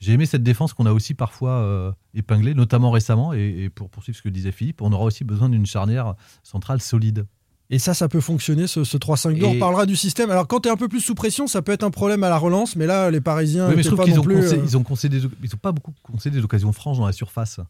j'ai 0.00 0.12
aimé 0.12 0.26
cette 0.26 0.42
défense 0.42 0.72
qu'on 0.72 0.86
a 0.86 0.92
aussi 0.92 1.14
parfois 1.14 1.50
euh, 1.52 1.92
épinglée, 2.14 2.54
notamment 2.54 2.90
récemment. 2.90 3.32
Et, 3.34 3.64
et 3.64 3.70
pour 3.70 3.90
poursuivre 3.90 4.16
ce 4.18 4.22
que 4.22 4.28
disait 4.28 4.50
Philippe, 4.52 4.80
on 4.82 4.92
aura 4.92 5.04
aussi 5.04 5.24
besoin 5.24 5.48
d'une 5.48 5.66
charnière 5.66 6.14
centrale 6.42 6.80
solide. 6.80 7.26
Et 7.72 7.78
ça, 7.78 7.94
ça 7.94 8.08
peut 8.08 8.20
fonctionner, 8.20 8.66
ce, 8.66 8.82
ce 8.82 8.96
3-5-2. 8.96 9.44
On 9.44 9.58
parlera 9.60 9.86
du 9.86 9.94
système. 9.94 10.30
Alors, 10.32 10.48
quand 10.48 10.60
tu 10.60 10.68
es 10.68 10.72
un 10.72 10.76
peu 10.76 10.88
plus 10.88 11.00
sous 11.00 11.14
pression, 11.14 11.46
ça 11.46 11.62
peut 11.62 11.70
être 11.70 11.84
un 11.84 11.90
problème 11.92 12.24
à 12.24 12.28
la 12.28 12.36
relance, 12.36 12.74
mais 12.74 12.86
là, 12.86 13.12
les 13.12 13.20
Parisiens. 13.20 13.68
Oui, 13.68 13.74
mais 13.76 13.82
je 13.84 13.90
trouve 13.90 14.04
qu'ils 14.04 14.18
ont, 14.18 14.24
concé- 14.24 14.58
euh, 14.58 14.62
ils 14.64 14.76
ont 14.76 14.82
concédé, 14.82 15.20
ils 15.42 15.54
ont 15.54 15.58
pas 15.58 15.70
beaucoup 15.70 15.92
concédé 16.02 16.40
d'occasions 16.40 16.72
franches 16.72 16.98
dans 16.98 17.06
la 17.06 17.12
surface. 17.12 17.60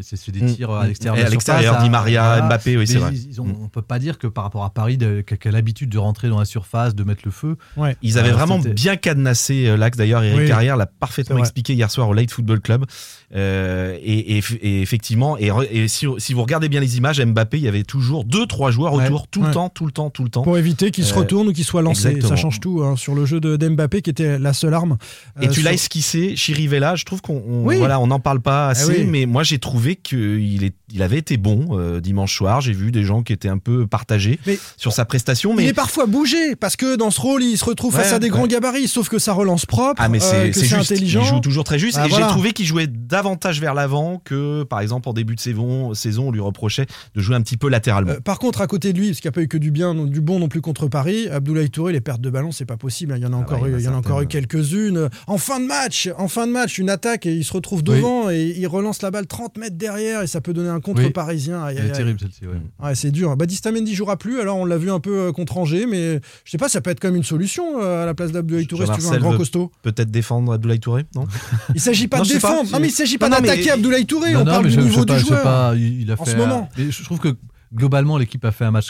C'est 0.00 0.30
des 0.30 0.40
Mm. 0.40 0.54
tirs 0.54 0.70
à 0.70 0.86
l'extérieur. 0.86 1.18
Et 1.18 1.20
de 1.22 1.26
à 1.26 1.30
l'extérieur, 1.30 1.76
Di 1.78 1.86
à- 1.86 1.90
Maria, 1.90 2.22
voilà. 2.22 2.46
Mbappé, 2.46 2.76
oui, 2.78 2.86
c'est 2.86 2.96
vrai. 2.96 3.10
ils- 3.12 3.32
ils 3.32 3.40
ont- 3.42 3.44
Mm. 3.44 3.56
on 3.64 3.68
peut 3.68 3.82
pas 3.82 3.98
dire 3.98 4.16
que 4.16 4.26
par 4.26 4.44
rapport 4.44 4.64
à 4.64 4.70
Paris, 4.70 4.96
qui 4.96 5.48
a 5.48 5.50
l'habitude 5.50 5.90
de 5.90 5.98
rentrer 5.98 6.30
dans 6.30 6.38
la 6.38 6.46
surface, 6.46 6.94
de 6.94 7.04
mettre 7.04 7.20
le 7.26 7.30
feu. 7.30 7.56
Ouais. 7.76 7.94
Ils 8.00 8.18
avaient 8.18 8.30
Euh, 8.30 8.32
vraiment 8.32 8.58
bien 8.58 8.96
cadenassé 8.96 9.66
euh, 9.66 9.76
l'axe. 9.76 9.98
D'ailleurs, 9.98 10.22
Eric 10.22 10.38
Oui. 10.40 10.48
Carrière 10.48 10.78
l'a 10.78 10.86
parfaitement 10.86 11.36
expliqué 11.38 11.74
hier 11.74 11.90
soir 11.90 12.08
au 12.08 12.14
Light 12.14 12.30
Football 12.30 12.60
Club. 12.62 12.86
Euh, 13.34 13.98
et, 14.00 14.38
et- 14.38 14.42
et 14.62 14.80
effectivement, 14.80 15.36
et, 15.36 15.50
si, 15.88 16.06
si 16.16 16.32
vous 16.32 16.40
regardez 16.42 16.70
bien 16.70 16.80
les 16.80 16.96
images, 16.96 17.20
Mbappé, 17.20 17.58
il 17.58 17.64
y 17.64 17.68
avait 17.68 17.82
toujours 17.82 18.24
deux, 18.24 18.46
trois 18.46 18.70
joueurs 18.70 18.94
Ouais. 18.94 19.04
autour, 19.04 19.28
tout 19.28 19.40
Ouais. 19.42 19.48
le 19.48 19.52
temps, 19.52 19.68
tout 19.68 19.84
le 19.84 19.92
temps, 19.92 20.08
tout 20.08 20.24
le 20.24 20.30
temps. 20.30 20.42
Pour 20.44 20.56
éviter 20.56 20.92
qu'il 20.92 21.04
se 21.04 21.12
Euh, 21.12 21.18
retourne 21.18 21.48
ou 21.48 21.52
qu'il 21.52 21.64
soit 21.64 21.82
lancé. 21.82 22.06
exactement. 22.08 22.28
Ça 22.30 22.36
change 22.36 22.58
tout 22.60 22.82
hein, 22.82 22.96
sur 22.96 23.14
le 23.14 23.26
jeu 23.26 23.38
de 23.38 23.56
d'Mbappé 23.56 24.00
qui 24.00 24.08
était 24.08 24.38
la 24.38 24.54
seule 24.54 24.72
arme. 24.72 24.96
Et 25.42 25.44
Euh, 25.44 25.48
tu 25.48 25.54
sur- 25.60 25.64
l'as 25.64 25.74
esquissé, 25.74 26.36
Chirivella, 26.36 26.94
je 26.96 27.04
trouve 27.04 27.20
qu'on 27.20 27.42
on- 27.46 27.64
Oui. 27.66 27.76
voilà, 27.76 28.00
on 28.00 28.06
n'en 28.06 28.20
parle 28.20 28.40
pas 28.40 28.68
assez, 28.68 28.94
Eh 28.96 29.00
oui. 29.02 29.08
mais 29.10 29.26
moi 29.26 29.42
j'ai 29.42 29.58
trouvé 29.58 29.73
qu'il 29.96 30.64
est, 30.64 30.74
il 30.92 31.02
avait 31.02 31.18
été 31.18 31.36
bon 31.36 31.78
euh, 31.78 32.00
dimanche 32.00 32.36
soir. 32.36 32.60
J'ai 32.60 32.72
vu 32.72 32.90
des 32.92 33.02
gens 33.04 33.22
qui 33.22 33.32
étaient 33.32 33.48
un 33.48 33.58
peu 33.58 33.86
partagés 33.86 34.38
Mais- 34.46 34.58
sur 34.76 34.92
sa 34.92 35.04
prestation, 35.04 35.50
Il 35.52 35.56
mais 35.56 35.66
est 35.66 35.72
parfois 35.72 36.06
bougé 36.06 36.56
parce 36.56 36.76
que 36.76 36.96
dans 36.96 37.10
ce 37.10 37.20
rôle, 37.20 37.42
il 37.42 37.56
se 37.58 37.64
retrouve 37.64 37.94
face 37.94 38.12
à 38.12 38.18
des 38.18 38.28
grands 38.28 38.46
gabarits, 38.46 38.88
sauf 38.88 39.08
que 39.08 39.18
ça 39.18 39.32
relance 39.32 39.66
propre, 39.66 40.00
Ah 40.02 40.08
mais 40.08 40.22
euh, 40.22 40.50
c'est 40.52 40.64
juste, 40.64 40.92
intelligent. 40.92 41.22
il 41.22 41.26
joue 41.28 41.40
toujours 41.40 41.64
très 41.64 41.78
juste 41.78 41.96
Bah, 41.96 42.06
et 42.06 42.08
voilà. 42.08 42.26
j'ai 42.26 42.30
trouvé 42.32 42.52
qu'il 42.52 42.66
jouait 42.66 42.86
davantage 42.86 43.60
vers 43.60 43.74
l'avant 43.74 44.20
que 44.24 44.62
par 44.64 44.80
exemple 44.80 45.08
en 45.08 45.12
début 45.12 45.34
de 45.34 45.40
saison, 45.40 45.94
saison 45.94 46.28
on 46.28 46.30
lui 46.32 46.40
reprochait 46.40 46.86
de 47.14 47.20
jouer 47.20 47.36
un 47.36 47.40
petit 47.42 47.56
peu 47.56 47.68
latéralement. 47.68 48.12
Euh, 48.12 48.20
par 48.20 48.38
contre, 48.38 48.60
à 48.60 48.66
côté 48.66 48.92
de 48.92 48.98
lui, 48.98 49.08
parce 49.08 49.20
qu'il 49.20 49.28
n'y 49.28 49.32
a 49.34 49.36
pas 49.36 49.42
eu 49.42 49.48
que 49.48 49.58
du 49.58 49.70
bien, 49.70 49.94
du 49.94 50.20
bon 50.20 50.38
non 50.38 50.48
plus 50.48 50.60
contre 50.60 50.86
Paris, 50.88 51.28
Abdoulaye 51.28 51.70
Touré, 51.70 51.92
les 51.92 52.00
pertes 52.00 52.20
de 52.20 52.30
ballon, 52.30 52.52
c'est 52.52 52.64
pas 52.66 52.76
possible. 52.76 53.12
hein. 53.12 53.16
Il 53.16 53.22
y 53.22 53.26
en 53.26 53.32
a 53.32 53.36
encore 53.36 53.62
ouais, 53.62 53.70
il 53.70 53.74
eu, 53.76 53.78
il 53.80 53.84
y 53.84 53.88
en 53.88 53.94
a 53.94 53.96
encore 53.96 54.20
eu 54.22 54.26
quelques-unes. 54.26 55.08
En 55.26 55.38
fin 55.38 55.60
de 55.60 55.66
match, 55.66 56.08
en 56.18 56.28
fin 56.28 56.46
de 56.46 56.52
match, 56.52 56.78
une 56.78 56.90
attaque 56.90 57.26
et 57.26 57.34
il 57.34 57.44
se 57.44 57.52
retrouve 57.52 57.80
Oui. 57.86 57.96
devant 57.96 58.30
et 58.30 58.54
il 58.56 58.66
relance 58.66 59.02
la 59.02 59.10
balle 59.10 59.26
30 59.26 59.56
mètres 59.58 59.63
derrière 59.70 60.22
et 60.22 60.26
ça 60.26 60.40
peut 60.40 60.52
donner 60.52 60.68
un 60.68 60.80
contre 60.80 61.02
Oui. 61.02 61.10
parisien. 61.10 61.66
Elle 61.68 61.86
est 61.86 61.92
terrible 61.92 62.18
celle-ci. 62.20 62.46
ouais. 62.46 62.60
Ouais, 62.82 62.94
c'est 62.94 63.10
dur. 63.10 63.36
Baptiste 63.36 63.66
Mendy 63.72 63.94
jouera 63.94 64.16
plus, 64.16 64.40
alors 64.40 64.56
on 64.56 64.64
l'a 64.64 64.76
vu 64.78 64.90
un 64.90 65.00
peu 65.00 65.28
euh, 65.28 65.32
contre 65.32 65.56
Angers, 65.58 65.86
mais 65.86 66.20
je 66.44 66.50
sais 66.50 66.58
pas, 66.58 66.68
ça 66.68 66.80
peut 66.80 66.90
être 66.90 67.00
comme 67.00 67.16
une 67.16 67.22
solution 67.24 67.80
euh, 67.82 68.02
à 68.02 68.06
la 68.06 68.14
place 68.14 68.32
d'Abdoulaye 68.32 68.66
Touré 68.66 68.86
si 68.86 68.92
tu 68.92 69.00
veux 69.00 69.12
un 69.12 69.18
grand 69.18 69.36
costaud. 69.36 69.72
Peut-être 69.82 70.10
défendre 70.10 70.52
Abdoulaye 70.52 70.80
Touré, 70.80 71.04
non 71.14 71.26
Il 71.74 71.80
s'agit 71.80 72.08
pas 72.08 72.18
Non, 72.18 72.22
de 72.24 72.28
pas, 72.28 72.34
défendre, 72.34 72.66
c'est- 72.66 72.72
non 72.72 72.80
mais 72.80 72.88
il 72.88 72.92
s'agit 72.92 73.18
pas 73.18 73.28
d'attaquer 73.28 73.70
Abdoulaye 73.70 74.06
Touré, 74.06 74.32
Non, 74.34 74.40
on 74.40 74.44
parle 74.44 74.68
du 74.68 74.76
niveau 74.78 75.04
pas, 75.04 75.18
du 75.18 75.24
joueur. 75.26 75.42
pas, 75.42 75.72
en 76.18 76.24
ce 76.24 76.36
moment. 76.36 76.68
je 76.76 77.04
trouve 77.04 77.18
que 77.20 77.36
globalement, 77.74 78.18
l'équipe 78.18 78.44
a 78.44 78.52
fait 78.52 78.64
un 78.64 78.70
match, 78.70 78.88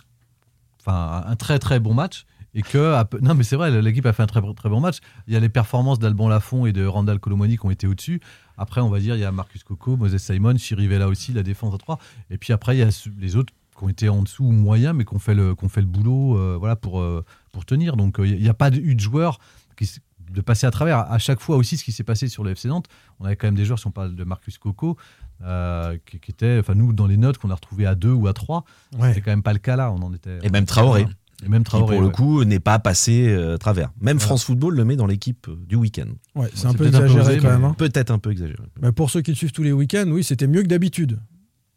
enfin 0.80 1.24
un 1.26 1.36
très 1.36 1.58
très 1.58 1.80
bon 1.80 1.94
match. 1.94 2.24
Et 2.56 2.62
que, 2.62 2.94
non 3.20 3.34
mais 3.34 3.42
c'est 3.42 3.56
vrai, 3.56 3.82
l'équipe 3.82 4.06
a 4.06 4.12
fait 4.12 4.22
un 4.22 4.26
très 4.26 4.40
très 4.54 4.68
bon 4.68 4.78
match. 4.78 4.98
Il 5.26 5.34
y 5.34 5.36
a 5.36 5.40
les 5.40 5.48
performances 5.48 5.98
d'Alban 5.98 6.28
Lafont 6.28 6.66
et 6.66 6.72
de 6.72 6.86
Randall 6.86 7.18
Colomoni 7.18 7.58
qui 7.58 7.66
ont 7.66 7.70
été 7.72 7.88
au-dessus. 7.88 8.20
Après, 8.56 8.80
on 8.80 8.88
va 8.88 9.00
dire, 9.00 9.16
il 9.16 9.20
y 9.20 9.24
a 9.24 9.32
Marcus 9.32 9.62
Coco, 9.64 9.96
Moses 9.96 10.16
Simon, 10.18 10.56
Chirivella 10.56 11.08
aussi, 11.08 11.32
la 11.32 11.42
défense 11.42 11.74
à 11.74 11.78
3. 11.78 11.98
Et 12.30 12.38
puis 12.38 12.52
après, 12.52 12.76
il 12.76 12.80
y 12.80 12.82
a 12.82 12.88
les 13.18 13.36
autres 13.36 13.52
qui 13.76 13.84
ont 13.84 13.88
été 13.88 14.08
en 14.08 14.22
dessous 14.22 14.44
ou 14.44 14.52
moyens, 14.52 14.94
mais 14.94 15.04
qui 15.04 15.14
ont 15.14 15.18
fait 15.18 15.34
le, 15.34 15.54
qui 15.56 15.64
ont 15.64 15.68
fait 15.68 15.80
le 15.80 15.86
boulot 15.88 16.38
euh, 16.38 16.56
voilà, 16.58 16.76
pour, 16.76 17.00
euh, 17.00 17.24
pour 17.52 17.64
tenir. 17.64 17.96
Donc 17.96 18.20
euh, 18.20 18.26
il 18.26 18.40
n'y 18.40 18.48
a 18.48 18.54
pas 18.54 18.70
de- 18.70 18.78
eu 18.78 18.94
de 18.94 19.00
joueurs 19.00 19.38
qui, 19.76 19.90
de 20.30 20.40
passer 20.40 20.66
à 20.66 20.70
travers. 20.70 20.98
À 21.10 21.18
chaque 21.18 21.40
fois 21.40 21.56
aussi, 21.56 21.76
ce 21.76 21.84
qui 21.84 21.90
s'est 21.92 22.04
passé 22.04 22.28
sur 22.28 22.44
le 22.44 22.52
FC 22.52 22.68
Nantes, 22.68 22.86
on 23.20 23.24
avait 23.24 23.34
quand 23.36 23.46
même 23.48 23.56
des 23.56 23.64
joueurs, 23.64 23.78
si 23.80 23.86
on 23.86 23.90
parle 23.90 24.14
de 24.14 24.24
Marcus 24.24 24.58
Coco, 24.58 24.96
euh, 25.42 25.98
qui, 26.06 26.20
qui 26.20 26.30
étaient, 26.30 26.58
enfin 26.60 26.74
nous, 26.74 26.92
dans 26.92 27.06
les 27.08 27.16
notes 27.16 27.38
qu'on 27.38 27.50
a 27.50 27.54
retrouvées 27.56 27.86
à 27.86 27.94
2 27.96 28.12
ou 28.12 28.28
à 28.28 28.32
3, 28.32 28.64
Ouais. 28.98 29.08
c'était 29.08 29.20
quand 29.22 29.32
même 29.32 29.42
pas 29.42 29.52
le 29.52 29.58
cas 29.58 29.74
là. 29.76 29.90
On 29.90 30.00
en 30.02 30.14
était, 30.14 30.38
Et 30.44 30.50
même 30.50 30.64
Traoré. 30.66 31.06
Et 31.44 31.48
même 31.48 31.62
Qui 31.64 31.70
Traoré. 31.70 31.94
pour 31.96 32.00
le 32.00 32.06
ouais. 32.08 32.12
coup 32.12 32.44
n'est 32.44 32.60
pas 32.60 32.78
passé 32.78 33.26
euh, 33.28 33.54
à 33.54 33.58
travers. 33.58 33.90
Même. 34.00 34.20
France 34.20 34.44
Football 34.44 34.74
le 34.76 34.84
met 34.84 34.96
dans 34.96 35.06
l'équipe 35.06 35.46
euh, 35.48 35.56
du 35.66 35.76
week-end. 35.76 36.06
Ouais, 36.34 36.48
c'est 36.54 36.66
un 36.66 36.72
peu 36.72 36.84
peut-être 36.84 36.94
un 36.96 36.98
peu 37.00 37.04
exagéré 37.06 37.38
quand 37.38 37.50
même. 37.50 37.64
hein. 37.64 37.74
Peut-être 37.76 38.10
un 38.10 38.18
peu 38.18 38.30
exagéré. 38.32 38.58
Mais 38.80 38.92
pour 38.92 39.10
ceux 39.10 39.20
qui 39.22 39.30
le 39.30 39.36
suivent 39.36 39.52
tous 39.52 39.62
les 39.62 39.72
week-ends, 39.72 40.06
oui, 40.08 40.22
c'était 40.24 40.46
mieux 40.46 40.62
que 40.62 40.68
d'habitude. 40.68 41.18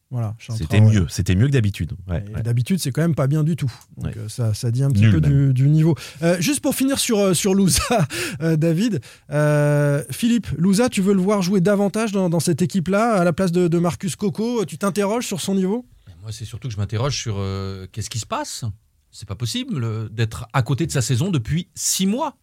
Voilà. 0.10 0.36
C'était 0.56 0.80
mieux, 0.80 1.06
c'était 1.10 1.36
mieux 1.36 1.48
que 1.48 1.52
d'habitude. 1.52 1.92
Ouais, 2.08 2.24
Et 2.32 2.36
ouais. 2.36 2.42
D'habitude, 2.42 2.80
c'est 2.80 2.92
quand 2.92 3.02
même 3.02 3.14
pas 3.16 3.28
bien 3.28 3.44
du 3.44 3.58
tout. 3.58 3.70
Donc 3.98 4.06
Ouais. 4.06 4.18
euh, 4.20 4.30
ça, 4.30 4.54
ça 4.54 4.72
dit 4.72 4.82
un 4.82 4.90
petit 4.90 5.02
Nul 5.02 5.12
peu 5.12 5.20
du, 5.20 5.54
du 5.54 5.68
niveau. 5.68 5.96
Euh, 6.22 6.38
juste 6.40 6.62
pour 6.62 6.76
finir 6.76 6.98
sur, 6.98 7.36
sur 7.36 7.54
Louza, 7.54 7.82
euh, 8.42 8.56
David. 8.56 9.02
euh, 9.32 10.02
Philippe, 10.10 10.48
Louza, 10.58 10.88
tu 10.88 11.02
veux 11.02 11.14
le 11.14 11.20
voir 11.20 11.42
jouer 11.42 11.60
davantage 11.60 12.14
dans, 12.14 12.30
dans 12.30 12.40
cette 12.40 12.62
équipe-là, 12.62 13.16
à 13.16 13.26
la 13.26 13.34
place 13.34 13.52
de, 13.52 13.68
de 13.68 13.80
Marcus 13.80 14.16
Coco 14.16 14.64
Tu 14.64 14.78
t'interroges 14.78 15.26
sur 15.28 15.42
son 15.42 15.56
niveau? 15.56 15.86
Moi, 16.22 16.32
c'est 16.32 16.46
surtout 16.46 16.70
que 16.70 16.74
je 16.74 16.80
m'interroge 16.80 17.18
sur 17.18 17.36
euh, 17.38 17.86
qu'est-ce 17.92 18.10
qui 18.10 18.20
se 18.20 18.26
passe? 18.26 18.64
C'est 19.12 19.28
pas 19.28 19.36
possible 19.36 19.84
euh, 19.84 20.10
d'être 20.10 20.48
à 20.54 20.62
côté 20.62 20.86
de 20.86 20.92
sa 20.92 21.02
saison 21.02 21.30
depuis 21.32 21.68
six 21.76 22.06
mois. 22.06 22.36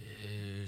Et 0.00 0.04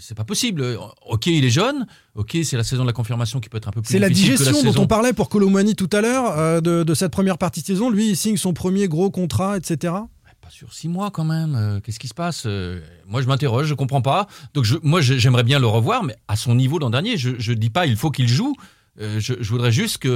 C'est 0.00 0.14
pas 0.16 0.24
possible. 0.24 0.62
Euh, 0.62 0.76
Ok, 1.06 1.26
il 1.26 1.44
est 1.44 1.50
jeune. 1.50 1.86
Ok, 2.14 2.36
c'est 2.44 2.56
la 2.56 2.64
saison 2.64 2.82
de 2.82 2.88
la 2.88 2.92
confirmation 2.92 3.40
qui 3.40 3.48
peut 3.48 3.56
être 3.58 3.68
un 3.68 3.72
peu 3.72 3.80
plus 3.82 3.90
C'est 3.92 3.98
la 3.98 4.08
que 4.08 4.14
digestion 4.14 4.52
dont 4.52 4.60
saison. 4.60 4.82
on 4.82 4.86
parlait 4.86 5.12
pour 5.12 5.28
Colomani 5.28 5.74
tout 5.74 5.88
à 5.92 6.00
l'heure, 6.00 6.38
euh, 6.38 6.60
de, 6.60 6.82
de 6.82 6.94
cette 6.94 7.12
première 7.12 7.38
partie 7.38 7.62
de 7.62 7.66
saison. 7.66 7.90
Lui, 7.90 8.10
il 8.10 8.16
signe 8.16 8.36
son 8.36 8.52
premier 8.52 8.88
gros 8.88 9.10
contrat, 9.10 9.56
etc. 9.56 9.94
Pas 10.40 10.50
sur 10.50 10.72
six 10.72 10.88
mois 10.88 11.10
quand 11.10 11.24
même. 11.24 11.54
Euh, 11.56 11.80
Qu'est-ce 11.80 11.98
qui 11.98 12.08
se 12.08 12.14
passe 12.14 12.44
Euh, 12.46 12.80
Moi, 13.06 13.22
je 13.22 13.26
m'interroge, 13.26 13.66
je 13.66 13.74
comprends 13.74 14.02
pas. 14.02 14.26
Donc, 14.54 14.64
je- 14.64 14.76
moi, 14.82 15.00
j'aimerais 15.00 15.42
bien 15.44 15.58
le 15.58 15.66
revoir, 15.66 16.04
mais 16.04 16.16
à 16.28 16.36
son 16.36 16.54
niveau 16.54 16.78
l'an 16.78 16.90
dernier. 16.90 17.16
Je, 17.16 17.30
je 17.38 17.52
dis 17.52 17.70
pas 17.70 17.86
il 17.86 17.96
faut 17.96 18.10
qu'il 18.10 18.28
joue. 18.28 18.54
Euh, 19.00 19.20
je, 19.20 19.34
je 19.40 19.48
voudrais 19.50 19.70
juste 19.70 20.02
qu'on 20.02 20.08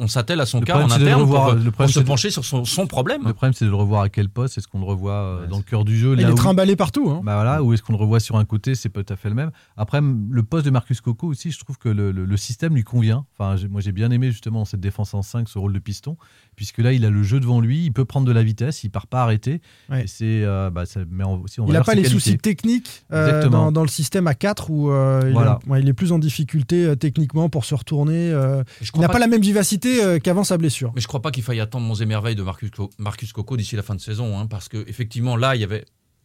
on, 0.00 0.08
s'attelle 0.08 0.40
à 0.40 0.46
son 0.46 0.58
Le 0.58 0.66
cas 0.66 0.78
en 0.82 0.90
interne 0.90 1.20
revoir. 1.20 1.44
pour, 1.50 1.54
Le 1.54 1.62
pour 1.64 1.72
problème, 1.72 1.92
se 1.92 2.00
de- 2.00 2.04
pencher 2.04 2.30
sur 2.30 2.44
son, 2.44 2.64
son 2.64 2.86
problème. 2.88 3.22
Le 3.24 3.32
problème, 3.32 3.52
c'est 3.52 3.64
de 3.64 3.70
le 3.70 3.76
revoir 3.76 4.02
à 4.02 4.08
quel 4.08 4.28
poste? 4.28 4.58
Est-ce 4.58 4.66
qu'on 4.66 4.80
le 4.80 4.84
revoit 4.84 5.12
euh, 5.12 5.42
Ouais, 5.42 5.48
dans 5.48 5.58
le 5.58 5.62
cœur 5.62 5.84
du 5.84 5.96
jeu 5.96 6.14
Il 6.16 6.22
là 6.22 6.28
est 6.28 6.32
où- 6.32 6.34
trimballé 6.34 6.74
partout. 6.74 7.08
hein. 7.08 7.20
Bah 7.22 7.34
voilà, 7.36 7.62
ou 7.62 7.72
est-ce 7.72 7.82
qu'on 7.82 7.92
le 7.92 7.98
revoit 7.98 8.18
sur 8.18 8.36
un 8.36 8.44
côté? 8.44 8.74
C'est 8.74 8.88
pas 8.88 9.04
tout 9.04 9.12
à 9.12 9.16
fait 9.16 9.28
le 9.28 9.36
même. 9.36 9.50
Après, 9.76 10.00
le 10.00 10.42
poste 10.42 10.66
de 10.66 10.70
Marcus 10.70 11.00
Coco 11.00 11.28
aussi, 11.28 11.52
je 11.52 11.58
trouve 11.60 11.78
que 11.78 11.88
le, 11.88 12.10
le- 12.10 12.24
le 12.24 12.36
système 12.36 12.74
lui 12.74 12.82
convient. 12.82 13.24
Enfin, 13.38 13.54
moi, 13.70 13.80
j'ai 13.80 13.92
bien 13.92 14.10
aimé 14.10 14.32
justement 14.32 14.64
cette 14.64 14.80
défense 14.80 15.14
en 15.14 15.22
5 15.22 15.48
ce 15.48 15.58
rôle 15.58 15.72
de 15.72 15.78
piston, 15.78 16.16
puisque 16.56 16.78
là, 16.78 16.92
il 16.92 17.04
a 17.04 17.10
le 17.10 17.22
jeu 17.22 17.38
devant 17.38 17.60
lui, 17.60 17.84
il 17.84 17.92
peut 17.92 18.04
prendre 18.04 18.26
de 18.26 18.32
la 18.32 18.42
vitesse, 18.42 18.82
il 18.82 18.90
part 18.90 19.06
pas 19.06 19.22
arrêté. 19.22 19.60
Ouais. 19.88 20.02
Et 20.02 20.06
c'est, 20.08 20.42
euh, 20.42 20.70
bah, 20.70 20.84
ça 20.84 21.00
met 21.08 21.22
en- 21.22 21.38
aussi 21.40 21.60
en 21.60 21.66
Il 21.68 21.72
n'a 21.74 21.84
pas 21.84 21.94
les 21.94 22.02
qualités. 22.02 22.18
soucis 22.20 22.38
techniques 22.38 23.04
euh, 23.12 23.48
dans, 23.48 23.70
dans 23.70 23.82
le 23.82 23.88
système 23.88 24.26
à 24.26 24.34
4 24.34 24.70
où 24.70 24.90
euh, 24.90 25.22
il, 25.26 25.32
Voilà. 25.32 25.60
a- 25.64 25.70
ouais, 25.70 25.80
il 25.80 25.88
est 25.88 25.92
plus 25.92 26.10
en 26.10 26.18
difficulté 26.18 26.84
euh, 26.86 26.96
techniquement 26.96 27.48
pour 27.48 27.64
se 27.64 27.74
retourner. 27.76 28.15
Euh, 28.32 28.62
Je 28.80 28.90
il 28.94 29.00
n'a 29.00 29.06
pas 29.08 29.14
pas 29.14 29.18
la 29.20 29.26
même 29.26 29.40
vivacité 29.40 30.02
euh, 30.02 30.18
qu'avant 30.18 30.44
sa 30.44 30.58
blessure. 30.58 30.92
Mais 30.94 31.00
je 31.00 31.06
crois 31.08 31.22
pas 31.22 31.30
qu'il 31.30 31.42
faille 31.42 31.60
attendre 31.60 31.86
Monts 31.86 31.94
et 32.00 32.06
Merveilles 32.06 32.34
de 32.36 32.42
Marcus, 32.42 32.70
Co- 32.70 32.90
Marcus 32.98 33.32
Coco 33.32 33.56
d'ici 33.56 33.76
la 33.76 33.82
fin 33.82 33.94
de 33.94 34.00
saison, 34.00 34.38
hein, 34.38 34.46
parce 34.46 34.68
que 34.68 34.84
effectivement 34.88 35.36
là, 35.36 35.54
il 35.54 35.60
y 35.60 35.64
avait 35.64 35.84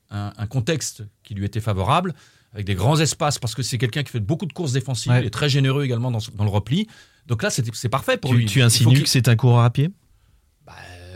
un, 0.09 0.31
un 0.37 0.47
contexte 0.47 1.03
qui 1.23 1.33
lui 1.35 1.45
était 1.45 1.61
favorable, 1.61 2.13
avec 2.53 2.65
des 2.65 2.75
grands 2.75 2.99
espaces, 2.99 3.39
parce 3.39 3.55
que 3.55 3.63
c'est 3.63 3.77
quelqu'un 3.77 4.03
qui 4.03 4.11
fait 4.11 4.19
beaucoup 4.19 4.45
de 4.45 4.51
courses 4.53 4.73
défensives 4.73 5.11
Ouais. 5.11 5.25
et 5.25 5.29
très 5.29 5.47
généreux 5.49 5.83
également 5.85 6.11
dans, 6.11 6.19
dans 6.35 6.43
le 6.43 6.49
repli. 6.49 6.87
Donc 7.27 7.43
là, 7.43 7.49
c'est 7.49 7.63
c'est 7.75 7.87
parfait 7.89 8.17
pour 8.17 8.31
Tu, 8.31 8.37
lui. 8.37 8.45
tu 8.47 8.61
insinues 8.61 9.03
que 9.03 9.07
c'est 9.09 9.27
un 9.29 9.35
coureur 9.37 9.63
à 9.63 9.69
pied? 9.69 9.89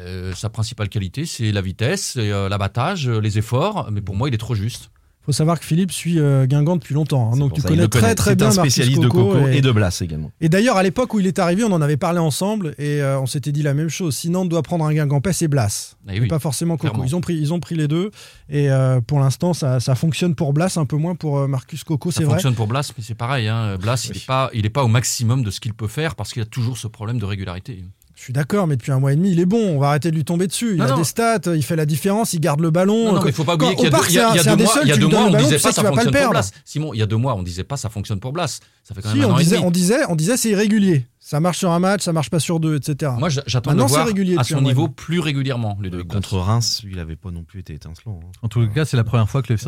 Euh, 0.08 0.34
sa 0.36 0.50
principale 0.50 0.88
qualité, 0.90 1.26
c'est 1.26 1.52
la 1.52 1.62
vitesse, 1.62 2.14
euh, 2.18 2.48
l'abattage, 2.48 3.08
euh, 3.10 3.20
les 3.20 3.38
efforts. 3.38 3.90
Mais 3.92 4.02
pour 4.02 4.16
moi, 4.16 4.28
il 4.30 4.36
est 4.36 4.38
trop 4.40 4.54
juste. 4.56 4.92
Faut 5.26 5.32
savoir 5.32 5.60
que 5.60 5.66
Philippe 5.66 5.92
suit 5.92 6.20
euh, 6.20 6.46
Guingamp 6.46 6.76
depuis 6.78 6.94
longtemps. 6.94 7.32
hein, 7.34 7.38
donc 7.38 7.54
tu 7.54 7.62
ça, 7.62 7.68
connais 7.68 7.88
très 7.88 8.14
très 8.16 8.32
C'est 8.32 8.36
bien 8.36 8.50
un 8.52 8.54
Marcus 8.54 8.74
spécialiste 8.74 9.02
de 9.02 9.08
Coco 9.08 9.34
Coco 9.34 9.48
et- 9.48 9.58
et 9.58 9.62
de 9.62 9.72
Blas 9.72 9.98
également. 10.02 10.32
Et 10.42 10.50
d'ailleurs, 10.50 10.78
à 10.78 10.84
l'époque 10.84 11.14
où 11.14 11.20
il 11.20 11.28
est 11.28 11.40
arrivé, 11.40 11.64
on 11.64 11.72
en 11.72 11.82
avait 11.82 11.98
parlé 11.98 12.20
ensemble 12.20 12.76
et 12.78 13.02
euh, 13.02 13.20
on 13.20 13.26
s'était 13.26 13.52
dit 13.52 13.64
la 13.64 13.74
même 13.74 13.90
chose. 13.90 14.16
Si 14.16 14.30
Nantes 14.30 14.50
doit 14.50 14.62
prendre 14.62 14.86
un 14.86 14.94
Guingampais, 14.94 15.34
c'est 15.34 15.48
Blas. 15.48 15.96
Eh 16.10 16.18
Et 16.18 16.20
oui, 16.20 16.28
pas 16.28 16.40
forcément 16.40 16.78
Coco. 16.78 16.90
clairement. 16.90 17.04
Ils 17.06 17.16
ont, 17.16 17.22
pris, 17.22 17.36
ils 17.36 17.54
ont 17.54 17.60
pris 17.60 17.76
les 17.76 17.88
deux. 17.88 18.12
Et 18.50 18.70
euh, 18.70 19.02
pour 19.02 19.20
l'instant, 19.20 19.54
ça, 19.54 19.80
ça 19.80 19.96
fonctionne 19.96 20.36
pour 20.36 20.54
Blas, 20.54 20.78
un 20.78 20.86
peu 20.86 20.98
moins 20.98 21.16
pour 21.16 21.40
euh, 21.40 21.48
Marcus 21.48 21.84
Coco, 21.84 22.12
Ça 22.12 22.20
c'est 22.20 22.24
vrai. 22.26 22.34
fonctionne 22.36 22.54
pour 22.56 22.68
Blas, 22.68 22.92
mais 22.98 23.04
c'est 23.04 23.16
pareil. 23.16 23.48
Hein. 23.48 23.78
Blas, 23.78 24.06
il 24.06 24.12
Oui. 24.12 24.18
n'est 24.18 24.26
pas, 24.28 24.50
il 24.54 24.66
est 24.66 24.70
pas 24.70 24.84
au 24.84 24.88
maximum 24.88 25.44
de 25.44 25.50
ce 25.52 25.60
qu'il 25.60 25.74
peut 25.74 25.88
faire 25.88 26.16
parce 26.16 26.32
qu'il 26.34 26.42
a 26.42 26.46
toujours 26.46 26.78
ce 26.78 26.88
problème 26.88 27.18
de 27.18 27.26
régularité. 27.26 27.84
Je 28.16 28.22
suis 28.22 28.34
d'accord, 28.34 28.66
mais 28.66 28.78
depuis 28.78 28.92
un 28.94 29.00
mois 29.00 29.12
et 29.12 29.16
demi, 29.18 29.32
il 29.32 29.40
est 29.42 29.46
bon. 29.46 29.76
On 29.76 29.80
va 29.80 29.90
arrêter 29.90 30.10
de 30.10 30.16
lui 30.16 30.24
tomber 30.24 30.48
dessus. 30.48 30.72
Il 30.72 30.78
Non, 30.78 30.86
a 30.86 30.90
non. 30.92 30.98
des 30.98 31.04
stats, 31.04 31.42
il 31.54 31.64
fait 31.64 31.76
la 31.76 31.86
différence, 31.86 32.32
il 32.34 32.40
garde 32.40 32.62
le 32.62 32.72
ballon. 32.72 32.96
Non, 33.08 33.12
non, 33.12 33.18
Quand- 33.20 33.26
mais 33.26 33.32
il 33.32 33.34
faut 33.34 33.44
pas 33.44 33.56
oublier 33.56 33.76
qu'il 33.76 33.84
y 33.84 33.88
a 33.88 33.92
y 33.92 33.94
a- 34.20 34.30
il 34.32 34.36
y 34.38 34.40
a 34.40 34.56
deux 34.56 34.64
mois, 34.64 34.74
il 34.84 34.88
y 34.88 34.92
a 34.94 34.98
deux 34.98 35.06
on 35.06 35.10
ballon, 35.10 35.38
disait 35.38 35.56
pas 35.60 35.72
ça 35.72 35.74
qu'il 35.74 35.84
va 35.84 35.90
pas 35.90 35.90
le 35.90 35.96
fonctionne 35.96 36.06
pour 36.06 36.12
perdre. 36.14 36.32
Blas. 36.32 36.52
Simon, 36.64 36.94
il 36.94 37.00
y 37.00 37.02
a 37.02 37.06
deux 37.06 37.18
mois, 37.18 37.36
on 37.36 37.44
disait 37.44 37.64
pas 37.66 37.76
ça 37.78 37.90
fonctionne 37.90 38.20
pour 38.22 38.32
Blas. 38.32 38.60
Ça 38.84 38.96
fait 38.96 39.02
quand 39.02 39.12
Si, 39.12 39.18
même 39.18 39.26
un 39.26 39.32
on 39.32 39.36
an 39.36 39.40
et 39.40 39.44
disait, 39.44 39.56
demi. 39.58 39.68
on 39.68 39.72
disait, 39.72 39.98
on 40.10 40.16
disait 40.16 40.38
c'est 40.38 40.50
irrégulier. 40.50 41.06
Ça 41.20 41.40
marche 41.42 41.58
sur 41.58 41.72
un 41.72 41.80
match, 41.80 42.04
ça 42.04 42.14
marche 42.14 42.30
pas 42.30 42.40
sur 42.40 42.60
deux, 42.62 42.78
etc. 42.78 43.12
Moi, 43.18 43.30
j'attends 43.30 43.74
de 43.74 43.82
voir 43.82 44.06
régulier 44.08 44.38
à 44.38 44.44
son 44.44 44.62
niveau 44.62 44.88
plus 44.88 45.20
régulièrement. 45.20 45.78
Les 45.82 45.90
deux. 45.90 46.04
Contre 46.04 46.38
Reims, 46.38 46.84
il 46.90 46.96
n'avait 46.96 47.16
pas 47.18 47.32
non 47.32 47.44
plus 47.44 47.60
été 47.60 47.74
étincelant. 47.74 48.20
hein. 48.24 48.28
En 48.44 48.48
tout 48.48 48.66
cas, 48.70 48.86
c'est 48.86 48.96
la 48.98 49.04
première 49.04 49.30
fois 49.30 49.42
que 49.42 49.52
le 49.52 49.60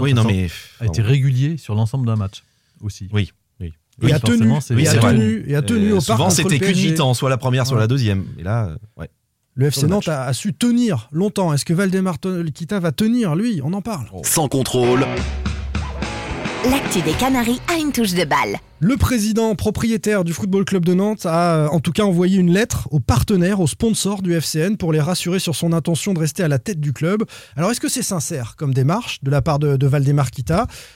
a 0.79 0.85
été 0.85 1.01
régulier 1.01 1.57
sur 1.57 1.75
l'ensemble 1.75 2.05
d'un 2.07 2.15
match 2.15 2.43
aussi. 2.81 3.09
Oui, 3.11 3.31
oui. 4.01 4.09
Et 4.11 4.13
a 4.13 4.19
tenu, 4.19 4.51
et 4.77 4.87
a 4.87 4.93
tenu, 4.99 5.43
et 5.47 5.55
a 5.55 5.61
tenu 5.61 5.91
au 5.91 5.95
parc 5.95 6.05
souvent, 6.05 6.29
c'était 6.29 6.59
qu'une 6.59 6.75
mi-temps, 6.77 7.13
soit 7.13 7.29
la 7.29 7.37
première, 7.37 7.65
soit 7.65 7.75
Ouais. 7.77 7.81
la 7.83 7.87
deuxième. 7.87 8.25
Et 8.39 8.43
là, 8.43 8.67
euh, 8.67 8.75
ouais. 9.01 9.09
Le 9.55 9.65
FC 9.67 9.87
Nantes 9.87 10.07
a, 10.07 10.23
a 10.25 10.33
su 10.33 10.53
tenir 10.53 11.09
longtemps. 11.11 11.51
Est-ce 11.51 11.65
que 11.65 11.73
Valdemar 11.73 12.17
Kita 12.53 12.79
va 12.79 12.91
tenir, 12.91 13.35
lui? 13.35 13.59
On 13.63 13.73
en 13.73 13.81
parle. 13.81 14.05
Sans 14.23 14.47
contrôle, 14.47 15.03
L'actu 16.69 17.01
des 17.01 17.13
Canaries 17.13 17.61
a 17.73 17.77
une 17.79 17.91
touche 17.91 18.13
de 18.13 18.25
balle. 18.25 18.57
Le 18.79 18.95
président 18.95 19.55
propriétaire 19.55 20.23
du 20.23 20.33
Football 20.33 20.63
Club 20.63 20.85
de 20.85 20.93
Nantes 20.93 21.25
a 21.25 21.55
euh, 21.55 21.67
en 21.69 21.79
tout 21.79 21.91
cas 21.91 22.03
envoyé 22.03 22.37
une 22.37 22.53
lettre 22.53 22.87
aux 22.91 22.99
partenaires, 22.99 23.59
aux 23.59 23.65
sponsors 23.65 24.21
du 24.21 24.35
FCN 24.35 24.75
pour 24.77 24.93
les 24.93 24.99
rassurer 24.99 25.39
sur 25.39 25.55
son 25.55 25.73
intention 25.73 26.13
de 26.13 26.19
rester 26.19 26.43
à 26.43 26.47
la 26.47 26.59
tête 26.59 26.79
du 26.79 26.93
club. 26.93 27.23
Alors 27.55 27.71
est-ce 27.71 27.81
que 27.81 27.89
c'est 27.89 28.03
sincère 28.03 28.53
comme 28.55 28.75
démarche 28.75 29.17
de 29.23 29.31
la 29.31 29.41
part 29.41 29.57
de, 29.57 29.77
de 29.77 29.87
Valdemar 29.87 30.27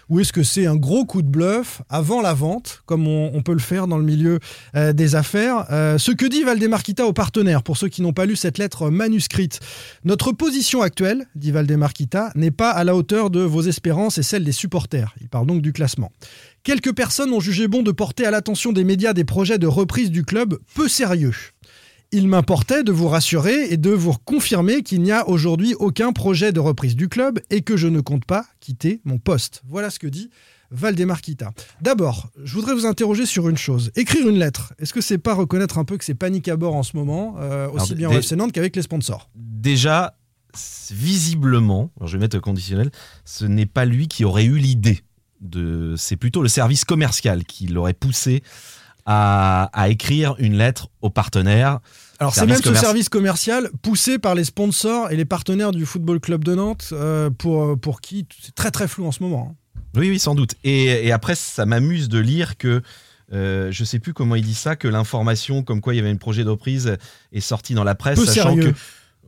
ou 0.10 0.20
est-ce 0.20 0.32
que 0.32 0.44
c'est 0.44 0.68
un 0.68 0.76
gros 0.76 1.06
coup 1.06 1.24
de 1.24 1.28
bluff 1.28 1.82
avant 1.90 2.22
la 2.22 2.36
vente 2.36 2.84
comme 2.86 3.08
on, 3.08 3.42
peut 3.42 3.54
le 3.54 3.58
faire 3.60 3.88
dans 3.88 3.98
le 3.98 4.04
milieu 4.04 4.38
euh, 4.76 4.94
des 4.94 5.16
affaires? 5.16 5.66
Euh, 5.72 5.98
Ce 5.98 6.12
que 6.12 6.28
dit 6.28 6.44
Valdemar 6.44 6.84
Kita 6.84 7.08
aux 7.08 7.14
partenaires, 7.14 7.64
pour 7.64 7.78
ceux 7.78 7.88
qui 7.88 8.04
n'ont 8.04 8.14
pas 8.14 8.28
lu 8.28 8.36
cette 8.36 8.60
lettre 8.60 8.92
manuscrite. 8.92 9.60
Notre 10.04 10.34
position 10.34 10.84
actuelle, 10.84 11.26
dit 11.34 11.50
Valdemar 11.50 11.94
Kita, 11.94 12.32
n'est 12.36 12.52
pas 12.52 12.70
à 12.70 12.84
la 12.84 12.96
hauteur 12.96 13.32
de 13.32 13.40
vos 13.40 13.64
espérances 13.64 14.20
et 14.20 14.24
celle 14.24 14.44
des 14.44 14.52
supporters. 14.52 15.16
Il 15.20 15.30
parle 15.30 15.48
donc 15.48 15.64
du 15.64 15.74
classement. 15.74 16.12
Quelques 16.64 16.94
personnes 16.94 17.34
ont 17.34 17.40
jugé 17.40 17.68
bon 17.68 17.82
de 17.82 17.92
porter 17.92 18.24
à 18.24 18.30
l'attention 18.30 18.72
des 18.72 18.84
médias 18.84 19.14
des 19.14 19.24
projets 19.24 19.58
de 19.58 19.66
reprise 19.66 20.12
du 20.12 20.24
club 20.24 20.60
peu 20.76 20.88
sérieux. 20.88 21.34
Il 22.12 22.28
m'importait 22.28 22.84
de 22.84 22.92
vous 22.92 23.08
rassurer 23.08 23.74
et 23.74 23.78
de 23.78 23.90
vous 23.90 24.14
confirmer 24.26 24.84
qu'il 24.84 25.02
n'y 25.02 25.12
a 25.12 25.28
aujourd'hui 25.28 25.74
aucun 25.80 26.14
projet 26.14 26.52
de 26.52 26.60
reprise 26.60 26.96
du 26.96 27.10
club 27.10 27.40
et 27.50 27.62
que 27.62 27.78
je 27.78 27.88
ne 27.88 28.00
compte 28.00 28.26
pas 28.26 28.46
quitter 28.60 29.02
mon 29.06 29.18
poste. 29.18 29.64
Voilà 29.68 29.90
ce 29.90 29.98
que 29.98 30.06
dit 30.06 30.30
Valdemar 30.70 31.22
Kita. 31.22 31.52
D'abord, 31.82 32.30
je 32.44 32.54
voudrais 32.54 32.76
vous 32.76 32.86
interroger 32.86 33.26
sur 33.26 33.50
une 33.50 33.58
chose. 33.58 33.92
Écrire 33.96 34.30
une 34.30 34.38
lettre, 34.38 34.74
est-ce 34.78 34.94
que 34.94 35.02
c'est 35.02 35.18
pas 35.18 35.34
reconnaître 35.34 35.80
un 35.80 35.84
peu 35.84 35.98
que 35.98 36.06
c'est 36.06 36.14
panique 36.14 36.48
à 36.48 36.58
bord 36.58 36.76
en 36.76 36.84
ce 36.84 36.96
moment, 36.96 37.38
euh, 37.40 37.70
aussi 37.70 37.94
Alors, 37.94 37.98
bien 37.98 38.10
au 38.10 38.20
FC 38.20 38.36
Nantes 38.36 38.52
qu'avec 38.52 38.76
les 38.76 38.84
sponsors? 38.84 39.32
Déjà, 39.36 40.16
visiblement, 40.92 41.92
alors 41.98 42.08
je 42.08 42.18
vais 42.18 42.22
mettre 42.22 42.40
conditionnel, 42.40 42.92
ce 43.26 43.46
n'est 43.46 43.66
pas 43.66 43.86
lui 43.86 44.08
qui 44.08 44.26
aurait 44.26 44.46
eu 44.46 44.58
l'idée. 44.58 45.02
De, 45.42 45.96
c'est 45.98 46.18
plutôt 46.18 46.44
le 46.44 46.50
service 46.50 46.86
commercial 46.86 47.44
qui 47.46 47.66
l'aurait 47.68 47.94
poussé 47.96 48.44
à, 49.08 49.70
à 49.74 49.90
écrire 49.90 50.36
une 50.38 50.56
lettre 50.56 50.90
aux 51.02 51.10
partenaires. 51.10 51.80
Alors 52.20 52.36
c'est 52.36 52.46
même 52.46 52.62
ce 52.62 52.76
service 52.76 53.10
commercial 53.10 53.70
poussé 53.82 54.20
par 54.20 54.36
les 54.36 54.44
sponsors 54.44 55.10
et 55.10 55.16
les 55.16 55.26
partenaires 55.26 55.72
du 55.72 55.88
Football 55.88 56.20
Club 56.20 56.44
de 56.44 56.54
Nantes 56.54 56.90
euh, 56.92 57.32
pour, 57.32 57.80
pour 57.80 58.02
qui 58.02 58.28
c'est 58.40 58.54
très 58.54 58.70
très 58.70 58.88
flou 58.88 59.08
en 59.08 59.12
ce 59.12 59.24
moment. 59.24 59.50
hein. 59.52 59.56
Oui, 60.00 60.10
oui, 60.10 60.20
sans 60.20 60.36
doute. 60.36 60.54
Et, 60.64 61.08
et 61.08 61.12
après, 61.12 61.34
ça 61.36 61.66
m'amuse 61.66 62.08
de 62.08 62.20
lire 62.20 62.56
que, 62.58 62.82
euh, 63.34 63.72
je 63.72 63.84
sais 63.84 63.98
plus 64.00 64.14
comment 64.14 64.36
il 64.36 64.44
dit 64.46 64.54
ça, 64.54 64.76
que 64.76 64.88
l'information 64.88 65.64
comme 65.64 65.82
quoi 65.82 65.94
il 65.96 65.98
y 65.98 66.00
avait 66.00 66.12
un 66.12 66.16
projet 66.18 66.44
de 66.44 66.50
reprise 66.50 66.96
est 67.34 67.40
sortie 67.42 67.74
dans 67.74 67.84
la 67.84 67.96
presse, 67.96 68.20
Peu 68.20 68.26
sachant 68.28 68.56
sérieux. 68.56 68.72
que. 68.74 68.78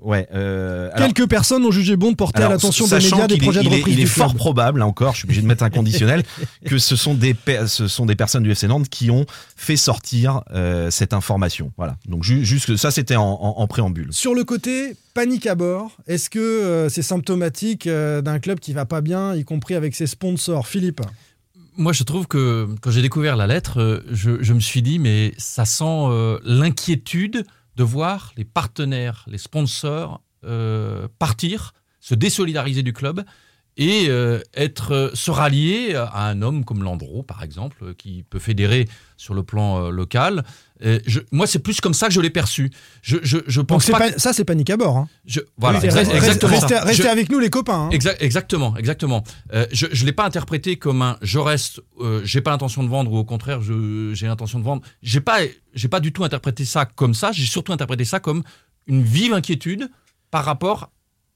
Ouais. 0.04 0.28
euh, 0.34 0.90
alors- 0.94 1.08
Quelques 1.14 1.30
personnes 1.30 1.66
ont 1.66 1.72
jugé 1.72 1.96
bon 1.96 2.12
de 2.12 2.16
porter 2.16 2.38
à 2.42 2.46
Alors, 2.46 2.52
l'attention 2.52 2.86
des 2.88 2.96
médias 2.96 3.28
des 3.28 3.36
est- 3.36 3.38
projets 3.40 3.62
de 3.62 3.66
il 3.66 3.74
est- 3.74 3.78
reprise 3.78 3.94
Il 3.96 4.00
est, 4.02 4.04
du 4.04 4.10
fort 4.10 4.28
club. 4.28 4.38
probable, 4.38 4.80
là 4.80 4.86
encore, 4.88 5.14
je 5.14 5.20
suis 5.20 5.26
obligé 5.26 5.42
de 5.42 5.48
mettre 5.48 5.64
un 5.64 5.70
conditionnel, 5.70 6.24
que 6.66 6.78
ce 6.78 6.96
sont 6.96 7.14
des, 7.14 7.36
ce 7.68 7.88
sont 7.88 8.06
des 8.06 8.16
personnes 8.16 8.44
du 8.44 8.52
FC 8.52 8.68
Nantes 8.68 8.90
qui 8.90 9.10
ont 9.10 9.26
fait 9.56 9.78
sortir 9.78 10.42
euh, 10.54 10.92
cette 10.92 11.14
information. 11.14 11.72
Voilà. 11.78 11.96
Donc 12.08 12.24
ju- 12.24 12.44
juste 12.46 12.76
ça, 12.76 12.92
c'était 12.92 13.16
en, 13.16 13.24
en- 13.24 13.56
en 13.62 13.68
préambule. 13.68 14.08
Sur 14.12 14.34
le 14.36 14.44
côté 14.44 14.96
panique 15.14 15.48
à 15.48 15.56
bord, 15.56 15.92
est-ce 16.08 16.30
que 16.30 16.40
euh, 16.40 16.90
c'est 16.90 17.02
symptomatique 17.02 17.88
euh, 17.88 18.22
d'un 18.22 18.40
club 18.40 18.60
qui 18.60 18.74
va 18.74 18.86
pas 18.86 19.02
bien, 19.02 19.36
y 19.36 19.44
compris 19.46 19.76
avec 19.76 19.96
ses 19.96 20.08
sponsors? 20.08 20.68
Philippe 20.68 21.02
Moi, 21.78 21.94
je 21.94 22.04
trouve 22.04 22.28
que 22.28 22.68
quand 22.82 22.92
j'ai 22.92 23.02
découvert 23.02 23.36
la 23.36 23.48
lettre, 23.48 24.04
je, 24.12 24.32
je 24.44 24.54
me 24.54 24.60
suis 24.60 24.82
dit, 24.82 25.00
mais 25.00 25.34
ça 25.38 25.66
sent 25.66 25.84
euh, 25.88 26.38
l'inquiétude 26.44 27.46
de 27.76 27.84
voir 27.84 28.32
les 28.38 28.46
partenaires, 28.46 29.26
les 29.28 29.38
sponsors 29.38 30.22
euh, 30.46 31.08
partir, 31.20 31.74
se 32.00 32.16
désolidariser 32.16 32.84
du 32.84 32.92
club 32.92 33.24
et 33.78 34.06
euh, 34.10 34.42
être, 34.54 34.92
euh, 34.92 35.10
se 35.14 35.32
rallier 35.32 35.96
à 35.96 36.28
un 36.28 36.42
homme 36.42 36.66
comme 36.66 36.84
Landreau, 36.84 37.24
par 37.24 37.44
exemple, 37.44 37.96
qui 37.96 38.24
peut 38.24 38.40
fédérer 38.40 38.88
sur 39.18 39.34
le 39.34 39.44
plan 39.44 39.90
local. 39.90 40.44
Je- 41.06 41.22
moi, 41.32 41.48
c'est 41.48 41.60
plus 41.60 41.80
comme 41.82 41.94
ça 41.94 42.08
que 42.08 42.14
je 42.14 42.20
l'ai 42.22 42.30
perçu. 42.30 42.70
Je, 43.02 43.18
je, 43.24 43.38
je 43.48 43.62
Donc 43.62 43.68
pense 43.70 43.86
c'est 43.86 43.92
pas. 43.94 44.00
pas- 44.00 44.12
que- 44.12 44.20
ça 44.22 44.34
c'est 44.34 44.44
panique 44.46 44.70
à 44.70 44.78
bord. 44.78 44.98
hein. 44.98 45.08
je- 45.26 45.40
voilà, 45.58 45.80
C'est- 45.80 45.88
exact- 45.88 46.08
restez- 46.12 46.18
exactement. 46.18 46.52
Restez, 46.60 46.78
restez 46.80 47.04
Je- 47.04 47.08
avec 47.08 47.30
nous 47.32 47.40
les 47.40 47.50
copains. 47.50 47.86
hein. 47.86 47.90
Exact- 47.92 48.22
exactement, 48.22 48.76
exactement. 48.78 49.24
Euh, 49.54 49.66
je 49.72 49.86
ne 49.88 50.06
l'ai 50.06 50.12
pas 50.14 50.26
interprété 50.26 50.76
comme 50.78 51.02
un 51.02 51.18
je 51.22 51.40
reste, 51.40 51.80
euh, 52.02 52.22
j'ai 52.26 52.42
pas 52.42 52.52
l'intention 52.52 52.84
de 52.84 52.90
vendre 52.90 53.12
ou 53.12 53.18
au 53.18 53.24
contraire 53.24 53.62
j'ai 53.62 54.28
l'intention 54.28 54.60
de 54.60 54.64
vendre. 54.66 54.82
J'ai 55.02 55.22
pas, 55.22 55.40
j'ai 55.74 55.88
pas 55.88 56.00
du 56.00 56.12
tout 56.12 56.24
interprété 56.24 56.66
ça 56.66 56.86
comme 56.86 57.14
ça. 57.14 57.32
J'ai 57.32 57.46
surtout 57.46 57.72
interprété 57.74 58.04
ça 58.06 58.20
comme 58.20 58.44
une 58.88 59.04
vive 59.04 59.34
inquiétude 59.34 59.90
par 60.32 60.44
rapport 60.46 60.92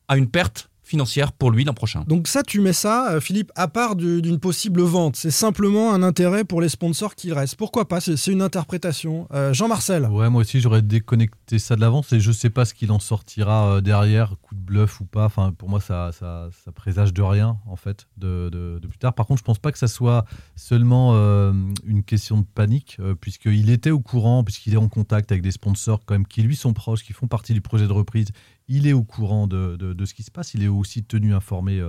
à 0.09 0.17
une 0.17 0.27
perte 0.29 0.69
financière 0.87 1.31
pour 1.33 1.51
lui 1.51 1.63
l'an 1.63 1.73
prochain. 1.73 2.03
Donc 2.07 2.27
ça, 2.27 2.43
tu 2.43 2.61
mets 2.61 2.73
ça, 2.73 3.11
euh, 3.11 3.19
Philippe, 3.19 3.51
à 3.55 3.67
part 3.67 3.95
du- 3.95 4.21
d'une 4.21 4.39
possible 4.39 4.81
vente. 4.81 5.15
C'est 5.15 5.31
simplement 5.31 5.93
un 5.93 6.01
intérêt 6.03 6.43
pour 6.43 6.61
les 6.61 6.69
sponsors 6.69 7.13
qu'il 7.15 7.33
reste. 7.33 7.55
Pourquoi 7.55 7.87
pas 7.87 7.99
C'est 7.99 8.15
une 8.31 8.41
interprétation. 8.41 9.27
Euh, 9.33 9.53
Jean-Marcel 9.53 10.05
Ouais, 10.05 10.29
moi 10.29 10.41
aussi 10.41 10.59
j'aurais 10.61 10.81
déconnecté 10.81 11.59
ça 11.59 11.75
de 11.75 11.81
l'avance 11.81 12.13
et 12.13 12.19
je 12.19 12.31
sais 12.31 12.49
pas 12.49 12.65
ce 12.65 12.73
qu'il 12.73 12.91
en 12.91 12.99
sortira 12.99 13.67
euh, 13.75 13.81
derrière, 13.81 14.35
coup 14.41 14.55
de 14.55 14.59
bluff 14.61 15.01
ou 15.01 15.05
pas. 15.05 15.25
Enfin, 15.25 15.51
pour 15.57 15.69
moi, 15.69 15.79
ça, 15.81 16.11
ça, 16.17 16.49
ça 16.63 16.71
présage 16.71 17.13
de 17.13 17.21
rien 17.21 17.57
en 17.67 17.75
fait 17.75 18.07
de, 18.17 18.49
de- 18.51 18.79
de 18.81 18.87
plus 18.87 18.97
tard. 18.97 19.13
Par 19.13 19.25
contre, 19.27 19.39
je 19.39 19.43
pense 19.45 19.59
pas 19.59 19.71
que 19.71 19.77
ça 19.79 19.87
soit 19.87 20.25
seulement 20.55 21.11
euh, 21.15 21.53
une 21.85 22.03
question 22.03 22.37
de 22.39 22.45
panique, 22.45 22.97
euh, 22.99 23.15
puisqu'il 23.19 23.69
était 23.69 23.91
au 23.91 23.99
courant, 23.99 24.43
puisqu'il 24.43 24.73
est 24.73 24.77
en 24.77 24.89
contact 24.89 25.31
avec 25.31 25.41
des 25.41 25.51
sponsors 25.51 26.01
quand 26.05 26.13
même 26.15 26.25
qui 26.27 26.41
lui 26.41 26.55
sont 26.55 26.73
proches, 26.73 27.03
qui 27.03 27.13
font 27.13 27.27
partie 27.27 27.53
du 27.53 27.61
projet 27.61 27.87
de 27.87 27.91
reprise. 27.93 28.27
Il 28.67 28.87
est 28.87 28.93
au 28.93 29.03
courant 29.03 29.47
de, 29.47 29.75
de- 29.77 29.93
ce 30.05 30.13
qui 30.13 30.23
se 30.23 30.31
passe. 30.31 30.53
Il 30.53 30.63
est 30.63 30.67
aussi 30.67 31.03
tenu 31.03 31.33
informé. 31.33 31.79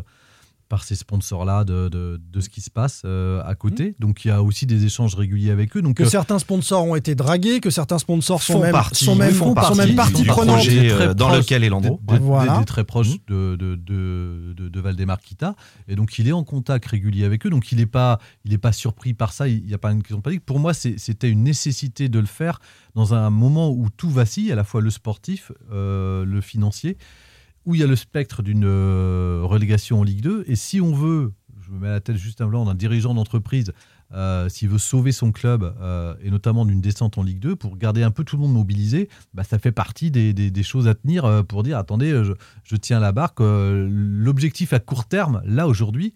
Par 0.68 0.84
ces 0.84 0.94
sponsors-là 0.96 1.64
de, 1.64 1.88
de- 1.88 2.20
de 2.22 2.40
ce 2.40 2.48
qui 2.50 2.60
se 2.60 2.70
passe 2.70 3.02
euh, 3.04 3.40
à 3.44 3.54
côté. 3.54 3.94
Donc 4.00 4.24
il 4.24 4.28
y 4.28 4.30
a 4.30 4.42
aussi 4.42 4.66
des 4.66 4.84
échanges 4.84 5.14
réguliers 5.14 5.50
avec 5.50 5.76
eux. 5.76 5.82
Donc 5.82 5.96
que 5.96 6.02
euh, 6.02 6.06
certains 6.06 6.38
sponsors 6.38 6.84
ont 6.84 6.94
été 6.94 7.14
dragués, 7.14 7.60
que 7.60 7.70
certains 7.70 7.98
sponsors 7.98 8.42
sont 8.42 8.54
Font 8.54 8.60
même, 8.60 8.72
partie- 8.72 9.04
sont 9.04 9.16
même, 9.16 9.32
font 9.32 9.54
sont 9.54 9.74
même 9.74 9.94
partie 9.94 10.22
du 10.22 10.28
prenante. 10.28 10.66
euh, 10.68 11.14
dans 11.14 11.30
lequel 11.34 11.64
est 11.64 11.70
Voilà. 12.20 12.58
des 12.58 12.64
très 12.66 12.84
proches 12.84 13.08
Mhm. 13.08 13.16
de, 13.28 13.56
de, 13.56 13.76
de, 13.76 14.54
de, 14.56 14.68
de 14.68 14.80
Valdemar 14.80 15.20
Kita. 15.20 15.54
Et 15.88 15.96
donc, 15.96 16.18
il 16.18 16.28
est 16.28 16.32
en 16.32 16.44
contact 16.44 16.84
régulier 16.86 17.24
avec 17.24 17.46
eux. 17.46 17.50
Donc, 17.50 17.72
il 17.72 17.78
n'est 17.78 17.86
pas, 17.86 18.18
il 18.44 18.52
est 18.52 18.58
pas 18.58 18.72
surpris 18.72 19.14
par 19.14 19.32
ça. 19.32 19.48
Il 19.48 19.64
n'y 19.64 19.72
a 19.74 19.78
pas 19.78 19.90
une 19.92 20.02
question 20.02 20.18
de 20.18 20.22
panique. 20.22 20.44
Pour 20.44 20.58
moi, 20.58 20.74
c'était 20.74 21.30
une 21.30 21.44
nécessité 21.44 22.08
de 22.08 22.18
le 22.18 22.26
faire 22.26 22.60
dans 22.94 23.14
un 23.14 23.30
moment 23.30 23.70
où 23.70 23.88
tout 23.96 24.10
vacille, 24.10 24.52
à 24.52 24.54
la 24.56 24.64
fois 24.64 24.80
le 24.82 24.90
sportif, 24.90 25.52
euh, 25.72 26.24
le 26.24 26.40
financier, 26.40 26.98
où 27.68 27.74
il 27.74 27.80
y 27.80 27.84
a 27.84 27.86
le 27.86 27.96
spectre 27.96 28.42
d'une 28.42 28.64
euh, 28.64 29.40
relégation 29.44 30.00
en 30.00 30.02
Ligue 30.02 30.22
2. 30.22 30.44
Et 30.48 30.56
si 30.56 30.80
on 30.80 30.92
veut, 30.94 31.32
je 31.60 31.70
me 31.70 31.78
mets 31.78 31.88
à 31.88 31.92
la 31.92 32.00
tête 32.00 32.16
juste 32.16 32.40
un 32.40 32.46
blanc 32.48 32.64
d'un 32.64 32.74
dirigeant 32.74 33.12
d'entreprise, 33.14 33.72
euh, 34.14 34.48
s'il 34.48 34.70
veut 34.70 34.78
sauver 34.78 35.12
son 35.12 35.32
club, 35.32 35.74
euh, 35.82 36.14
et 36.22 36.30
notamment 36.30 36.64
d'une 36.64 36.80
descente 36.80 37.18
en 37.18 37.22
Ligue 37.22 37.40
2, 37.40 37.56
pour 37.56 37.76
garder 37.76 38.02
un 38.02 38.10
peu 38.10 38.24
tout 38.24 38.36
le 38.36 38.42
monde 38.42 38.54
mobilisé, 38.54 39.10
bah, 39.34 39.44
ça 39.44 39.58
fait 39.58 39.70
partie 39.70 40.10
des, 40.10 40.32
des- 40.32 40.50
des 40.50 40.62
choses 40.62 40.88
à 40.88 40.94
tenir 40.94 41.26
euh, 41.26 41.42
pour 41.42 41.62
dire 41.62 41.76
attendez, 41.76 42.10
je, 42.24 42.32
je 42.64 42.76
tiens 42.76 43.00
la 43.00 43.12
barque. 43.12 43.40
L'objectif 43.40 44.72
à 44.72 44.78
court 44.78 45.04
terme, 45.04 45.42
là 45.44 45.68
aujourd'hui, 45.68 46.14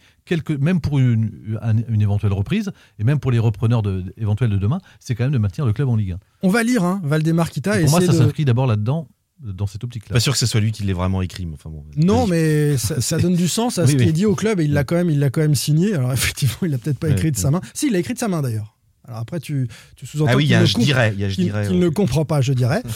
même 0.60 0.80
pour 0.80 0.98
une, 0.98 1.58
un- 1.60 1.76
une 1.88 2.00
éventuelle 2.00 2.32
reprise, 2.32 2.72
et 2.98 3.04
même 3.04 3.18
pour 3.18 3.30
les 3.30 3.38
repreneurs 3.38 3.82
de, 3.82 4.04
éventuels 4.16 4.50
de 4.50 4.56
demain, 4.56 4.78
c'est 5.00 5.14
quand 5.14 5.24
même 5.24 5.32
de 5.32 5.38
maintenir 5.38 5.66
le 5.66 5.72
club 5.74 5.88
en 5.90 5.96
Ligue 5.96 6.12
1. 6.12 6.18
On 6.44 6.48
va 6.48 6.62
lire 6.62 6.82
hein, 6.84 7.00
Valdemar 7.04 7.50
Kita. 7.50 7.76
Et 7.78 7.82
et 7.82 7.84
pour 7.84 7.90
moi, 7.92 8.00
ça 8.00 8.12
de- 8.12 8.16
s'inscrit 8.16 8.44
d'abord 8.46 8.66
là-dedans, 8.66 9.08
dans 9.42 9.66
cette 9.66 9.82
optique-là. 9.84 10.14
Pas 10.14 10.20
sûr 10.20 10.32
que 10.32 10.38
ce 10.38 10.46
soit 10.46 10.60
lui 10.60 10.72
qui 10.72 10.84
l'ait 10.84 10.92
vraiment 10.92 11.20
écrit. 11.22 11.46
Mais 11.46 11.54
enfin 11.54 11.68
bon, 11.70 11.84
Non, 11.96 12.26
mais 12.26 12.76
ça, 12.78 13.00
ça 13.00 13.18
donne 13.18 13.34
du 13.36 13.48
sens 13.48 13.78
à 13.78 13.86
ce 13.86 13.92
Oui, 13.92 13.96
qui 13.98 14.02
oui. 14.04 14.08
est 14.10 14.12
dit 14.12 14.26
au 14.26 14.34
club 14.34 14.60
et 14.60 14.64
il 14.64 14.72
l'a 14.72 14.84
quand 14.84 14.94
même, 14.94 15.10
il 15.10 15.18
l'a 15.18 15.30
quand 15.30 15.40
même 15.40 15.54
signé. 15.54 15.94
Alors 15.94 16.12
effectivement, 16.12 16.56
il 16.62 16.70
l'a 16.70 16.78
peut-être 16.78 16.98
pas 16.98 17.08
écrit 17.08 17.32
de 17.32 17.36
sa 17.36 17.50
main. 17.50 17.60
Si, 17.74 17.86
il 17.88 17.92
l'a 17.92 17.98
écrit 17.98 18.14
de 18.14 18.18
sa 18.18 18.28
main 18.28 18.40
d'ailleurs. 18.42 18.76
Alors 19.04 19.18
après, 19.20 19.40
tu, 19.40 19.68
tu 19.96 20.06
sous-entends 20.06 20.30
Ah 20.32 20.36
oui, 20.36 20.44
il 20.44 20.50
y 20.50 20.54
a 20.54 20.58
qu'il 20.64 20.76
un 20.76 20.78
ne 20.78 20.80
je 20.80 20.84
dirais. 20.84 21.12
il 21.14 21.20
y 21.20 21.24
a 21.24 21.28
je 21.28 21.34
qu'il- 21.34 21.44
dirais, 21.44 21.66
qu'il 21.66 21.74
ouais. 21.76 21.80
ne 21.84 21.88
comprend 21.88 22.24
pas, 22.24 22.40
je 22.40 22.52
dirais. 22.52 22.82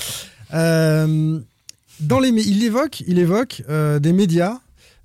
Euh, 0.54 1.40
dans 2.00 2.20
les, 2.20 2.28
il 2.28 2.62
évoque, 2.62 3.02
il 3.08 3.18
évoque 3.18 3.62
euh, 3.68 3.98
des 3.98 4.12
médias 4.12 4.58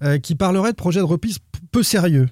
euh, 0.03 0.20
qui 0.20 0.36
parleraient 0.36 0.72
de 0.72 0.76
projets 0.76 0.99
de 0.99 1.05
reprise 1.05 1.39
peu 1.72 1.82
sérieux. 1.84 2.30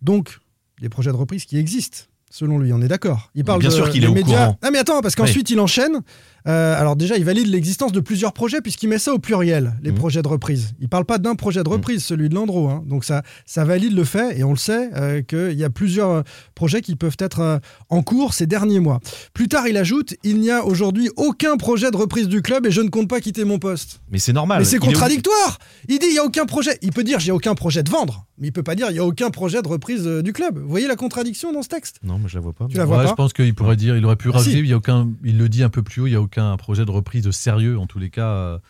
Donc, 0.00 0.38
des 0.80 0.88
projets 0.88 1.10
de 1.10 1.16
reprise 1.16 1.44
qui 1.44 1.58
existent. 1.58 1.98
Selon 2.30 2.58
lui, 2.58 2.72
on 2.72 2.80
est 2.82 2.88
d'accord. 2.88 3.30
Il 3.34 3.44
parle 3.44 3.60
Bien 3.60 3.68
de- 3.70 3.74
sûr 3.74 3.90
qu'il 3.90 4.00
des 4.00 4.06
est 4.06 4.10
au 4.10 4.14
médias. 4.14 4.38
courant. 4.46 4.58
Ah 4.62 4.70
mais 4.70 4.78
attends, 4.78 5.00
parce 5.00 5.14
qu'ensuite 5.14 5.50
il 5.50 5.60
enchaîne. 5.60 6.00
Euh, 6.46 6.78
alors 6.80 6.94
déjà, 6.96 7.16
il 7.16 7.24
valide 7.24 7.48
l'existence 7.48 7.92
de 7.92 8.00
plusieurs 8.00 8.32
projets 8.32 8.60
puisqu'il 8.60 8.88
met 8.88 8.98
ça 8.98 9.12
au 9.12 9.18
pluriel, 9.18 9.74
les 9.82 9.90
Mhm. 9.90 9.96
projets 9.98 10.22
de 10.22 10.28
reprise. 10.28 10.74
Il 10.80 10.88
parle 10.88 11.04
pas 11.04 11.18
d'un 11.18 11.34
projet 11.34 11.62
de 11.64 11.68
reprise, 11.68 12.04
celui 12.04 12.28
de 12.28 12.34
Landreau. 12.34 12.68
hein. 12.68 12.84
Donc 12.86 13.04
ça, 13.04 13.22
ça 13.46 13.64
valide 13.64 13.94
le 13.94 14.04
fait, 14.04 14.38
et 14.38 14.44
on 14.44 14.50
le 14.50 14.56
sait, 14.56 14.90
euh, 14.94 15.22
qu'il 15.22 15.58
y 15.58 15.64
a 15.64 15.70
plusieurs 15.70 16.10
euh, 16.10 16.22
projets 16.54 16.82
qui 16.82 16.94
peuvent 16.96 17.16
être 17.18 17.40
euh, 17.40 17.58
en 17.90 18.02
cours 18.02 18.32
ces 18.34 18.46
derniers 18.46 18.80
mois. 18.80 19.00
Plus 19.34 19.48
tard, 19.48 19.66
il 19.68 19.76
ajoute 19.76 20.14
il 20.22 20.38
n'y 20.40 20.50
a 20.50 20.64
aujourd'hui 20.64 21.10
aucun 21.16 21.56
projet 21.56 21.90
de 21.90 21.96
reprise 21.96 22.28
du 22.28 22.42
club 22.42 22.66
et 22.66 22.70
je 22.70 22.80
ne 22.80 22.88
compte 22.90 23.08
pas 23.08 23.20
quitter 23.20 23.44
mon 23.44 23.58
poste. 23.58 24.00
Mais 24.10 24.18
c'est 24.18 24.32
normal. 24.32 24.58
Mais 24.60 24.64
c'est 24.64 24.76
est 24.76 24.78
contradictoire. 24.78 25.58
Il 25.88 25.98
dit 25.98 26.06
il 26.10 26.14
y 26.14 26.18
a 26.18 26.24
aucun 26.24 26.46
projet. 26.46 26.78
Il 26.82 26.92
peut 26.92 27.04
dire 27.04 27.18
j'ai 27.18 27.32
aucun 27.32 27.54
projet 27.54 27.82
de 27.82 27.90
vendre, 27.90 28.26
mais 28.38 28.48
il 28.48 28.52
peut 28.52 28.62
pas 28.62 28.74
dire 28.76 28.88
il 28.90 28.96
y 28.96 29.00
a 29.00 29.04
aucun 29.04 29.30
projet 29.30 29.62
de 29.62 29.68
reprise 29.68 30.04
du 30.06 30.32
club. 30.32 30.58
Vous 30.58 30.68
voyez 30.68 30.86
la 30.86 30.96
contradiction 30.96 31.52
dans 31.52 31.62
ce 31.62 31.68
texte? 31.68 31.96
Non, 32.04 32.18
mais 32.22 32.28
je 32.28 32.36
la 32.36 32.40
vois 32.40 32.52
pas. 32.52 32.66
Tu 32.70 32.76
la 32.76 32.84
vois 32.84 32.98
Ouais, 32.98 33.04
pas 33.04 33.10
je 33.10 33.14
pense 33.14 33.32
qu'il 33.32 33.52
pourrait 33.54 33.76
dire, 33.76 33.96
il 33.96 34.04
aurait 34.04 34.16
pu 34.16 34.28
Ah, 34.32 34.36
rajouter, 34.36 34.56
si. 34.56 34.60
il, 34.60 34.66
y 34.68 34.72
a 34.72 34.76
aucun, 34.76 35.08
il 35.24 35.38
le 35.38 35.48
dit 35.48 35.62
un 35.62 35.68
peu 35.70 35.82
plus 35.82 36.02
haut, 36.02 36.06
il 36.06 36.10
n'y 36.10 36.16
a 36.16 36.20
aucun 36.20 36.35
projet 36.56 36.84
de 36.84 36.90
reprise 36.90 37.30
sérieux, 37.30 37.78
en 37.78 37.86
tous 37.86 37.98
les 37.98 38.10
cas, 38.10 38.60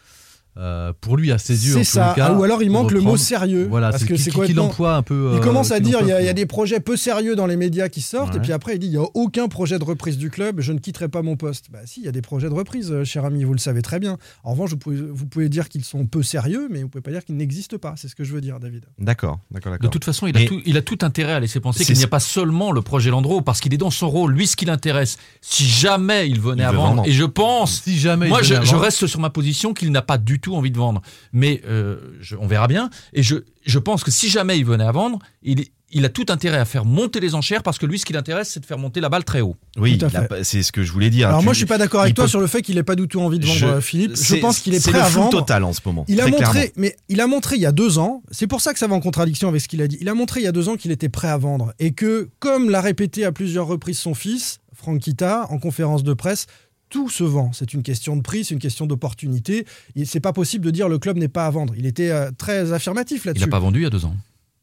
euh, 0.59 0.92
pour 1.00 1.16
lui, 1.16 1.32
à 1.32 1.38
ses 1.38 1.66
yeux. 1.68 1.74
en 1.74 1.78
C'est 1.78 1.84
ça. 1.84 2.12
cas, 2.16 2.32
ou 2.32 2.42
alors 2.42 2.62
il 2.62 2.70
manque 2.70 2.90
le 2.92 3.00
mot 3.00 3.16
sérieux. 3.16 3.66
Voilà, 3.68 3.90
parce 3.90 4.02
c'est 4.02 4.09
que 4.09 4.16
c'est 4.16 4.24
qui- 4.24 4.30
qui 4.30 4.36
complètement- 4.36 4.62
l'emploie 4.64 4.94
un 4.96 5.02
peu. 5.02 5.30
Il 5.34 5.38
euh, 5.38 5.40
commence 5.40 5.70
à 5.70 5.80
dire 5.80 5.98
il 6.00 6.09
y, 6.09 6.11
a- 6.12 6.14
l'emploie 6.14 6.20
il 6.22 6.24
y 6.26 6.28
a 6.28 6.32
peu. 6.32 6.34
des 6.34 6.46
projets 6.46 6.80
peu 6.80 6.96
sérieux 6.96 7.36
dans 7.36 7.46
les 7.46 7.57
médias 7.57 7.88
qui 7.88 8.00
sortent, 8.00 8.30
Ouais. 8.32 8.38
et 8.38 8.40
puis 8.40 8.52
après 8.52 8.74
il 8.74 8.78
dit 8.78 8.86
il 8.86 8.90
n'y 8.92 8.96
a 8.96 9.07
aucun 9.14 9.48
projet 9.48 9.78
de 9.78 9.84
reprise 9.84 10.16
du 10.18 10.30
club, 10.30 10.61
je 10.61 10.72
ne 10.72 10.78
quitterai 10.78 11.09
pas 11.09 11.22
mon 11.22 11.36
poste. 11.36 11.66
Bah 11.70 11.80
si, 11.84 12.00
il 12.00 12.07
y 12.07 12.09
a 12.09 12.12
des 12.12 12.22
projets 12.22 12.48
de 12.48 12.54
reprise, 12.54 12.90
euh, 12.92 13.04
cher 13.04 13.24
ami, 13.24 13.44
vous 13.44 13.52
le 13.52 13.59
savez 13.59 13.82
très 13.82 13.98
bien. 13.98 14.16
En 14.44 14.52
revanche, 14.52 14.70
vous 14.70 14.76
pouvez, 14.78 14.96
vous 14.96 15.26
pouvez 15.26 15.48
dire 15.48 15.68
qu'ils 15.68 15.84
sont 15.84 16.07
peu 16.07 16.22
sérieux, 16.22 16.68
mais 16.70 16.82
vous 16.82 16.88
pouvez 16.88 17.02
pas 17.02 17.11
dire 17.11 17.24
qu'ils 17.24 17.36
n'existent 17.36 17.78
pas. 17.78 17.94
C'est 17.96 18.09
ce 18.09 18.14
que 18.14 18.24
je 18.24 18.32
veux 18.32 18.40
dire, 18.40 18.59
David. 18.61 18.84
D'accord, 18.98 19.38
d'accord, 19.50 19.78
De 19.78 19.88
toute 19.88 20.04
façon, 20.04 20.26
il 20.26 20.36
a, 20.36 20.44
tout, 20.44 20.61
il 20.64 20.76
a 20.76 20.82
tout 20.82 20.98
intérêt 21.02 21.32
à 21.32 21.40
laisser 21.40 21.61
penser 21.61 21.84
qu'il 21.84 21.96
n'y 21.96 22.04
a 22.04 22.09
pas 22.09 22.20
seulement 22.20 22.72
le 22.72 22.82
projet 22.82 23.11
Landreau, 23.11 23.40
parce 23.42 23.61
qu'il 23.61 23.74
est 23.74 23.78
dans 23.78 23.90
son 23.90 24.09
rôle. 24.09 24.32
Lui, 24.32 24.46
ce 24.46 24.57
qui 24.57 24.64
l'intéresse, 24.64 25.18
si 25.40 25.64
jamais 25.64 26.28
il 26.28 26.40
venait 26.40 26.62
Il 26.62 26.66
à 26.66 26.72
vendre, 26.72 27.02
et 27.07 27.12
je 27.12 27.24
pense, 27.24 27.82
Si 27.82 27.98
jamais. 27.98 28.28
moi, 28.28 28.42
je, 28.42 28.54
reste 28.74 29.07
sur 29.07 29.20
ma 29.20 29.30
position 29.30 29.74
qu'il 29.74 29.90
n'a 29.92 30.02
pas 30.02 30.18
du 30.18 30.38
tout 30.40 30.45
envie 30.55 30.70
de 30.70 30.78
vendre. 30.78 31.03
Mais 31.32 31.62
euh, 31.66 31.97
je- 32.20 32.36
on 32.36 32.47
verra 32.47 32.68
bien. 32.68 32.90
Et 33.12 33.22
je, 33.22 33.36
je 33.64 33.78
pense 33.78 34.05
que 34.05 34.11
si 34.11 34.28
jamais 34.28 34.59
il 34.59 34.64
venait 34.64 34.84
à 34.84 34.92
vendre, 34.92 35.18
il, 35.42 36.05
a 36.05 36.09
tout 36.09 36.26
intérêt 36.28 36.59
à 36.59 36.64
faire 36.64 36.84
monter 36.84 37.20
les 37.20 37.34
enchères, 37.34 37.62
parce 37.62 37.78
que 37.78 37.86
lui, 37.86 37.99
ce 37.99 38.05
qui 38.05 38.12
l'intéresse, 38.12 38.51
c'est 38.51 38.61
de 38.61 38.66
faire 38.66 38.78
monter 38.78 39.01
la 39.01 39.09
balle 39.09 39.24
très 39.24 39.40
haut. 39.40 39.57
Oui, 39.78 39.99
c'est 40.42 40.62
ce 40.62 40.70
que 40.72 40.82
je 40.84 40.92
voulais 40.92 41.11
dire. 41.11 41.28
Alors 41.28 41.40
Tu- 41.40 41.44
moi 41.44 41.53
je 41.55 41.59
suis 41.59 41.66
pas 41.66 41.78
d'accord 41.78 42.03
avec 42.03 42.14
toi 42.14 42.24
peut- 42.24 42.28
sur 42.30 42.40
le 42.40 42.47
fait 42.47 42.61
qu'il 42.62 42.74
n'ait 42.76 42.82
pas 42.82 42.97
du 42.97 43.09
tout 43.09 43.20
envie 43.20 43.38
de 43.38 43.47
vendre 43.47 43.59
Je- 43.59 43.66
euh, 43.66 43.80
Philippe. 43.80 44.12
Je 44.16 44.36
pense 44.36 44.61
qu'il 44.61 44.74
est 44.74 44.82
prêt 44.82 44.92
le 44.92 45.05
à 45.05 45.09
vendre. 45.09 45.30
total 45.30 45.64
en 45.64 45.72
ce 45.72 45.80
moment. 45.84 46.05
Il 46.09 46.20
a 46.20 46.26
montré, 46.26 46.38
clairement. 46.53 46.70
mais 46.76 46.97
il 47.09 47.20
a 47.20 47.26
montré 47.26 47.57
il 47.57 47.62
y 47.62 47.66
a 47.66 47.72
deux 47.72 47.99
ans, 47.99 48.22
c'est 48.30 48.47
pour 48.47 48.61
ça 48.61 48.72
que 48.72 48.78
ça 48.78 48.86
va 48.86 48.94
en 48.94 49.01
contradiction 49.01 49.49
avec 49.49 49.61
ce 49.62 49.68
qu'il 49.68 49.80
a 49.82 49.88
dit. 49.88 49.97
Il 50.01 50.09
a 50.09 50.14
montré 50.14 50.40
il 50.40 50.44
y 50.44 50.49
a 50.49 50.53
deux 50.53 50.68
ans 50.68 50.76
qu'il 50.76 50.90
était 50.90 51.09
prêt 51.09 51.28
à 51.28 51.38
vendre 51.38 51.72
et 51.78 51.92
que, 51.92 52.28
comme 52.40 52.68
l'a 52.70 52.80
répété 52.80 53.24
à 53.24 53.32
plusieurs 53.32 53.66
reprises 53.66 53.99
son 53.99 54.14
fils, 54.14 54.59
Franck 54.74 55.01
Kita, 55.01 55.47
en 55.51 55.59
conférence 55.59 56.03
de 56.05 56.12
presse, 56.12 56.47
tout 56.89 57.09
se 57.09 57.24
vend. 57.24 57.51
C'est 57.53 57.74
une 57.74 57.82
question 57.82 58.16
de 58.16 58.22
prix, 58.22 58.45
c'est 58.45 58.55
une 58.55 58.61
question 58.61 58.87
d'opportunité. 58.87 59.66
C'est 60.05 60.20
pas 60.20 60.32
possible 60.32 60.64
de 60.64 60.70
dire 60.70 60.89
le 60.89 60.99
club 60.99 61.16
n'est 61.16 61.28
pas 61.28 61.47
à 61.47 61.51
vendre. 61.51 61.74
Il 61.76 61.87
était 61.87 62.11
euh, 62.11 62.30
très 62.37 62.72
affirmatif 62.72 63.22
Il 63.24 63.28
là-dessus. 63.28 63.45
n'a 63.45 63.51
pas 63.51 63.59
vendu 63.59 63.80
il 63.80 63.82
y 63.84 63.87
a 63.87 63.91
deux 63.91 64.05
ans. 64.05 64.14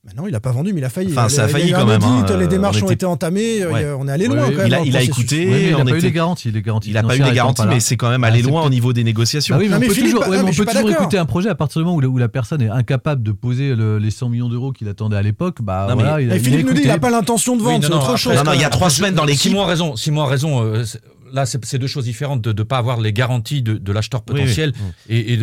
Bah 0.06 0.12
non, 0.18 0.28
il 0.28 0.36
a 0.36 0.42
pas 0.42 0.52
vendu, 0.52 0.74
mais 0.74 0.82
il 0.82 0.84
a 0.84 0.90
failli. 0.90 1.12
Enfin, 1.14 1.28
Il 1.30 1.32
ça 1.32 1.44
a 1.44 1.48
il 1.48 1.52
failli 1.52 1.72
quand 1.72 1.86
même, 1.86 2.04
hein, 2.04 2.26
les 2.38 2.48
démarches 2.48 2.84
on 2.84 2.88
ont 2.88 2.92
été 2.92 3.06
entamées. 3.06 3.66
Ouais. 3.66 3.84
il 3.84 3.86
a- 3.88 3.98
On 3.98 4.06
est 4.06 4.12
allé 4.12 4.28
loin 4.28 4.36
Ouais, 4.36 4.52
quand 4.52 4.58
même. 4.58 4.68
il 4.68 4.74
a- 4.76 4.82
il 4.84 4.96
écouté. 5.10 5.68
Il 5.70 5.76
on 5.76 5.78
n'a 5.86 5.92
pas 5.92 5.98
eu 5.98 6.02
les 6.02 6.12
garanties. 6.12 6.52
Les 6.52 6.62
garanties 6.62 6.90
Il 6.90 6.94
n'a 6.96 7.04
pas 7.04 7.16
eu 7.16 7.24
les 7.24 7.32
garanties, 7.32 7.62
mais 7.70 7.80
c'est 7.80 7.96
quand 7.96 8.10
même 8.10 8.22
Ah, 8.26 8.28
allé 8.28 8.42
c'est 8.42 8.50
loin 8.50 8.64
au 8.66 8.70
niveau 8.70 8.92
des 8.92 9.06
négociations. 9.06 9.56
Bah 9.56 9.60
oui, 9.62 9.68
mais 9.68 9.72
Non, 9.72 9.78
on 9.78 9.80
mais 9.80 9.88
peut 9.88 9.94
Philippe, 9.94 10.12
toujours, 10.12 10.24
ah, 10.26 10.30
ouais, 10.30 10.40
on 10.42 10.52
peut 10.52 10.66
toujours 10.66 10.90
écouter 10.90 11.18
un 11.18 11.26
projet 11.26 11.48
à 11.48 11.56
partir 11.56 11.80
du 11.80 11.86
moment 11.86 11.96
où, 11.96 12.02
la- 12.02 12.10
où 12.10 12.18
la 12.18 12.28
personne 12.28 12.62
est 12.62 12.68
incapable 12.70 13.24
de 13.24 13.32
poser 13.32 13.76
le- 13.76 13.98
les 13.98 14.12
100 14.12 14.28
millions 14.28 14.50
d'euros 14.50 14.74
qu'il 14.74 14.90
attendait 14.90 15.16
à 15.16 15.22
l'époque. 15.22 15.62
Bah 15.62 15.86
Non, 15.90 15.96
mais- 15.96 16.04
voilà, 16.04 16.20
il 16.22 16.30
a, 16.32 16.36
Et 16.36 16.38
il 16.38 16.42
a 16.42 16.44
Philippe 16.44 16.68
nous 16.68 16.74
dit 16.74 16.82
il 16.82 16.88
n'a 16.90 17.00
pas 17.00 17.10
l'intention 17.10 17.56
de 17.56 17.62
vendre, 17.62 17.86
c'est 17.88 17.94
autre 17.94 18.18
chose. 18.18 18.36
Non, 18.36 18.44
non, 18.44 18.54
il 18.54 18.60
y 18.60 18.66
a 18.66 18.70
trois 18.70 18.90
semaines 18.90 19.14
dans 19.16 19.24
l'équipe. 19.24 19.52
Simon 19.52 19.62
a 19.64 19.68
raison. 19.68 19.96
Simon 19.96 20.24
a 20.24 20.28
raison. 20.28 20.84
Là, 21.34 21.46
c'est 21.46 21.78
deux 21.78 21.88
choses 21.88 22.06
différentes 22.06 22.42
de 22.42 22.54
ne 22.54 22.64
pas 22.64 22.78
avoir 22.78 23.02
les 23.02 23.12
garanties 23.12 23.62
de, 23.62 23.74
de 23.74 23.92
l'acheteur 23.92 24.22
Oui, 24.30 24.36
oui. 24.36 24.42
potentiel 24.42 24.72
et, 25.10 25.34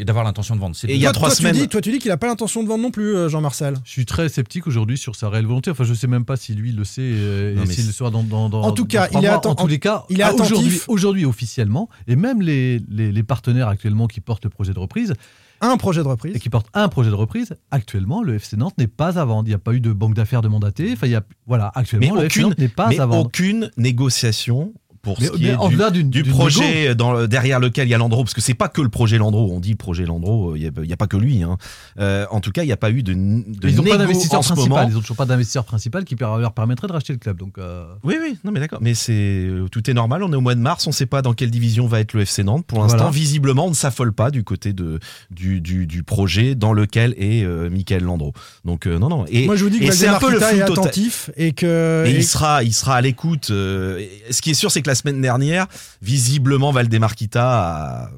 et 0.00 0.04
d'avoir 0.04 0.24
l'intention 0.24 0.54
de 0.56 0.60
vendre. 0.60 0.76
Et 0.86 0.94
il 0.94 1.00
y 1.00 1.06
a 1.06 1.12
trois 1.12 1.28
toi, 1.28 1.36
semaines- 1.36 1.54
Tu 1.54 1.60
dis, 1.62 1.68
toi, 1.68 1.80
tu 1.80 1.90
dis 1.92 1.98
qu'il 1.98 2.10
n'a 2.10 2.16
pas 2.18 2.26
l'intention 2.26 2.62
de 2.62 2.68
vendre 2.68 2.82
non 2.82 2.90
plus, 2.90 3.16
euh, 3.16 3.28
Jean-Marcel. 3.28 3.74
Je 3.84 3.90
suis 3.90 4.04
très 4.04 4.28
sceptique 4.28 4.66
aujourd'hui 4.66 4.98
sur 4.98 5.14
sa 5.16 5.28
réelle 5.28 5.46
volonté. 5.46 5.70
Enfin, 5.70 5.84
je 5.84 5.94
sais 5.94 6.06
même 6.08 6.24
pas 6.24 6.36
si 6.36 6.52
lui 6.54 6.72
le 6.72 6.84
sait 6.84 7.00
euh, 7.02 7.52
et 7.54 7.58
mais 7.66 7.66
s'il 7.72 7.86
le 7.86 7.92
saura 7.92 8.10
dans, 8.10 8.22
dans, 8.22 8.48
dans- 8.48 8.62
En 8.62 8.72
tout 8.72 8.84
cas, 8.86 9.08
il 9.12 9.18
est 9.18 9.20
mois. 9.28 9.38
atten- 9.38 9.48
En 9.50 9.54
tous 9.54 9.66
les 9.68 9.78
cas, 9.78 10.04
il 10.10 10.20
est 10.20 10.22
attentif. 10.24 10.52
aujourd'hui, 10.52 10.80
aujourd'hui 10.88 11.24
officiellement, 11.24 11.88
et 12.08 12.16
même 12.16 12.42
les, 12.42 12.80
les, 12.90 13.12
les 13.12 13.22
partenaires 13.22 13.68
actuellement 13.68 14.06
qui 14.08 14.20
portent 14.20 14.44
le 14.44 14.50
projet 14.50 14.72
de 14.74 14.78
reprise 14.80 15.14
Un 15.60 15.76
projet 15.76 16.02
de 16.02 16.08
reprise. 16.08 16.34
et 16.36 16.40
qui 16.40 16.50
portent 16.50 16.68
un 16.74 16.88
projet 16.88 17.10
de 17.10 17.14
reprise, 17.14 17.54
actuellement, 17.70 18.22
le 18.22 18.34
FC 18.34 18.56
Nantes 18.56 18.74
n'est 18.78 18.86
pas 18.88 19.18
à 19.18 19.24
vendre. 19.24 19.44
Il 19.46 19.50
n'y 19.50 19.54
a 19.54 19.58
pas 19.58 19.72
eu 19.74 19.80
de 19.80 19.92
banque 19.92 20.14
d'affaires 20.14 20.42
de 20.42 20.48
mandaté. 20.48 20.90
Enfin, 20.92 21.06
il 21.06 21.12
y 21.12 21.16
a, 21.16 21.22
voilà, 21.46 21.70
Mais 21.76 21.80
actuellement, 21.82 22.14
le 22.16 22.24
FC 22.24 22.40
aucune, 22.40 22.42
Nantes 22.50 22.58
n'est 22.58 22.68
pas 22.68 22.88
mais 22.88 22.98
à 23.00 23.06
vendre. 23.06 23.26
aucune 23.26 23.70
négociation 23.76 24.72
pour 25.06 25.20
Mais- 25.20 25.26
ce 25.28 25.32
qui 25.34 25.42
mais 25.44 25.48
est 25.50 25.54
en 25.54 25.68
du, 25.92 26.24
projet 26.24 26.96
dans 26.96 27.28
derrière 27.28 27.60
lequel 27.60 27.86
il 27.86 27.92
y 27.92 27.94
a 27.94 27.98
Landreau, 27.98 28.24
parce 28.24 28.34
que 28.34 28.40
c'est 28.40 28.54
pas 28.54 28.66
que 28.68 28.82
le 28.82 28.88
projet 28.88 29.18
Landreau. 29.18 29.48
On 29.52 29.60
dit 29.60 29.76
projet 29.76 30.04
Landreau, 30.04 30.56
il 30.56 30.66
a, 30.66 30.70
il 30.82 30.90
y 30.90 30.92
a 30.92 30.96
pas 30.96 31.06
que 31.06 31.16
lui. 31.16 31.44
hein. 31.44 31.58
Euh, 32.00 32.26
en 32.32 32.40
tout 32.40 32.50
cas, 32.50 32.64
il 32.64 32.66
n'y 32.66 32.72
a 32.72 32.76
pas 32.76 32.90
eu 32.90 33.04
de, 33.04 33.12
de 33.14 33.68
ils 33.68 33.76
n'ont 33.76 33.84
pas 33.84 33.98
d'investisseur 33.98 34.40
principal. 34.40 34.88
Ils 34.90 34.94
n'ont 34.94 35.00
toujours 35.00 35.16
pas 35.16 35.26
d'investisseur 35.26 35.64
principal 35.64 36.04
qui 36.04 36.16
leur 36.18 36.52
permettrait 36.52 36.88
de 36.88 36.92
racheter 36.92 37.12
le 37.12 37.20
club. 37.20 37.36
Donc, 37.38 37.56
euh, 37.58 37.84
Oui, 38.02 38.16
oui, 38.20 38.36
non 38.42 38.50
mais 38.50 38.58
d'accord. 38.58 38.80
Mais 38.82 38.94
c'est 38.94 39.12
euh, 39.46 39.68
tout 39.70 39.88
est 39.88 39.94
normal. 39.94 40.24
On 40.24 40.32
est 40.32 40.36
au 40.36 40.40
mois 40.40 40.56
de 40.56 40.60
mars. 40.60 40.84
On 40.88 40.90
ne 40.90 40.94
sait 40.94 41.06
pas 41.06 41.22
dans 41.22 41.34
quelle 41.34 41.52
division 41.52 41.86
va 41.86 42.00
être 42.00 42.12
le 42.14 42.22
FC 42.22 42.42
Nantes. 42.42 42.66
Pour 42.66 42.80
l'instant, 42.80 42.96
Voilà. 42.96 43.12
visiblement, 43.12 43.66
on 43.66 43.70
ne 43.70 43.74
s'affole 43.74 44.12
pas 44.12 44.32
du 44.32 44.42
côté 44.42 44.72
de 44.72 44.98
du, 45.30 46.02
projet 46.02 46.56
dans 46.56 46.72
lequel 46.72 47.14
est 47.16 47.44
euh, 47.44 47.70
Michael 47.70 48.02
Landreau. 48.02 48.32
Donc 48.64 48.86
euh, 48.88 48.98
non, 48.98 49.08
non. 49.08 49.24
Et, 49.28 49.46
Moi, 49.46 49.54
je 49.54 49.62
vous 49.64 49.70
dis 49.70 49.78
que 49.78 49.92
c'est 49.92 50.08
un 50.08 50.18
peu 50.18 50.30
le 50.32 50.40
total. 50.40 50.62
attentif 50.62 51.30
et 51.36 51.52
que. 51.52 52.04
Et 52.06 52.10
et- 52.10 52.16
il 52.16 52.24
sera, 52.24 52.64
il 52.64 52.72
sera 52.72 52.96
à 52.96 53.00
l'écoute. 53.00 53.50
euh, 53.50 54.02
ce 54.30 54.40
qui 54.42 54.50
est 54.50 54.54
sûr, 54.54 54.70
c'est 54.72 54.82
que 54.82 54.88
la 54.88 54.94
semaine 54.96 55.20
dernière, 55.20 55.68
visiblement, 56.02 56.72
Valdemar 56.72 57.14
Kita 57.14 57.44
a, 57.44 58.10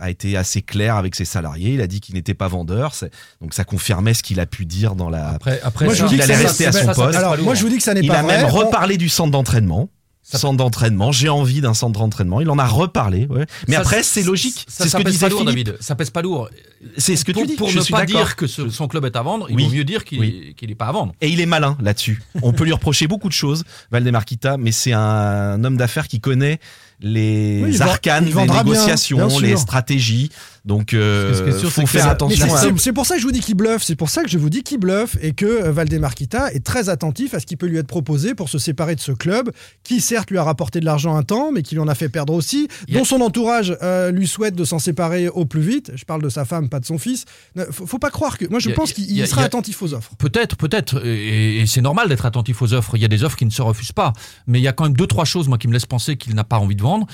a 0.00 0.10
été 0.10 0.36
assez 0.36 0.62
clair 0.62 0.96
avec 0.96 1.14
ses 1.14 1.24
salariés. 1.24 1.74
Il 1.74 1.80
a 1.80 1.86
dit 1.86 2.00
qu'il 2.00 2.14
n'était 2.16 2.34
pas 2.34 2.48
vendeur. 2.48 2.94
C'est- 2.94 3.10
Donc 3.40 3.54
ça 3.54 3.62
confirmait 3.64 4.14
ce 4.14 4.22
qu'il 4.24 4.40
a 4.40 4.46
pu 4.46 4.64
dire 4.66 4.94
dans 4.96 5.10
la. 5.10 5.28
Après, 5.28 5.60
après 5.62 5.84
Moi, 5.84 5.94
je 5.94 6.02
vous 6.02 6.08
dis 6.08 6.14
il 6.16 6.18
que 6.18 6.24
allait 6.24 6.34
ça- 6.34 6.48
rester 6.48 6.66
à 6.66 6.72
son 6.72 6.86
ça- 6.86 6.94
poste. 6.94 7.16
Alors, 7.18 7.38
moi, 7.38 7.54
je 7.54 7.62
vous 7.62 7.68
dis 7.68 7.76
que 7.76 7.82
ça 7.84 7.94
n'est 7.94 8.00
Il 8.00 8.08
pas 8.08 8.18
a 8.18 8.22
vrai. 8.22 8.36
même 8.38 8.46
On- 8.46 8.50
reparlé 8.54 8.96
du 8.96 9.08
centre 9.08 9.30
d'entraînement. 9.30 9.88
Centre 10.36 10.56
d'entraînement. 10.58 11.10
J'ai 11.10 11.30
envie 11.30 11.60
d'un 11.62 11.72
centre 11.72 11.98
d'entraînement. 11.98 12.40
Il 12.42 12.50
en 12.50 12.58
a 12.58 12.66
reparlé. 12.66 13.26
Ouais. 13.30 13.46
Mais 13.66 13.74
ça- 13.76 13.80
après, 13.80 14.02
c'est 14.02 14.22
logique. 14.22 14.66
Ça, 14.68 14.84
C'est 14.84 14.90
ce 14.90 14.96
que 14.98 15.02
pèse 15.02 15.12
disait 15.14 15.26
pas 15.26 15.30
lourd. 15.30 15.44
David. 15.44 15.76
Ça 15.80 15.94
pèse 15.94 16.10
pas 16.10 16.20
lourd. 16.20 16.50
C'est 16.98 17.16
ce 17.16 17.24
que 17.24 17.32
pour, 17.32 17.42
tu 17.42 17.48
dis. 17.48 17.54
Pour 17.54 17.70
je 17.70 17.78
ne 17.78 17.82
suis 17.82 17.92
pas 17.94 18.04
dire 18.04 18.36
que 18.36 18.46
ce- 18.46 18.68
son 18.68 18.88
club 18.88 19.04
est 19.06 19.16
à 19.16 19.22
vendre, 19.22 19.46
il 19.50 19.58
vaut 19.58 19.70
mieux 19.70 19.84
dire 19.84 20.04
qu'il 20.04 20.20
Oui. 20.20 20.54
n'est 20.60 20.74
pas 20.74 20.86
à 20.88 20.92
vendre. 20.92 21.14
Et 21.22 21.28
il 21.28 21.40
est 21.40 21.46
malin 21.46 21.78
là-dessus. 21.80 22.20
On 22.42 22.52
peut 22.52 22.64
lui 22.64 22.72
reprocher 22.72 23.06
beaucoup 23.06 23.28
de 23.28 23.32
choses, 23.32 23.64
Valdemar 23.90 24.24
Kita, 24.26 24.58
mais 24.58 24.70
c'est 24.72 24.92
un 24.92 25.64
homme 25.64 25.76
d'affaires 25.78 26.08
qui 26.08 26.20
connaît 26.20 26.58
les 27.00 27.62
Oui, 27.64 27.80
arcanes 27.80 28.24
des 28.26 28.32
bien, 28.32 28.46
négociations, 28.46 29.26
bien 29.28 29.40
les 29.40 29.56
stratégies. 29.56 30.30
Donc, 30.68 30.92
euh, 30.92 31.58
sûr, 31.58 31.72
faut 31.72 31.86
faire 31.86 32.08
attention. 32.08 32.46
C'est- 32.76 32.92
pour 32.92 33.06
ça 33.06 33.14
que 33.14 33.20
je 33.20 33.26
vous 33.26 33.32
dis 33.32 33.40
qu'il 33.40 33.54
bluffe. 33.54 33.82
C'est 33.82 33.96
pour 33.96 34.10
ça 34.10 34.22
que 34.22 34.28
je 34.28 34.36
vous 34.38 34.50
dis 34.50 34.62
qu'il 34.62 34.78
bluffe 34.78 35.16
et 35.22 35.32
que 35.32 35.46
euh, 35.46 35.72
Valdemar 35.72 36.14
Kita 36.14 36.52
est 36.52 36.64
très 36.64 36.90
attentif 36.90 37.32
à 37.32 37.40
ce 37.40 37.46
qui 37.46 37.56
peut 37.56 37.66
lui 37.66 37.78
être 37.78 37.86
proposé 37.86 38.34
pour 38.34 38.48
se 38.50 38.58
séparer 38.58 38.94
de 38.94 39.00
ce 39.00 39.12
club 39.12 39.50
qui 39.82 40.00
certes 40.02 40.30
lui 40.30 40.36
a 40.38 40.44
rapporté 40.44 40.78
de 40.80 40.84
l'argent 40.84 41.16
un 41.16 41.22
temps, 41.22 41.50
mais 41.52 41.62
qui 41.62 41.74
lui 41.74 41.80
en 41.80 41.88
a 41.88 41.94
fait 41.94 42.10
perdre 42.10 42.34
aussi, 42.34 42.68
dont 42.92 43.04
son 43.04 43.22
entourage 43.22 43.76
euh, 43.82 44.10
lui 44.10 44.26
souhaite 44.28 44.54
de 44.54 44.64
s'en 44.64 44.78
séparer 44.78 45.28
au 45.28 45.46
plus 45.46 45.62
vite. 45.62 45.90
Je 45.94 46.04
parle 46.04 46.22
de 46.22 46.28
sa 46.28 46.44
femme, 46.44 46.68
pas 46.68 46.80
de 46.80 46.84
son 46.84 46.98
fils. 46.98 47.24
Faut, 47.70 47.86
faut 47.86 47.98
pas 47.98 48.10
croire 48.10 48.36
que. 48.36 48.44
Moi, 48.50 48.58
je 48.60 48.68
a- 48.68 48.74
pense 48.74 48.90
il 48.98 49.06
qu'il 49.06 49.26
sera 49.26 49.42
a- 49.42 49.46
attentif 49.46 49.80
aux 49.82 49.94
offres. 49.94 50.12
Peut-être, 50.18 50.56
peut-être, 50.56 51.02
et, 51.06 51.60
et 51.60 51.66
c'est 51.66 51.80
normal 51.80 52.08
d'être 52.08 52.26
attentif 52.26 52.60
aux 52.60 52.74
offres. 52.74 52.94
Il 52.96 53.00
y 53.00 53.06
a 53.06 53.08
des 53.08 53.24
offres 53.24 53.36
qui 53.36 53.46
ne 53.46 53.50
se 53.50 53.62
refusent 53.62 53.92
pas, 53.92 54.12
mais 54.46 54.58
il 54.60 54.62
y 54.62 54.68
a 54.68 54.72
quand 54.74 54.84
même 54.84 54.96
deux, 54.96 55.06
trois 55.06 55.24
choses, 55.24 55.48
moi, 55.48 55.56
qui 55.56 55.66
me 55.66 55.72
laissent 55.72 55.86
penser 55.86 56.16
qu'il 56.16 56.34
n'a 56.34 56.44
pas 56.44 56.58
envie 56.58 56.76
de 56.76 56.82
vendre. 56.82 57.06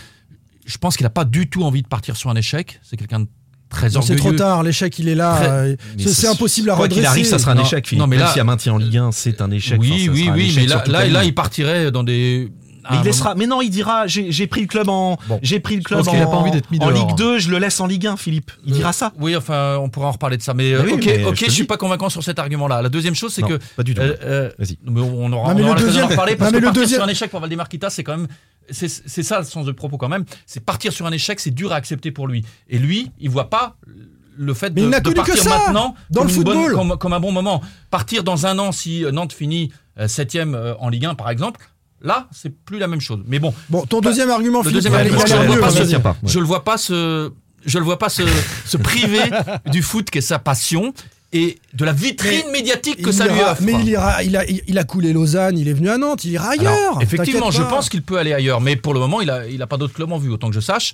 Je 0.67 0.79
pense 0.79 0.97
qu'il 0.97 1.05
n'a 1.05 1.11
pas 1.11 1.25
du 1.27 1.49
tout 1.51 1.63
envie 1.63 1.83
de 1.83 1.87
partir 1.89 2.17
sur 2.17 2.31
un 2.31 2.37
échec. 2.37 2.81
C'est 2.83 2.97
quelqu'un 2.97 3.21
de 3.21 3.27
très 3.75 3.91
Non, 3.91 4.03
C'est 4.03 4.17
trop 4.17 4.33
tard, 4.33 4.63
l'échec 4.63 4.99
il 4.99 5.09
est 5.09 5.15
là. 5.15 5.37
Très- 5.37 5.49
euh, 5.49 5.77
c'est- 5.99 6.27
impossible 6.29 6.71
à 6.71 6.75
Quoi 6.75 6.85
redresser. 6.85 7.01
qu'il 7.01 7.07
arrive, 7.09 7.27
ça 7.27 7.39
sera 7.39 7.53
un 7.53 7.57
Non, 7.57 7.63
échec, 7.63 7.87
Philippe. 7.87 8.01
non, 8.01 8.07
mais 8.07 8.17
Même 8.17 8.25
là- 8.27 8.31
s'il 8.33 8.39
y 8.39 8.41
a 8.41 8.45
maintien 8.45 8.73
en 8.73 8.79
Ligue 8.79 8.97
1, 8.97 9.11
c'est 9.13 9.41
un 9.41 9.51
échec. 9.51 9.79
Oui, 9.81 10.09
oui, 10.13 10.31
oui, 10.33 10.53
mais 10.57 10.67
là, 10.67 10.83
là, 10.87 11.25
il 11.25 11.35
partirait 11.35 11.91
dans 11.91 12.03
des. 12.05 12.51
Mais 12.91 12.97
à 12.97 12.99
un 12.99 13.03
il 13.03 13.05
laissera. 13.07 13.35
Mais 13.35 13.47
non, 13.47 13.61
il 13.63 13.71
dira 13.71 14.07
j'ai 14.07 14.47
pris 14.47 14.61
le 14.63 14.67
club 14.67 14.89
en 14.89 15.17
Bon. 15.29 15.39
j'ai 15.43 15.61
pris 15.61 15.77
le 15.77 15.83
club 15.83 16.01
a 16.07 16.11
en, 16.11 16.31
pas 16.31 16.37
envie 16.37 16.51
d'être 16.51 16.71
mis 16.71 16.79
en 16.81 16.91
dehors. 16.91 17.07
Ligue 17.09 17.17
2, 17.17 17.39
je 17.39 17.51
le 17.51 17.59
laisse 17.59 17.81
en 17.81 17.87
Ligue 17.87 18.07
1, 18.07 18.17
Philippe. 18.17 18.51
Il 18.65 18.73
dira 18.73 18.93
ça. 18.93 19.13
Oui, 19.19 19.35
enfin, 19.37 19.77
on 19.81 19.89
pourra 19.89 20.09
en 20.09 20.13
reparler 20.13 20.37
de 20.37 20.43
ça. 20.43 20.55
Mais, 20.55 20.73
euh, 20.73 20.83
Mais 20.85 20.93
oui, 20.93 20.99
ok, 20.99 21.05
mais 21.07 21.25
ok, 21.25 21.35
je 21.37 21.45
je 21.47 21.51
suis 21.51 21.63
dis. 21.63 21.67
pas 21.67 21.77
convaincant 21.77 22.09
sur 22.09 22.23
cet 22.23 22.39
argument-là. 22.39 22.83
La 22.83 22.89
deuxième 22.89 23.15
chose, 23.15 23.33
c'est 23.35 23.43
que. 23.43 23.59
pas 23.77 23.83
du 23.83 23.95
tout. 23.95 24.01
euh, 24.03 24.17
euh, 24.23 24.51
Vas-y. 24.59 24.79
mais 24.85 25.01
on 25.01 25.33
aura, 25.33 25.49
Non, 25.51 25.55
mais 25.59 25.63
on 25.65 25.67
aura 25.69 25.77
le 25.79 25.81
deuxième- 25.83 26.05
d'en 26.05 26.11
reparler 26.11 26.37
parce 26.37 26.51
non, 26.53 26.59
mais 26.59 26.63
que 26.63 26.67
le 26.69 26.73
deuxième- 26.73 26.99
sur 27.01 27.05
un 27.09 27.11
échec 27.11 27.31
pour 27.31 27.41
Valdemar 27.41 27.69
Kita, 27.69 27.91
c'est 27.91 28.05
quand 28.05 28.17
même. 28.17 28.29
C'est 28.71 28.89
c'est 28.89 29.23
ça 29.23 29.39
le 29.41 29.45
sens 29.45 29.67
de 29.67 29.73
propos 29.73 29.99
quand 29.99 30.09
même. 30.09 30.25
C'est 30.47 30.65
partir 30.65 30.93
sur 30.93 31.05
un 31.07 31.13
échec, 31.13 31.39
c'est 31.41 31.51
dur 31.51 31.73
à 31.73 31.77
accepter 31.77 32.11
pour 32.11 32.27
lui. 32.27 32.45
Et 32.71 32.79
lui, 32.79 33.11
il 33.21 33.29
voit 33.29 33.51
pas 33.51 33.77
le 34.37 34.53
fait 34.55 34.71
Mais 34.75 34.81
de, 34.81 34.87
il 34.87 34.91
n'a 34.91 35.01
de 35.01 35.05
connu 35.05 35.15
que 35.17 35.21
partir 35.27 35.43
ça 35.45 35.51
maintenant 35.67 35.95
dans 36.11 36.23
comme, 36.23 36.29
le 36.31 36.35
bonne- 36.43 36.55
football. 36.57 36.73
comme, 36.75 36.97
comme 36.99 37.13
un 37.13 37.21
bon 37.21 37.31
moment. 37.31 37.61
Partir 37.91 38.25
dans 38.25 38.47
un 38.47 38.59
an 38.59 38.73
si 38.73 39.05
euh, 39.05 39.11
Nantes 39.13 39.33
finit 39.33 39.71
7ème 39.99 40.75
en 40.81 40.89
Ligue 40.89 41.07
1 41.07 41.15
par 41.15 41.31
exemple, 41.31 41.61
là 42.05 42.29
c'est 42.31 42.55
plus 42.55 42.79
la 42.79 42.87
même 42.87 43.01
chose. 43.01 43.21
Mais 43.27 43.39
bon, 43.41 43.53
Bon, 43.69 43.85
ton 43.87 44.01
deuxième 44.01 44.31
argument, 44.31 44.63
Philippe, 44.63 44.77
deuxième 44.77 44.93
je 44.95 44.99
l'air 45.35 45.43
le 45.43 45.47
vois 45.49 45.61
pas, 45.61 45.71
je- 45.71 45.83
tient 45.85 46.01
pas, 46.01 46.11
ouais. 46.23 46.29
je 46.31 46.39
le 46.39 46.45
vois 46.45 46.63
pas 46.65 46.77
se, 46.79 47.33
je 47.67 47.79
le 47.79 47.85
vois 47.85 47.99
pas 47.99 48.09
se, 48.09 48.23
se 48.67 48.77
priver 48.77 49.23
du 49.73 49.83
foot 49.83 50.11
qui 50.11 50.19
est 50.19 50.21
sa 50.23 50.39
passion 50.39 50.93
et 51.33 51.59
de 51.73 51.85
la 51.85 51.93
vitrine 51.93 52.49
médiatique 52.53 53.03
que 53.03 53.09
Il 53.11 53.13
ça 53.13 53.27
lui 53.27 53.41
offre. 53.41 53.61
Mais 53.63 53.73
il, 53.73 53.89
ira, 53.89 54.23
il, 54.23 54.37
a, 54.37 54.45
il 54.47 54.79
a 54.79 54.85
coulé 54.85 55.13
Lausanne, 55.13 55.59
il 55.59 55.67
est 55.67 55.73
venu 55.73 55.91
à 55.91 55.99
Nantes, 55.99 56.25
il 56.25 56.31
ira 56.31 56.51
ailleurs. 56.51 56.73
Alors, 56.73 57.03
effectivement, 57.03 57.51
je 57.51 57.63
pense 57.63 57.89
qu'il 57.89 58.03
peut 58.03 58.19
aller 58.19 58.33
ailleurs, 58.33 58.61
mais 58.61 58.77
pour 58.77 58.95
le 58.95 59.01
moment, 59.01 59.21
il 59.21 59.31
a, 59.31 59.49
il 59.49 59.61
a 59.61 59.67
pas 59.67 59.77
d'autre 59.77 59.95
club 59.95 60.13
en 60.13 60.19
vue, 60.19 60.31
autant 60.31 60.49
que 60.49 60.55
je 60.55 60.61
sache. 60.61 60.93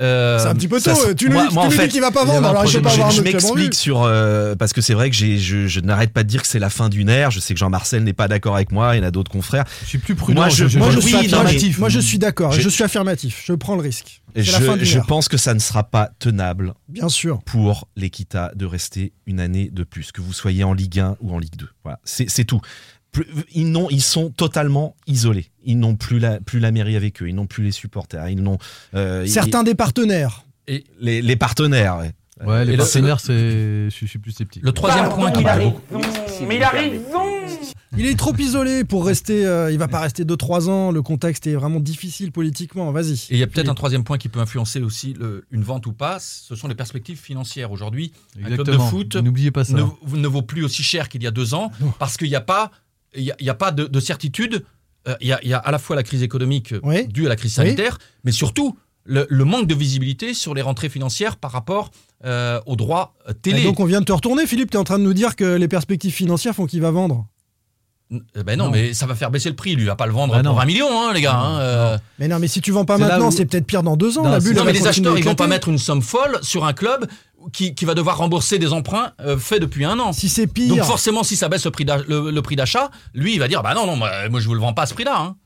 Euh, 0.00 0.38
C'est 0.38 0.46
un 0.48 0.54
petit 0.54 0.68
peu 0.68 0.80
tôt. 0.80 0.94
se- 0.94 1.12
Tu 1.12 1.26
lui, 1.26 1.34
moi- 1.34 1.46
tu 1.48 1.54
moi, 1.54 1.64
en 1.66 1.70
fait, 1.70 1.86
dis 1.86 1.92
qu'il 1.92 2.00
va 2.00 2.10
pas 2.10 2.24
vendre, 2.24 2.46
alors 2.48 2.64
de- 2.64 2.78
pas 2.78 2.90
je 3.10 3.16
vue. 3.18 3.22
m'explique 3.22 3.74
sur 3.74 4.02
euh, 4.02 4.54
parce 4.54 4.72
que 4.72 4.80
c'est 4.80 4.94
vrai 4.94 5.10
que 5.10 5.16
j'ai 5.16 5.38
je, 5.38 5.66
je 5.66 5.80
n'arrête 5.80 6.12
pas 6.12 6.22
de 6.22 6.28
dire 6.28 6.40
que 6.42 6.48
c'est 6.48 6.58
la 6.58 6.70
fin 6.70 6.88
d'une 6.88 7.08
ère. 7.08 7.30
Je 7.30 7.40
sais 7.40 7.52
que 7.54 7.60
Jean-Marcel 7.60 8.02
n'est 8.02 8.12
pas 8.14 8.26
d'accord 8.28 8.54
avec 8.54 8.72
moi. 8.72 8.96
Il 8.96 9.00
y 9.00 9.04
en 9.04 9.06
a 9.06 9.10
d'autres 9.10 9.30
confrères. 9.30 9.64
Je 9.82 9.88
suis 9.88 9.98
plus 9.98 10.14
prudent. 10.14 10.40
Moi, 10.40 10.48
je- 10.48 10.78
Moi, 10.78 10.90
je 10.90 10.96
Oui, 10.96 11.02
suis 11.02 11.12
mais- 11.12 11.18
affirmatif. 11.26 11.78
Moi, 11.78 11.88
je 11.90 12.00
suis 12.00 12.18
d'accord. 12.18 12.52
Je- 12.52 12.60
Je 12.62 12.68
suis 12.68 12.82
affirmatif. 12.84 13.42
Je 13.44 13.52
prends 13.52 13.74
le 13.76 13.82
risque. 13.82 14.22
Je, 14.36 14.42
d'une 14.74 14.84
je 14.84 14.98
ère. 14.98 15.06
pense 15.06 15.28
que 15.28 15.36
ça 15.36 15.54
ne 15.54 15.58
sera 15.58 15.82
pas 15.82 16.10
tenable 16.20 16.74
Bien 16.88 17.08
sûr. 17.08 17.40
pour 17.44 17.88
l'Equita 17.96 18.52
de 18.54 18.64
rester 18.64 19.12
une 19.26 19.40
année 19.40 19.70
de 19.72 19.82
plus, 19.82 20.12
que 20.12 20.20
vous 20.20 20.32
soyez 20.32 20.62
en 20.64 20.72
Ligue 20.72 21.00
1 21.00 21.16
ou 21.20 21.34
en 21.34 21.38
Ligue 21.40 21.56
2. 21.56 21.68
Voilà, 21.84 21.98
c'est 22.04 22.30
c'est 22.30 22.44
tout. 22.44 22.60
Ils, 23.52 23.70
n'ont- 23.72 23.88
ils 23.90 24.02
sont 24.02 24.30
totalement 24.30 24.94
isolés. 25.06 25.50
Ils 25.64 25.78
n'ont 25.78 25.96
plus 25.96 26.18
la, 26.18 26.40
plus 26.40 26.60
la 26.60 26.70
mairie 26.70 26.96
avec 26.96 27.20
eux. 27.22 27.28
Ils 27.28 27.34
n'ont 27.34 27.46
plus 27.46 27.64
les 27.64 27.72
supporters. 27.72 28.28
Ils 28.28 28.42
n'ont 28.42 28.58
euh, 28.94 29.22
ils- 29.24 29.30
Certains 29.30 29.62
des 29.64 29.74
partenaires. 29.74 30.44
et 30.68 30.84
les, 31.00 31.20
les 31.22 31.36
partenaires. 31.36 31.98
ouais. 31.98 32.12
Ouais, 32.46 32.64
les 32.64 32.72
Et 32.72 32.76
le- 32.76 32.82
partenaires, 32.82 33.20
c'est. 33.20 33.34
Je 33.86 33.88
suis- 33.90 34.06
je 34.06 34.10
suis 34.10 34.18
plus 34.18 34.32
sceptique. 34.32 34.62
le 34.62 34.72
troisième 34.72 35.08
point 35.10 35.30
qui 35.30 35.42
m'a 35.44 35.58
beaucoup. 35.58 35.80
Il 37.96 38.06
est 38.06 38.14
trop 38.18 38.34
isolé 38.36 38.84
pour 38.84 39.04
rester. 39.04 39.44
euh, 39.44 39.70
il 39.72 39.78
va 39.78 39.88
pas 39.88 40.00
rester 40.00 40.24
2-3 40.24 40.68
ans. 40.68 40.90
Le 40.92 41.02
contexte 41.02 41.46
est 41.46 41.54
vraiment 41.54 41.80
difficile 41.80 42.30
politiquement. 42.32 42.90
Vas-y. 42.92 43.12
Et 43.14 43.26
il 43.32 43.38
y 43.38 43.42
a 43.42 43.46
peut-être 43.46 43.68
un 43.68 43.74
troisième 43.74 44.04
point 44.04 44.16
qui 44.16 44.28
peut 44.28 44.40
influencer 44.40 44.80
aussi 44.80 45.14
le- 45.18 45.44
une 45.50 45.62
vente 45.64 45.86
ou 45.86 45.92
pas, 45.92 46.18
ce 46.20 46.54
sont 46.54 46.68
les 46.68 46.74
perspectives 46.76 47.18
financières. 47.18 47.72
Aujourd'hui, 47.72 48.12
un 48.42 48.46
club 48.54 48.66
de 48.66 48.78
foot 48.78 49.16
N'oubliez 49.16 49.50
pas 49.50 49.64
ça. 49.64 49.74
ne, 49.74 49.82
ne 50.16 50.28
vaut 50.28 50.42
plus 50.42 50.64
aussi 50.64 50.82
cher 50.82 51.08
qu'il 51.08 51.22
y 51.22 51.26
a 51.26 51.30
deux 51.32 51.52
ans 51.54 51.72
Non. 51.80 51.92
parce 51.98 52.16
qu'il 52.16 52.28
n'y 52.28 52.36
a 52.36 52.40
pas, 52.40 52.70
il 53.16 53.34
y 53.40 53.50
a, 53.50 53.54
pas 53.54 53.72
de, 53.72 53.84
de 53.84 54.00
certitude. 54.00 54.64
Euh, 55.08 55.14
il, 55.20 55.28
y 55.28 55.32
a, 55.32 55.40
il 55.42 55.48
y 55.48 55.54
a 55.54 55.58
à 55.58 55.70
la 55.70 55.78
fois 55.78 55.96
la 55.96 56.02
crise 56.02 56.22
économique 56.22 56.72
euh, 56.72 56.80
Oui. 56.82 57.06
due 57.08 57.26
à 57.26 57.28
la 57.30 57.36
crise 57.36 57.52
Oui. 57.58 57.64
sanitaire, 57.66 57.98
mais 58.24 58.32
surtout 58.32 58.76
le, 59.04 59.26
le 59.30 59.44
manque 59.44 59.66
de 59.66 59.74
visibilité 59.74 60.34
sur 60.34 60.52
les 60.54 60.60
rentrées 60.62 60.90
financières 60.90 61.36
par 61.38 61.52
rapport 61.52 61.90
euh, 62.26 62.60
aux 62.66 62.76
droits 62.76 63.14
euh, 63.26 63.32
Et 63.32 63.34
télé. 63.34 63.64
donc 63.64 63.80
on 63.80 63.86
vient 63.86 64.00
de 64.00 64.04
te 64.04 64.12
retourner, 64.12 64.46
Philippe. 64.46 64.70
Tu 64.70 64.76
es 64.76 64.80
en 64.80 64.84
train 64.84 64.98
de 64.98 65.04
nous 65.04 65.14
dire 65.14 65.36
que 65.36 65.44
les 65.56 65.68
perspectives 65.68 66.12
financières 66.12 66.54
font 66.54 66.66
qu'il 66.66 66.82
va 66.82 66.90
vendre. 66.90 67.26
Euh, 68.12 68.42
ben 68.42 68.58
non, 68.58 68.64
Non. 68.66 68.70
mais 68.72 68.92
ça 68.92 69.06
va 69.06 69.14
faire 69.14 69.30
baisser 69.30 69.48
le 69.48 69.54
prix. 69.54 69.74
Lui, 69.76 69.82
il 69.82 69.86
va 69.86 69.94
pas 69.96 70.06
le 70.06 70.12
vendre 70.12 70.34
Bah 70.34 70.42
non. 70.42 70.50
pour 70.50 70.58
20 70.60 70.66
millions, 70.66 70.88
hein, 71.00 71.12
les 71.14 71.20
gars. 71.20 71.36
hein, 71.36 71.58
euh. 71.60 71.98
Mais 72.18 72.26
non, 72.28 72.38
mais 72.40 72.48
si 72.48 72.60
tu 72.60 72.72
vends 72.72 72.84
pas 72.84 72.98
maintenant, 72.98 73.28
où- 73.28 73.30
c'est 73.30 73.44
peut-être 73.46 73.66
pire 73.66 73.82
dans 73.84 73.96
deux 73.96 74.18
ans. 74.18 74.24
Non, 74.24 74.30
la 74.30 74.40
bulle. 74.40 74.54
Non, 74.56 74.64
mais 74.64 74.72
va 74.72 74.78
les 74.78 74.86
acheteurs, 74.86 75.16
ils 75.16 75.24
vont 75.24 75.34
pas 75.36 75.46
mettre 75.46 75.68
une 75.68 75.78
somme 75.78 76.02
folle 76.02 76.38
sur 76.42 76.64
un 76.64 76.72
club 76.72 77.06
qui, 77.52 77.74
qui 77.74 77.84
va 77.84 77.94
devoir 77.94 78.16
rembourser 78.18 78.58
des 78.58 78.72
emprunts 78.72 79.12
euh, 79.20 79.38
faits 79.38 79.60
depuis 79.60 79.84
un 79.84 79.98
an. 80.00 80.12
Si 80.12 80.28
c'est 80.28 80.46
pire. 80.48 80.74
Donc 80.74 80.84
forcément, 80.84 81.22
si 81.22 81.36
ça 81.36 81.48
baisse 81.48 81.64
le 81.64 81.70
prix 81.70 81.84
d'a- 81.84 82.02
le, 82.08 82.30
le 82.30 82.42
prix 82.42 82.56
d'achat, 82.56 82.90
lui, 83.14 83.34
il 83.34 83.38
va 83.38 83.46
dire 83.48 83.62
bah 83.62 83.74
non, 83.74 83.86
non, 83.86 83.96
moi, 83.96 84.10
moi, 84.28 84.40
je 84.40 84.46
vous 84.48 84.54
le 84.54 84.60
vends 84.60 84.72
pas 84.74 84.82
à 84.82 84.86
ce 84.86 84.94
prix-là. 84.94 85.16
hein. 85.18 85.36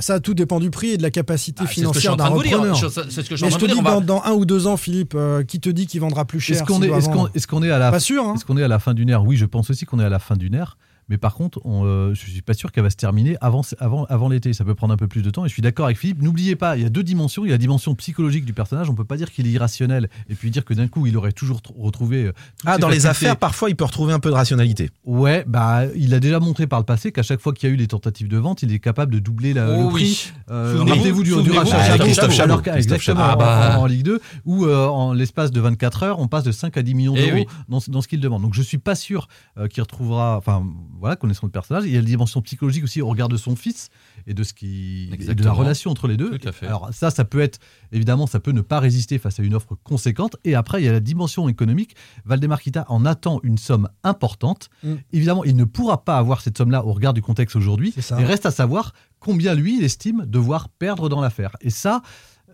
Ça, 0.00 0.18
tout 0.18 0.34
dépend 0.34 0.58
du 0.58 0.70
prix 0.70 0.90
et 0.90 0.96
de 0.96 1.02
la 1.02 1.10
capacité 1.10 1.62
Ah, 1.64 1.68
c'est 1.72 1.80
ce 1.80 1.86
que 1.86 1.94
je 1.94 2.00
suis 2.00 2.08
financière 2.08 2.12
en 2.12 2.16
d'un 2.16 2.24
train 2.24 2.32
de 2.32 2.36
vous 2.36 2.42
dire. 2.42 2.74
Je- 2.74 2.88
C'est 3.10 3.22
ce 3.22 3.28
que 3.30 3.36
je 3.36 3.44
te 3.46 3.64
dis, 3.66 3.80
dans, 4.04 4.22
un 4.24 4.32
ou 4.32 4.44
deux 4.44 4.66
ans, 4.66 4.76
Philippe, 4.76 5.14
euh, 5.14 5.44
qui 5.44 5.60
te 5.60 5.68
dit 5.68 5.86
qu'il 5.86 6.00
vendra 6.00 6.24
plus 6.24 6.40
cher 6.40 6.56
Est-ce 6.56 6.64
qu'on 6.64 6.82
est, 6.82 6.88
doit 6.88 6.98
est-ce 6.98 7.06
qu'on, 7.06 7.14
vendre 7.14 7.30
est-ce 7.34 7.46
qu'on 7.46 7.62
est 7.62 7.70
à 7.70 7.78
la 7.78 7.90
Pas 7.92 8.00
sûr, 8.00 8.24
hein. 8.24 8.34
Est-ce 8.36 8.44
qu'on 8.44 8.56
est 8.56 8.64
à 8.64 8.68
la 8.68 8.78
fin 8.80 8.94
d'une 8.94 9.08
ère? 9.10 9.24
Oui, 9.24 9.36
je 9.36 9.44
pense 9.44 9.70
aussi 9.70 9.84
qu'on 9.86 10.00
est 10.00 10.04
à 10.04 10.08
la 10.08 10.18
fin 10.18 10.34
d'une 10.36 10.54
ère. 10.54 10.76
Mais 11.08 11.18
par 11.18 11.34
contre, 11.34 11.60
on, 11.64 11.84
euh, 11.84 12.14
je 12.14 12.20
suis 12.28 12.42
pas 12.42 12.52
sûr 12.54 12.72
qu'elle 12.72 12.82
va 12.82 12.90
se 12.90 12.96
terminer 12.96 13.36
avant, 13.40 13.62
avant, 13.78 14.04
avant 14.06 14.28
l'été. 14.28 14.52
Ça 14.52 14.64
peut 14.64 14.74
prendre 14.74 14.92
un 14.92 14.96
peu 14.96 15.06
plus 15.06 15.22
de 15.22 15.30
temps. 15.30 15.44
Et 15.44 15.48
je 15.48 15.52
suis 15.52 15.62
d'accord 15.62 15.86
avec 15.86 15.98
Philippe. 15.98 16.20
N'oubliez 16.20 16.56
pas, 16.56 16.76
il 16.76 16.82
y 16.82 16.86
a 16.86 16.88
deux 16.88 17.04
dimensions. 17.04 17.44
Il 17.44 17.48
y 17.48 17.50
a 17.52 17.54
la 17.54 17.58
dimension 17.58 17.94
psychologique 17.94 18.44
du 18.44 18.52
personnage. 18.52 18.90
On 18.90 18.94
peut 18.94 19.04
pas 19.04 19.16
dire 19.16 19.30
qu'il 19.30 19.46
est 19.46 19.50
irrationnel 19.50 20.08
et 20.28 20.34
puis 20.34 20.50
dire 20.50 20.64
que 20.64 20.74
d'un 20.74 20.88
coup, 20.88 21.06
il 21.06 21.16
aurait 21.16 21.30
toujours 21.32 21.58
tr- 21.60 21.70
retrouvé. 21.80 22.24
euh, 22.24 22.32
Ah, 22.64 22.78
dans 22.78 22.88
les 22.88 22.96
facultés. 23.00 23.08
affaires, 23.26 23.36
parfois, 23.36 23.70
il 23.70 23.76
peut 23.76 23.84
retrouver 23.84 24.12
un 24.14 24.18
peu 24.18 24.30
de 24.30 24.34
rationalité. 24.34 24.90
Ouais, 25.04 25.44
bah, 25.46 25.82
il 25.94 26.12
a 26.12 26.18
déjà 26.18 26.40
montré 26.40 26.66
par 26.66 26.80
le 26.80 26.84
passé 26.84 27.12
qu'à 27.12 27.22
chaque 27.22 27.40
fois 27.40 27.52
qu'il 27.52 27.68
y 27.68 27.72
a 27.72 27.74
eu 27.74 27.78
des 27.78 27.86
tentatives 27.86 28.28
de 28.28 28.38
vente, 28.38 28.62
il 28.64 28.72
est 28.72 28.80
capable 28.80 29.12
de 29.14 29.20
doubler 29.20 29.52
la, 29.54 29.68
Oh 29.70 29.84
le 29.84 29.88
prix. 29.90 30.02
oui. 30.04 30.32
Euh, 30.50 30.72
Souvenez-vous- 30.72 30.96
Rappelez-vous 30.96 31.22
du, 31.22 31.42
du 31.42 31.50
rachat 31.52 31.78
Ah, 31.92 31.98
Christophe 31.98 32.32
Chabot. 32.34 32.60
exactement, 32.74 33.20
Ah 33.22 33.36
bah. 33.36 33.78
en, 33.78 33.86
Ligue 33.86 34.02
2, 34.02 34.20
où 34.44 34.64
euh, 34.64 34.86
en 34.88 35.12
l'espace 35.12 35.52
de 35.52 35.60
24 35.60 36.02
heures, 36.02 36.18
on 36.18 36.26
passe 36.26 36.42
de 36.44 36.52
5 36.52 36.76
à 36.76 36.82
10 36.82 36.94
millions 36.94 37.14
Eh 37.16 37.20
d'euros 37.26 37.32
oui. 37.34 37.46
dans, 37.68 37.78
ce- 37.80 37.90
dans 37.92 38.00
ce 38.00 38.08
qu'il 38.08 38.18
demande. 38.20 38.42
Donc 38.42 38.54
je 38.54 38.62
suis 38.62 38.78
pas 38.78 38.94
sûr 38.96 39.28
euh, 39.58 39.68
qu'il 39.68 39.82
retrouvera, 39.82 40.36
enfin 40.36 40.64
voilà, 40.98 41.16
connaissant 41.16 41.46
le 41.46 41.52
personnage. 41.52 41.84
Il 41.84 41.92
y 41.92 41.96
a 41.96 42.00
la 42.00 42.06
dimension 42.06 42.42
psychologique 42.42 42.84
aussi 42.84 43.00
au 43.00 43.08
regard 43.08 43.28
de 43.28 43.36
son 43.36 43.56
fils 43.56 43.90
et 44.26 44.34
de 44.34 44.42
ce 44.42 44.52
qui, 44.52 45.10
et 45.12 45.34
de 45.34 45.44
la 45.44 45.52
relation 45.52 45.90
entre 45.90 46.08
les 46.08 46.16
deux. 46.16 46.38
Tout 46.38 46.48
à 46.48 46.52
fait. 46.52 46.66
Alors 46.66 46.88
ça, 46.92 47.10
ça 47.10 47.24
peut 47.24 47.40
être 47.40 47.58
évidemment, 47.92 48.26
ça 48.26 48.40
peut 48.40 48.52
ne 48.52 48.60
pas 48.60 48.80
résister 48.80 49.18
face 49.18 49.40
à 49.40 49.42
une 49.42 49.54
offre 49.54 49.76
conséquente. 49.82 50.36
Et 50.44 50.54
après, 50.54 50.82
il 50.82 50.84
y 50.84 50.88
a 50.88 50.92
la 50.92 51.00
dimension 51.00 51.48
économique. 51.48 51.96
Valdemar 52.24 52.60
Kita 52.60 52.84
en 52.88 53.04
attend 53.04 53.40
une 53.42 53.58
somme 53.58 53.88
importante. 54.04 54.68
Mm. 54.82 54.94
Évidemment, 55.12 55.44
il 55.44 55.56
ne 55.56 55.64
pourra 55.64 56.04
pas 56.04 56.18
avoir 56.18 56.40
cette 56.40 56.58
somme-là 56.58 56.84
au 56.84 56.92
regard 56.92 57.14
du 57.14 57.22
contexte 57.22 57.56
aujourd'hui. 57.56 57.94
Et 58.18 58.24
reste 58.24 58.46
à 58.46 58.50
savoir 58.50 58.92
combien 59.20 59.54
lui, 59.54 59.78
il 59.78 59.84
estime 59.84 60.24
devoir 60.26 60.68
perdre 60.68 61.08
dans 61.08 61.20
l'affaire. 61.20 61.56
Et 61.60 61.70
ça, 61.70 62.02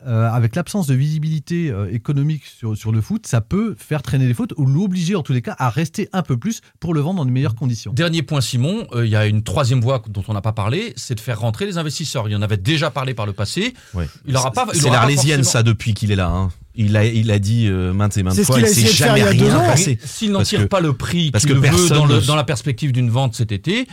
euh, 0.07 0.31
avec 0.31 0.57
l'absence 0.57 0.87
de 0.87 0.95
visibilité 0.95 1.71
euh, 1.71 1.91
économique 1.93 2.45
sur, 2.45 2.77
sur 2.77 2.93
le 2.93 3.01
foot, 3.01 3.27
ça 3.27 3.41
peut 3.41 3.75
faire 3.79 4.03
traîner 4.03 4.27
les 4.27 4.35
fautes 4.35 4.53
ou 4.57 4.67
l'obliger 4.67 5.15
en 5.15 5.23
tous 5.23 5.33
les 5.33 5.43
cas 5.43 5.55
à 5.59 5.71
rester 5.71 6.09
un 6.13 6.23
peu 6.23 6.37
plus 6.37 6.61
pour 6.81 6.95
le 6.95 7.01
vendre 7.01 7.19
dans 7.19 7.25
de 7.25 7.31
meilleures 7.31 7.55
conditions. 7.55 7.93
Dernier 7.93 8.23
point, 8.23 8.41
Simon, 8.41 8.87
euh, 8.93 9.05
il 9.07 9.11
y 9.11 9.17
a 9.17 9.27
une 9.27 9.43
troisième 9.43 9.81
voie 9.81 10.03
dont 10.09 10.25
on 10.29 10.35
n'a 10.35 10.41
pas 10.43 10.53
parlé, 10.53 10.93
c'est 10.97 11.15
de 11.15 11.21
faire 11.21 11.41
rentrer 11.41 11.67
les 11.67 11.79
investisseurs. 11.79 12.29
Il 12.29 12.33
y 12.33 12.37
en 12.37 12.43
avait 12.43 12.57
déjà 12.57 12.91
parlé 12.91 13.15
par 13.15 13.27
le 13.27 13.33
passé. 13.33 13.75
Ouais. 13.95 14.09
Il 14.27 14.37
aura 14.37 14.51
pas. 14.53 14.67
C'est 14.73 14.91
l'Arlésienne, 14.91 15.43
forcément- 15.45 15.53
ça, 15.53 15.63
depuis 15.63 15.95
qu'il 15.95 16.11
est 16.13 16.17
là. 16.17 16.29
hein. 16.29 16.51
Il 16.75 16.97
a, 16.97 17.05
il 17.05 17.31
a 17.31 17.39
dit 17.39 17.67
euh, 17.69 17.93
maintes 17.93 18.17
et 18.17 18.23
maintes 18.23 18.41
fois, 18.45 18.59
il 18.59 18.67
s'est 18.67 18.87
jamais 18.87 19.23
rien 19.25 19.57
ans. 19.57 19.67
passé. 19.67 19.99
S'il 20.05 20.33
n'en 20.33 20.43
tire 20.43 20.61
que- 20.61 20.65
pas 20.65 20.81
le 20.81 20.95
prix 20.95 21.31
parce 21.31 21.45
qu'il 21.45 21.53
que 21.55 21.57
veut 21.59 21.63
personne 21.63 21.89
dans, 21.99 22.07
le- 22.07 22.21
dans 22.23 22.35
la 22.37 22.45
perspective 22.45 22.93
d'une 22.93 23.11
vente 23.11 23.35
cet 23.35 23.53
été, 23.53 23.87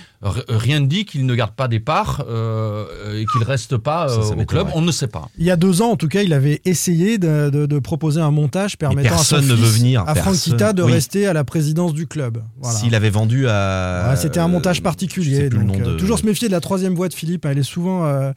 rien 0.47 0.79
ne 0.79 0.85
dit 0.87 1.03
qu'il 1.05 1.25
ne 1.25 1.35
garde 1.35 1.51
pas 1.51 1.67
des 1.67 1.81
parts 1.81 2.23
euh, 2.29 2.85
et 3.19 3.25
qu'il 3.25 3.43
reste 3.43 3.75
pas 3.77 4.09
euh, 4.09 4.21
ça 4.21 4.33
au 4.35 4.45
club. 4.45 4.67
On 4.75 4.81
ne 4.81 4.91
sait 4.91 5.07
pas. 5.07 5.27
Il 5.37 5.45
y 5.45 5.51
a 5.51 5.57
deux 5.57 5.81
ans, 5.81 5.91
en 5.91 5.95
tout 5.97 6.07
cas, 6.07 6.21
il 6.21 6.31
avait 6.31 6.61
essayé 6.63 7.17
de, 7.17 7.49
de- 7.49 7.65
de 7.65 7.79
proposer 7.79 8.21
un 8.21 8.31
montage 8.31 8.77
permettant 8.77 9.09
à 9.15 9.17
son 9.17 9.35
personne 9.35 9.47
ne 9.47 9.55
fils, 9.55 9.65
veut 9.65 9.71
venir, 9.77 10.01
à 10.01 10.15
Franck 10.15 10.23
personne. 10.35 10.53
Kita 10.53 10.71
de 10.73 10.83
Oui. 10.83 10.91
rester 10.93 11.27
à 11.27 11.33
la 11.33 11.43
présidence 11.43 11.93
du 11.93 12.07
club. 12.07 12.41
Voilà. 12.61 12.77
S'il 12.77 12.95
avait 12.95 13.09
vendu 13.09 13.47
à. 13.49 14.13
C'était 14.15 14.39
un 14.39 14.47
montage 14.47 14.81
particulier. 14.81 15.49
donc, 15.49 15.75
euh, 15.81 15.93
de- 15.93 15.97
Toujours 15.97 16.17
se 16.19 16.25
méfier 16.25 16.47
de 16.47 16.53
la 16.53 16.61
troisième 16.61 16.95
voie 16.95 17.09
de 17.09 17.13
Philippe. 17.13 17.45
Elle 17.45 17.57
est 17.57 17.63
souvent. 17.63 18.05
euh, 18.05 18.31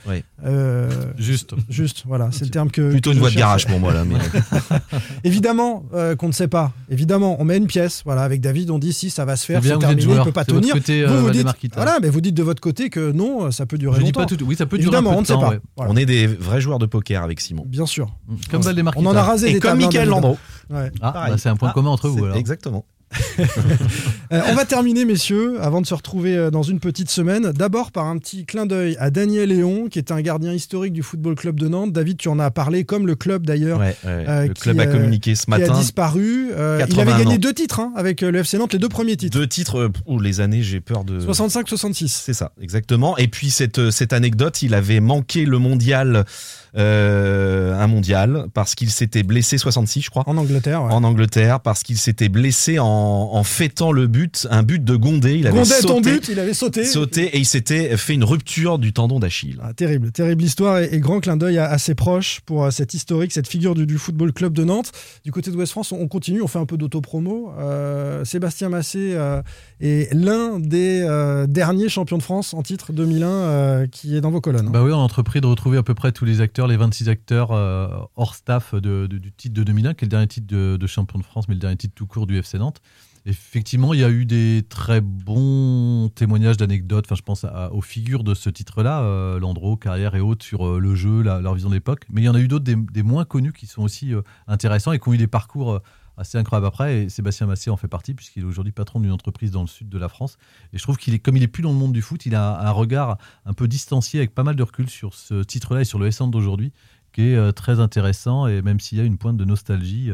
euh, 0.44 0.88
Juste. 1.16 1.54
juste, 1.68 2.02
voilà, 2.06 2.28
c'est 2.32 2.44
le 2.44 2.50
terme 2.50 2.70
que. 2.70 2.90
Plutôt 2.90 3.10
que 3.10 3.14
une 3.14 3.20
voie 3.20 3.30
de 3.30 3.36
garage 3.36 3.66
pour 3.66 3.78
moi 3.78 3.92
là. 3.92 4.04
Mais... 4.04 4.16
Évidemment 5.24 5.84
euh, 5.94 6.16
qu'on 6.16 6.28
ne 6.28 6.32
sait 6.32 6.48
pas. 6.48 6.72
Évidemment, 6.90 7.36
on 7.40 7.44
met 7.44 7.56
une 7.56 7.66
pièce. 7.66 8.02
Voilà, 8.04 8.22
avec 8.22 8.40
David, 8.40 8.70
on 8.70 8.78
dit 8.78 8.92
si 8.92 9.10
ça 9.10 9.24
va 9.24 9.36
se 9.36 9.44
faire, 9.46 9.62
C'est 9.62 9.78
terminé, 9.78 10.02
il 10.02 10.22
peut 10.22 10.32
pas 10.32 10.44
tenir. 10.44 10.74
côté, 10.74 11.02
euh, 11.04 11.08
vous, 11.08 11.24
vous 11.26 11.30
dites, 11.30 11.46
voilà, 11.74 11.98
mais 12.00 12.08
vous 12.08 12.20
dites 12.20 12.34
de 12.34 12.42
votre 12.42 12.60
côté 12.60 12.90
que 12.90 13.12
non, 13.12 13.50
ça 13.50 13.66
peut 13.66 13.78
durer 13.78 13.96
Je 13.96 14.00
dis 14.00 14.06
longtemps. 14.12 14.20
pas 14.20 14.26
tout. 14.36 14.44
Oui, 14.44 14.56
ça 14.56 14.66
peut 14.66 14.76
durer 14.78 14.88
Évidemment, 14.88 15.10
un 15.10 15.12
peu 15.14 15.18
on 15.18 15.20
ne 15.22 15.26
sait 15.26 15.32
temps, 15.34 15.40
pas. 15.40 15.50
ouais. 15.50 15.60
Voilà. 15.76 15.92
On 15.92 15.96
est 15.96 16.06
des 16.06 16.26
vrais 16.26 16.60
joueurs 16.60 16.78
de 16.78 16.86
poker 16.86 17.22
avec 17.22 17.40
Simon. 17.40 17.64
Bien 17.66 17.86
sûr. 17.86 18.08
Comme 18.50 18.62
Valdemar 18.62 18.94
On 18.96 19.06
en 19.06 19.14
a 19.16 19.22
rasé 19.22 19.50
Et 19.50 19.52
des 19.54 19.60
comme 19.60 19.72
hein, 19.72 19.74
Michael. 19.76 20.08
Landreau. 20.08 20.38
Ouais. 20.70 20.90
Ah, 21.00 21.28
bah, 21.30 21.38
c'est 21.38 21.48
un 21.48 21.56
point 21.56 21.68
Ah, 21.70 21.74
commun 21.74 21.90
entre 21.90 22.08
vous. 22.08 22.26
Exactement. 22.28 22.84
Euh, 24.32 24.40
on 24.48 24.54
va 24.54 24.64
terminer, 24.64 25.04
messieurs, 25.04 25.58
avant 25.60 25.82
de 25.82 25.86
se 25.86 25.92
retrouver 25.92 26.38
euh, 26.38 26.50
dans 26.50 26.62
une 26.62 26.80
petite 26.80 27.10
semaine. 27.10 27.52
D'abord 27.52 27.92
par 27.92 28.06
un 28.06 28.16
petit 28.16 28.46
clin 28.46 28.64
d'œil 28.64 28.96
à 28.98 29.10
Daniel 29.10 29.50
Léon, 29.50 29.88
qui 29.90 29.98
est 29.98 30.10
un 30.10 30.22
gardien 30.22 30.54
historique 30.54 30.94
du 30.94 31.02
Football 31.02 31.34
Club 31.34 31.60
de 31.60 31.68
Nantes. 31.68 31.92
David, 31.92 32.16
tu 32.16 32.28
en 32.28 32.38
as 32.38 32.50
parlé, 32.50 32.84
comme 32.84 33.06
le 33.06 33.14
club 33.14 33.44
d'ailleurs. 33.44 33.78
Ouais, 33.78 33.94
ouais. 34.04 34.24
euh, 34.28 34.46
le 34.46 34.54
qui, 34.54 34.62
club 34.62 34.80
a 34.80 34.86
communiqué 34.86 35.34
ce 35.34 35.44
qui 35.44 35.50
matin. 35.50 35.74
a 35.74 35.78
disparu. 35.78 36.50
Euh, 36.56 36.78
il 36.80 36.86
81 36.86 37.02
avait 37.12 37.24
gagné 37.24 37.34
ans. 37.36 37.40
deux 37.40 37.52
titres 37.52 37.80
hein, 37.80 37.92
avec 37.94 38.22
le 38.22 38.38
FC 38.38 38.56
Nantes, 38.56 38.72
les 38.72 38.78
deux 38.78 38.88
premiers 38.88 39.18
titres. 39.18 39.38
Deux 39.38 39.46
titres, 39.46 39.90
oh, 40.06 40.18
les 40.18 40.40
années, 40.40 40.62
j'ai 40.62 40.80
peur 40.80 41.04
de. 41.04 41.20
65-66. 41.20 42.08
C'est 42.08 42.32
ça, 42.32 42.52
exactement. 42.58 43.18
Et 43.18 43.28
puis 43.28 43.50
cette, 43.50 43.90
cette 43.90 44.14
anecdote, 44.14 44.62
il 44.62 44.72
avait 44.72 45.00
manqué 45.00 45.44
le 45.44 45.58
mondial, 45.58 46.24
euh, 46.78 47.78
un 47.78 47.86
mondial, 47.86 48.46
parce 48.54 48.74
qu'il 48.74 48.90
s'était 48.90 49.24
blessé 49.24 49.58
66, 49.58 50.00
je 50.00 50.10
crois. 50.10 50.22
En 50.26 50.38
Angleterre, 50.38 50.82
ouais. 50.84 50.92
En 50.92 51.04
Angleterre, 51.04 51.60
parce 51.60 51.82
qu'il 51.82 51.98
s'était 51.98 52.30
blessé 52.30 52.78
en, 52.78 53.01
en 53.02 53.42
fêtant 53.44 53.92
le 53.92 54.06
but, 54.06 54.46
un 54.50 54.62
but 54.62 54.82
de 54.84 54.96
Gondé. 54.96 55.34
Il 55.38 55.46
avait 55.46 55.56
Gondet 55.58 55.74
sauté, 55.74 55.86
ton 55.88 56.00
but, 56.00 56.28
il 56.28 56.38
avait 56.38 56.54
sauté. 56.54 56.84
sauté 56.84 57.24
et 57.36 57.38
il 57.38 57.44
s'était 57.46 57.96
fait 57.96 58.14
une 58.14 58.24
rupture 58.24 58.78
du 58.78 58.92
tendon 58.92 59.18
d'Achille. 59.20 59.58
Ah, 59.62 59.72
terrible, 59.74 60.12
terrible 60.12 60.42
histoire 60.42 60.78
et, 60.78 60.88
et 60.92 61.00
grand 61.00 61.20
clin 61.20 61.36
d'œil 61.36 61.58
à, 61.58 61.70
à 61.70 61.78
ses 61.78 61.94
proches 61.94 62.40
pour 62.46 62.64
euh, 62.64 62.70
cette 62.70 62.94
historique, 62.94 63.32
cette 63.32 63.48
figure 63.48 63.74
du, 63.74 63.86
du 63.86 63.98
football 63.98 64.32
club 64.32 64.52
de 64.52 64.64
Nantes. 64.64 64.92
Du 65.24 65.32
côté 65.32 65.50
de 65.50 65.56
West 65.56 65.72
France, 65.72 65.92
on, 65.92 65.96
on 66.00 66.08
continue, 66.08 66.42
on 66.42 66.46
fait 66.48 66.58
un 66.58 66.66
peu 66.66 66.76
d'autopromo. 66.76 67.52
Euh, 67.58 68.24
Sébastien 68.24 68.68
Massé 68.68 69.12
euh, 69.14 69.42
est 69.80 70.12
l'un 70.14 70.58
des 70.58 71.00
euh, 71.02 71.46
derniers 71.46 71.88
champions 71.88 72.18
de 72.18 72.22
France 72.22 72.54
en 72.54 72.62
titre 72.62 72.92
2001 72.92 73.26
euh, 73.28 73.86
qui 73.86 74.16
est 74.16 74.20
dans 74.20 74.30
vos 74.30 74.40
colonnes. 74.40 74.70
Bah 74.70 74.82
oui, 74.82 74.92
on 74.92 74.96
a 74.96 75.02
entrepris 75.02 75.40
de 75.40 75.46
retrouver 75.46 75.78
à 75.78 75.82
peu 75.82 75.94
près 75.94 76.12
tous 76.12 76.24
les 76.24 76.40
acteurs, 76.40 76.66
les 76.66 76.76
26 76.76 77.08
acteurs 77.08 77.50
euh, 77.52 77.88
hors 78.16 78.34
staff 78.34 78.74
de- 78.74 79.06
de- 79.06 79.18
du 79.18 79.32
titre 79.32 79.54
de 79.54 79.62
2001, 79.64 79.94
qui 79.94 80.04
est 80.04 80.06
le 80.06 80.10
dernier 80.10 80.26
titre 80.26 80.46
de, 80.46 80.76
de 80.76 80.86
champion 80.86 81.18
de 81.18 81.24
France, 81.24 81.46
mais 81.48 81.54
le 81.54 81.60
dernier 81.60 81.76
titre 81.76 81.94
tout 81.94 82.06
court 82.06 82.26
du 82.26 82.38
FC 82.38 82.58
Nantes. 82.58 82.80
Effectivement, 83.24 83.94
il 83.94 84.00
y 84.00 84.04
a 84.04 84.10
eu 84.10 84.26
des 84.26 84.64
très 84.68 85.00
bons 85.00 86.10
témoignages 86.12 86.56
d'anecdotes. 86.56 87.04
Enfin, 87.06 87.14
je 87.14 87.22
pense 87.22 87.46
aux 87.70 87.80
figures 87.80 88.24
de 88.24 88.34
ce 88.34 88.50
titre-là, 88.50 89.02
euh, 89.02 89.38
Landreau, 89.38 89.76
Carrière 89.76 90.16
et 90.16 90.20
autres, 90.20 90.44
sur 90.44 90.66
euh, 90.66 90.80
le 90.80 90.96
jeu, 90.96 91.22
leur 91.22 91.54
vision 91.54 91.68
de 91.68 91.74
l'époque. 91.74 92.04
Mais 92.10 92.22
il 92.22 92.24
y 92.24 92.28
en 92.28 92.34
a 92.34 92.40
eu 92.40 92.48
d'autres, 92.48 92.64
des, 92.64 93.02
moins 93.02 93.24
connus, 93.24 93.52
qui 93.52 93.66
sont 93.66 93.82
aussi 93.82 94.12
euh, 94.12 94.22
intéressants 94.48 94.90
et 94.90 94.98
qui 94.98 95.08
ont 95.08 95.12
eu 95.12 95.18
des 95.18 95.28
parcours 95.28 95.74
euh, 95.74 95.78
assez 96.16 96.36
incroyables 96.36 96.66
après. 96.66 97.04
Et 97.04 97.08
Sébastien 97.10 97.46
Massé 97.46 97.70
en 97.70 97.76
fait 97.76 97.86
partie, 97.86 98.12
puisqu'il 98.12 98.42
est 98.42 98.46
aujourd'hui 98.46 98.72
patron 98.72 98.98
d'une 98.98 99.12
entreprise 99.12 99.52
dans 99.52 99.62
le 99.62 99.68
sud 99.68 99.88
de 99.88 99.98
la 99.98 100.08
France. 100.08 100.36
Et 100.72 100.78
je 100.78 100.82
trouve 100.82 100.96
qu'il 100.96 101.14
est, 101.14 101.20
comme 101.20 101.36
il 101.36 101.44
est 101.44 101.48
plus 101.48 101.62
dans 101.62 101.72
le 101.72 101.78
monde 101.78 101.92
du 101.92 102.02
foot, 102.02 102.26
il 102.26 102.34
a 102.34 102.60
un 102.66 102.72
regard 102.72 103.18
un 103.46 103.52
peu 103.52 103.68
distancié, 103.68 104.18
avec 104.18 104.34
pas 104.34 104.42
mal 104.42 104.56
de 104.56 104.62
recul 104.64 104.90
sur 104.90 105.14
ce 105.14 105.44
titre-là 105.44 105.82
et 105.82 105.84
sur 105.84 106.00
le 106.00 106.08
S 106.08 106.20
d'aujourd'hui, 106.22 106.72
qui 107.12 107.22
est 107.22 107.52
très 107.52 107.78
intéressant. 107.78 108.48
Et 108.48 108.62
même 108.62 108.80
s'il 108.80 108.98
y 108.98 109.00
a 109.00 109.04
une 109.04 109.16
pointe 109.16 109.36
de 109.36 109.44
nostalgie 109.44 110.10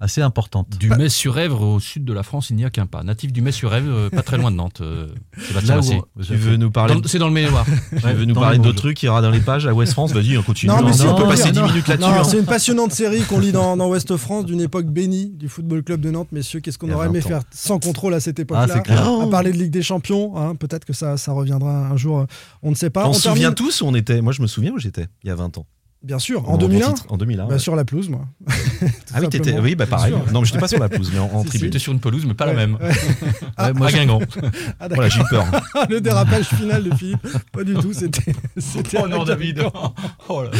assez 0.00 0.22
importante. 0.22 0.68
Du 0.78 0.88
Metz-sur-Èvre 0.88 1.60
au 1.62 1.78
sud 1.78 2.04
de 2.04 2.12
la 2.12 2.22
France, 2.22 2.48
il 2.50 2.56
n'y 2.56 2.64
a 2.64 2.70
qu'un 2.70 2.86
pas. 2.86 3.02
Natif 3.02 3.32
du 3.32 3.42
Metz-sur-Èvre, 3.42 3.90
euh, 3.90 4.10
pas 4.10 4.22
très 4.22 4.38
loin 4.38 4.50
de 4.50 4.56
Nantes. 4.56 4.80
euh, 4.80 5.08
Sébastien 5.38 5.76
Là 5.76 5.80
où 5.82 6.22
Tu 6.22 6.34
veux 6.34 6.56
nous 6.56 6.70
parler, 6.70 6.94
C'est 7.04 7.18
dans 7.18 7.28
le 7.28 7.34
Maine-et-Loire. 7.34 7.66
tu 7.90 8.06
veux 8.06 8.24
nous 8.24 8.34
parler 8.34 8.56
le 8.56 8.64
d'autres 8.64 8.78
trucs 8.78 8.96
qu'il 8.96 9.06
y 9.06 9.10
aura 9.10 9.20
dans 9.20 9.30
les 9.30 9.40
pages 9.40 9.66
à 9.66 9.74
West 9.74 9.92
France 9.92 10.12
Vas-y, 10.12 10.38
on 10.38 10.42
continue. 10.42 10.72
Non, 10.72 10.82
mais 10.82 10.92
si, 10.94 11.02
on 11.02 11.14
peut 11.14 11.24
passer 11.26 11.52
dire, 11.52 11.64
10 11.66 11.70
minutes 11.70 11.88
là-dessus. 11.88 12.08
Hein. 12.08 12.24
c'est 12.24 12.38
une 12.38 12.46
passionnante 12.46 12.92
série 12.92 13.20
qu'on 13.22 13.38
lit 13.38 13.52
dans, 13.52 13.76
Ouest 13.90 14.16
France 14.16 14.46
d'une 14.46 14.60
époque 14.60 14.86
bénie 14.86 15.30
du 15.30 15.48
Football 15.48 15.82
Club 15.82 16.00
de 16.00 16.10
Nantes. 16.10 16.28
Messieurs, 16.32 16.60
qu'est-ce 16.60 16.78
qu'on 16.78 16.90
aurait 16.92 17.06
aimé 17.06 17.20
20 17.20 17.26
ans. 17.26 17.28
faire 17.28 17.42
sans 17.52 17.78
contrôle 17.78 18.14
à 18.14 18.20
cette 18.20 18.38
Ah, 18.38 18.42
époque-là. 18.42 19.22
À 19.22 19.26
parler 19.26 19.52
de 19.52 19.58
Ligue 19.58 19.70
des 19.70 19.82
Champions, 19.82 20.36
hein, 20.36 20.54
peut-être 20.54 20.84
que 20.84 20.92
ça, 20.92 21.16
reviendra 21.28 21.88
un 21.88 21.96
jour, 21.96 22.20
euh, 22.20 22.26
on 22.62 22.70
ne 22.70 22.74
sait 22.74 22.90
pas. 22.90 23.06
On 23.06 23.12
se 23.12 23.28
souvient 23.28 23.52
tous 23.52 23.82
où 23.82 23.86
on 23.86 23.94
était. 23.94 24.22
Moi, 24.22 24.32
je 24.32 24.40
me 24.40 24.46
souviens 24.46 24.72
où 24.72 24.78
j'étais 24.78 25.08
il 25.22 25.28
y 25.28 25.30
a 25.30 25.34
20 25.34 25.58
ans. 25.58 25.66
Bien 26.02 26.18
sûr, 26.18 26.48
En 26.48 26.54
en 26.54 26.56
2001 26.56 26.92
titre, 26.94 27.06
En 27.12 27.18
2001. 27.18 27.44
Bah, 27.46 27.52
ouais. 27.52 27.58
Sur 27.58 27.76
la 27.76 27.84
pelouse, 27.84 28.08
moi. 28.08 28.26
Ah 29.12 29.18
oui, 29.20 29.28
t'étais. 29.28 29.38
simplement. 29.50 29.60
Oui, 29.64 29.74
bah 29.74 29.84
pareil. 29.86 30.12
sûr. 30.14 30.32
Non, 30.32 30.40
mais 30.40 30.46
j'étais 30.46 30.58
pas 30.58 30.66
sur 30.68 30.78
la 30.80 30.88
pelouse, 30.88 31.10
mais 31.12 31.18
en, 31.18 31.24
en 31.26 31.38
Si, 31.42 31.44
si. 31.44 31.48
tribune. 31.50 31.66
J'étais 31.66 31.78
sur 31.78 31.92
une 31.92 32.00
pelouse, 32.00 32.24
mais 32.26 32.32
pas 32.32 32.46
la 32.46 32.54
même. 32.54 32.76
Ouais. 32.80 32.88
Ouais, 32.88 33.72
moi, 33.74 33.86
à 33.88 33.90
je- 33.90 33.96
Guingamp. 33.96 34.20
Ah, 34.80 34.88
d'accord. 34.88 34.94
Voilà, 34.94 35.08
j'ai 35.10 35.20
eu 35.20 35.24
peur. 35.28 35.44
le 35.90 36.00
dérapage 36.00 36.46
final 36.46 36.84
de 36.84 36.94
Philippe, 36.94 37.26
pas 37.52 37.64
du 37.64 37.74
tout, 37.74 37.92
c'était. 37.92 38.32
Oh 38.98 39.06
non, 39.08 39.24
David. 39.24 39.62
Oh 40.30 40.42
là. 40.42 40.50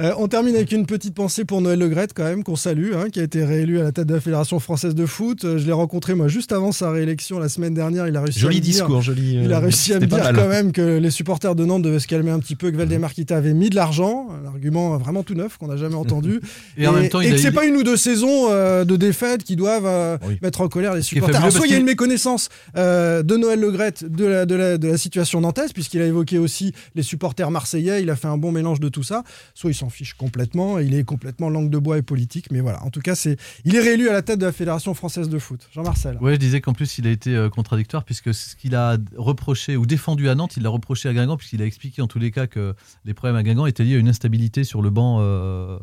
Euh, 0.00 0.12
on 0.18 0.28
termine 0.28 0.54
avec 0.56 0.72
une 0.72 0.86
petite 0.86 1.14
pensée 1.14 1.44
pour 1.44 1.60
Noël 1.60 1.78
Legrette, 1.78 2.12
quand 2.14 2.24
même, 2.24 2.42
qu'on 2.42 2.56
salue, 2.56 2.92
hein, 2.94 3.10
qui 3.12 3.20
a 3.20 3.24
été 3.24 3.44
réélu 3.44 3.80
à 3.80 3.82
la 3.82 3.92
tête 3.92 4.06
de 4.06 4.14
la 4.14 4.20
Fédération 4.20 4.58
française 4.60 4.94
de 4.94 5.04
foot. 5.06 5.44
Euh, 5.44 5.58
Je 5.58 5.66
l'ai 5.66 5.72
rencontré, 5.72 6.14
moi, 6.14 6.28
juste 6.28 6.52
avant 6.52 6.72
sa 6.72 6.90
réélection 6.90 7.38
la 7.38 7.48
semaine 7.50 7.74
dernière. 7.74 8.08
Il 8.08 8.16
a 8.16 8.22
réussi 8.22 8.46
à 8.46 8.48
dire- 8.48 8.60
discours, 8.62 9.02
joli. 9.02 9.36
euh, 9.36 9.42
Il 9.44 9.52
a 9.52 9.58
réussi 9.60 9.92
à 9.92 10.00
me 10.00 10.06
dire 10.06 10.18
mal. 10.18 10.34
quand 10.34 10.48
même 10.48 10.72
que 10.72 10.96
les 10.98 11.10
supporters 11.10 11.54
de 11.54 11.64
Nantes 11.66 11.82
devaient 11.82 11.98
se 12.00 12.06
calmer 12.08 12.30
un 12.30 12.38
petit 12.38 12.56
peu, 12.56 12.70
que 12.70 12.76
Valdemar 12.76 13.12
Kita 13.12 13.36
avait 13.36 13.52
mis 13.54 13.68
de 13.70 13.74
l'argent, 13.74 14.28
un 14.42 14.46
argument 14.46 14.96
vraiment 14.98 15.22
tout 15.22 15.34
neuf 15.34 15.56
qu'on 15.56 15.68
n'a 15.68 15.76
jamais 15.76 15.94
entendu, 15.94 16.40
Et 16.76 16.86
en 16.86 16.92
même 16.92 17.08
temps, 17.08 17.20
et 17.20 17.30
que 17.30 17.36
c'est 17.36 17.52
pas 17.52 17.66
une 17.66 17.76
ou 17.76 17.82
deux 17.82 17.96
saisons 17.96 18.50
euh, 18.50 18.84
de 18.84 18.96
défaite 18.96 19.44
qui 19.44 19.56
doivent 19.56 19.86
euh, 19.86 20.16
Oui. 20.26 20.38
mettre 20.42 20.60
en 20.60 20.68
colère 20.68 20.94
les 20.94 21.02
supporters. 21.02 21.36
Alors, 21.40 21.52
soit 21.52 21.66
il 21.66 21.72
y 21.72 21.74
a 21.74 21.78
une 21.78 21.84
méconnaissance 21.86 22.48
euh, 22.76 23.22
de 23.22 23.36
Noël 23.36 23.60
Legrette 23.60 24.04
de 24.04 24.24
la, 24.24 24.46
de, 24.46 24.54
la, 24.54 24.78
de 24.78 24.88
la 24.88 24.96
situation 24.98 25.40
nantaise, 25.40 25.72
puisqu'il 25.72 26.00
a 26.00 26.06
évoqué 26.06 26.38
aussi 26.38 26.72
les 26.94 27.02
supporters 27.02 27.50
marseillais, 27.50 28.02
il 28.02 28.10
a 28.10 28.16
fait 28.16 28.28
un 28.28 28.38
bon 28.38 28.52
mélange 28.52 28.80
de 28.80 28.88
tout 28.88 29.02
ça, 29.02 29.24
soit 29.54 29.70
il 29.70 29.74
s'en 29.74 29.90
fiche 29.90 30.14
complètement, 30.14 30.78
il 30.78 30.94
est 30.94 31.04
complètement 31.04 31.50
langue 31.50 31.70
de 31.70 31.78
bois 31.78 31.98
et 31.98 32.02
politique, 32.02 32.50
mais 32.50 32.60
voilà, 32.60 32.82
en 32.84 32.90
tout 32.90 33.00
cas, 33.00 33.14
c'est 33.14 33.36
il 33.64 33.74
est 33.74 33.80
réélu 33.80 34.08
à 34.08 34.12
la 34.12 34.22
tête 34.22 34.38
de 34.38 34.46
la 34.46 34.52
Fédération 34.52 34.94
française 34.94 35.28
de 35.28 35.38
foot. 35.38 35.68
Jean-Marcel. 35.72 36.18
Ouais, 36.20 36.34
je 36.34 36.38
disais 36.38 36.60
qu'en 36.60 36.72
plus, 36.72 36.98
il 36.98 37.06
a 37.06 37.10
été 37.10 37.48
contradictoire 37.54 38.04
puisque 38.04 38.32
ce 38.34 38.56
qu'il 38.56 38.74
a 38.74 38.96
reproché 39.16 39.76
ou 39.76 39.86
défendu 39.86 40.28
à 40.28 40.34
Nantes, 40.34 40.56
il 40.56 40.62
l'a 40.62 40.68
reproché 40.70 41.08
à 41.08 41.12
Guingamp 41.14 41.36
puisqu'il 41.36 41.62
a 41.62 41.66
expliqué 41.66 42.02
en 42.02 42.06
tous 42.06 42.18
les 42.18 42.30
cas 42.30 42.46
que 42.46 42.74
les 43.04 43.14
problèmes 43.14 43.36
à 43.36 43.42
Guingamp 43.42 43.66
étaient 43.66 43.84
liés 43.84 43.96
à 43.96 43.98
une 43.98 44.08
instabilité 44.08 44.27
sur 44.64 44.82
le 44.82 44.90
banc 44.90 45.18
euh, 45.20 45.78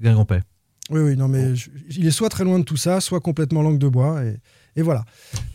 guingampais. 0.00 0.42
Oui, 0.90 1.00
oui, 1.00 1.16
non, 1.16 1.28
mais 1.28 1.54
je- 1.54 1.70
il 1.96 2.06
est 2.06 2.10
soit 2.10 2.28
très 2.28 2.44
loin 2.44 2.58
de 2.58 2.64
tout 2.64 2.76
ça, 2.76 3.00
soit 3.00 3.20
complètement 3.20 3.62
langue 3.62 3.78
de 3.78 3.88
bois. 3.88 4.24
Et, 4.24 4.36
et 4.76 4.82
voilà. 4.82 5.04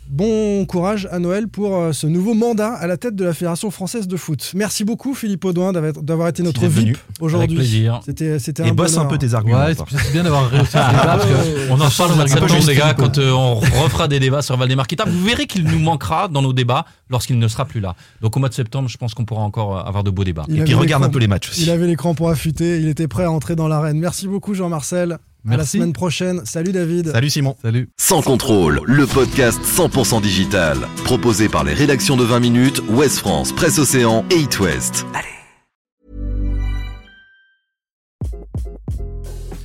Bon 0.08 0.64
courage 0.66 1.08
à 1.10 1.18
Noël 1.18 1.48
pour 1.48 1.76
euh, 1.76 1.92
ce 1.92 2.06
nouveau 2.06 2.34
mandat 2.34 2.72
à 2.72 2.86
la 2.86 2.96
tête 2.96 3.16
de 3.16 3.24
la 3.24 3.34
Fédération 3.34 3.72
française 3.72 4.06
de 4.06 4.16
foot. 4.16 4.52
Merci 4.54 4.84
beaucoup, 4.84 5.14
Philippe 5.14 5.44
Audouin, 5.44 5.72
d'avoir 5.72 6.28
été 6.28 6.44
notre. 6.44 6.64
VIP 6.64 6.96
aujourd'hui. 7.20 7.56
Avec 7.56 7.56
plaisir. 7.56 8.00
C'était 8.04 8.38
c'était 8.38 8.62
un 8.62 8.66
Et 8.66 8.72
bosse 8.72 8.96
un 8.98 9.06
peu 9.06 9.18
tes 9.18 9.34
arguments. 9.34 9.64
Ouais, 9.64 9.74
c'est 9.74 10.12
bien 10.12 10.22
d'avoir 10.22 10.48
réussi 10.48 10.76
à 10.76 10.90
ce 10.90 10.96
débat 10.96 11.16
parce 11.16 11.26
que 11.26 11.70
On 11.70 11.80
en 11.80 11.90
parle 11.90 12.12
au 12.12 12.14
mois 12.14 12.24
de 12.24 12.28
septembre, 12.30 12.66
les 12.68 12.74
gars, 12.74 12.94
quand 12.94 13.18
euh, 13.18 13.32
on 13.32 13.56
refera 13.56 14.06
des 14.06 14.20
débats 14.20 14.42
sur 14.42 14.56
Valdemar 14.56 14.86
Kita. 14.86 15.04
Vous 15.06 15.24
verrez 15.24 15.46
qu'il 15.46 15.64
nous 15.64 15.80
manquera 15.80 16.28
dans 16.28 16.42
nos 16.42 16.52
débats 16.52 16.84
lorsqu'il 17.10 17.38
ne 17.38 17.48
sera 17.48 17.64
plus 17.64 17.80
là. 17.80 17.96
Donc 18.20 18.36
au 18.36 18.40
mois 18.40 18.48
de 18.48 18.54
septembre, 18.54 18.88
je 18.88 18.98
pense 18.98 19.12
qu'on 19.14 19.24
pourra 19.24 19.42
encore 19.42 19.76
euh, 19.76 19.82
avoir 19.82 20.04
de 20.04 20.10
beaux 20.10 20.24
débats. 20.24 20.44
Il 20.48 20.60
Et 20.60 20.64
puis 20.64 20.74
regarde 20.74 21.02
un 21.02 21.10
peu 21.10 21.18
les 21.18 21.28
matchs 21.28 21.50
aussi. 21.50 21.62
Il 21.62 21.70
avait 21.70 21.86
l'écran 21.86 22.14
pour 22.14 22.30
affûter, 22.30 22.78
il 22.78 22.88
était 22.88 23.08
prêt 23.08 23.24
à 23.24 23.30
entrer 23.32 23.56
dans 23.56 23.66
l'arène. 23.66 23.98
Merci 23.98 24.28
beaucoup, 24.28 24.54
Jean-Marcel. 24.54 25.18
À 25.48 25.56
la 25.56 25.64
semaine 25.64 25.92
prochaine. 25.92 26.44
Salut, 26.44 26.72
David. 26.72 27.12
Salut 27.12 27.30
Simon. 27.30 27.56
Salut. 27.62 27.88
Sans 27.96 28.20
contrôle, 28.22 28.80
le 28.84 29.06
podcast 29.06 29.60
100% 29.62 30.20
digital. 30.20 30.76
Proposé 31.04 31.48
par 31.48 31.62
les 31.62 31.72
rédactions 31.72 32.16
de 32.16 32.24
20 32.24 32.40
minutes, 32.40 32.82
Ouest 32.88 33.18
France, 33.18 33.52
Presse 33.52 33.78
Océan 33.78 34.24
et 34.30 34.40
It 34.40 34.58
West. 34.58 35.06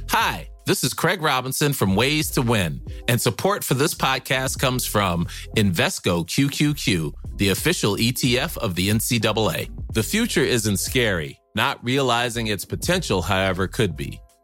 Hi, 0.09 0.49
this 0.67 0.83
is 0.83 0.93
Craig 0.93 1.21
Robinson 1.21 1.73
from 1.73 1.95
Ways 1.95 2.29
to 2.31 2.41
Win, 2.41 2.81
and 3.07 3.17
support 3.17 3.63
for 3.63 3.73
this 3.73 3.95
podcast 3.95 4.59
comes 4.59 4.85
from 4.85 5.25
Invesco 5.55 6.25
QQQ, 6.27 7.11
the 7.37 7.49
official 7.49 7.95
ETF 7.95 8.57
of 8.57 8.75
the 8.75 8.89
NCAA. 8.89 9.69
The 9.93 10.03
future 10.03 10.43
isn't 10.43 10.77
scary. 10.77 11.39
Not 11.55 11.83
realizing 11.83 12.47
its 12.47 12.65
potential, 12.65 13.21
however, 13.21 13.67
could 13.67 13.97
be. 13.97 14.21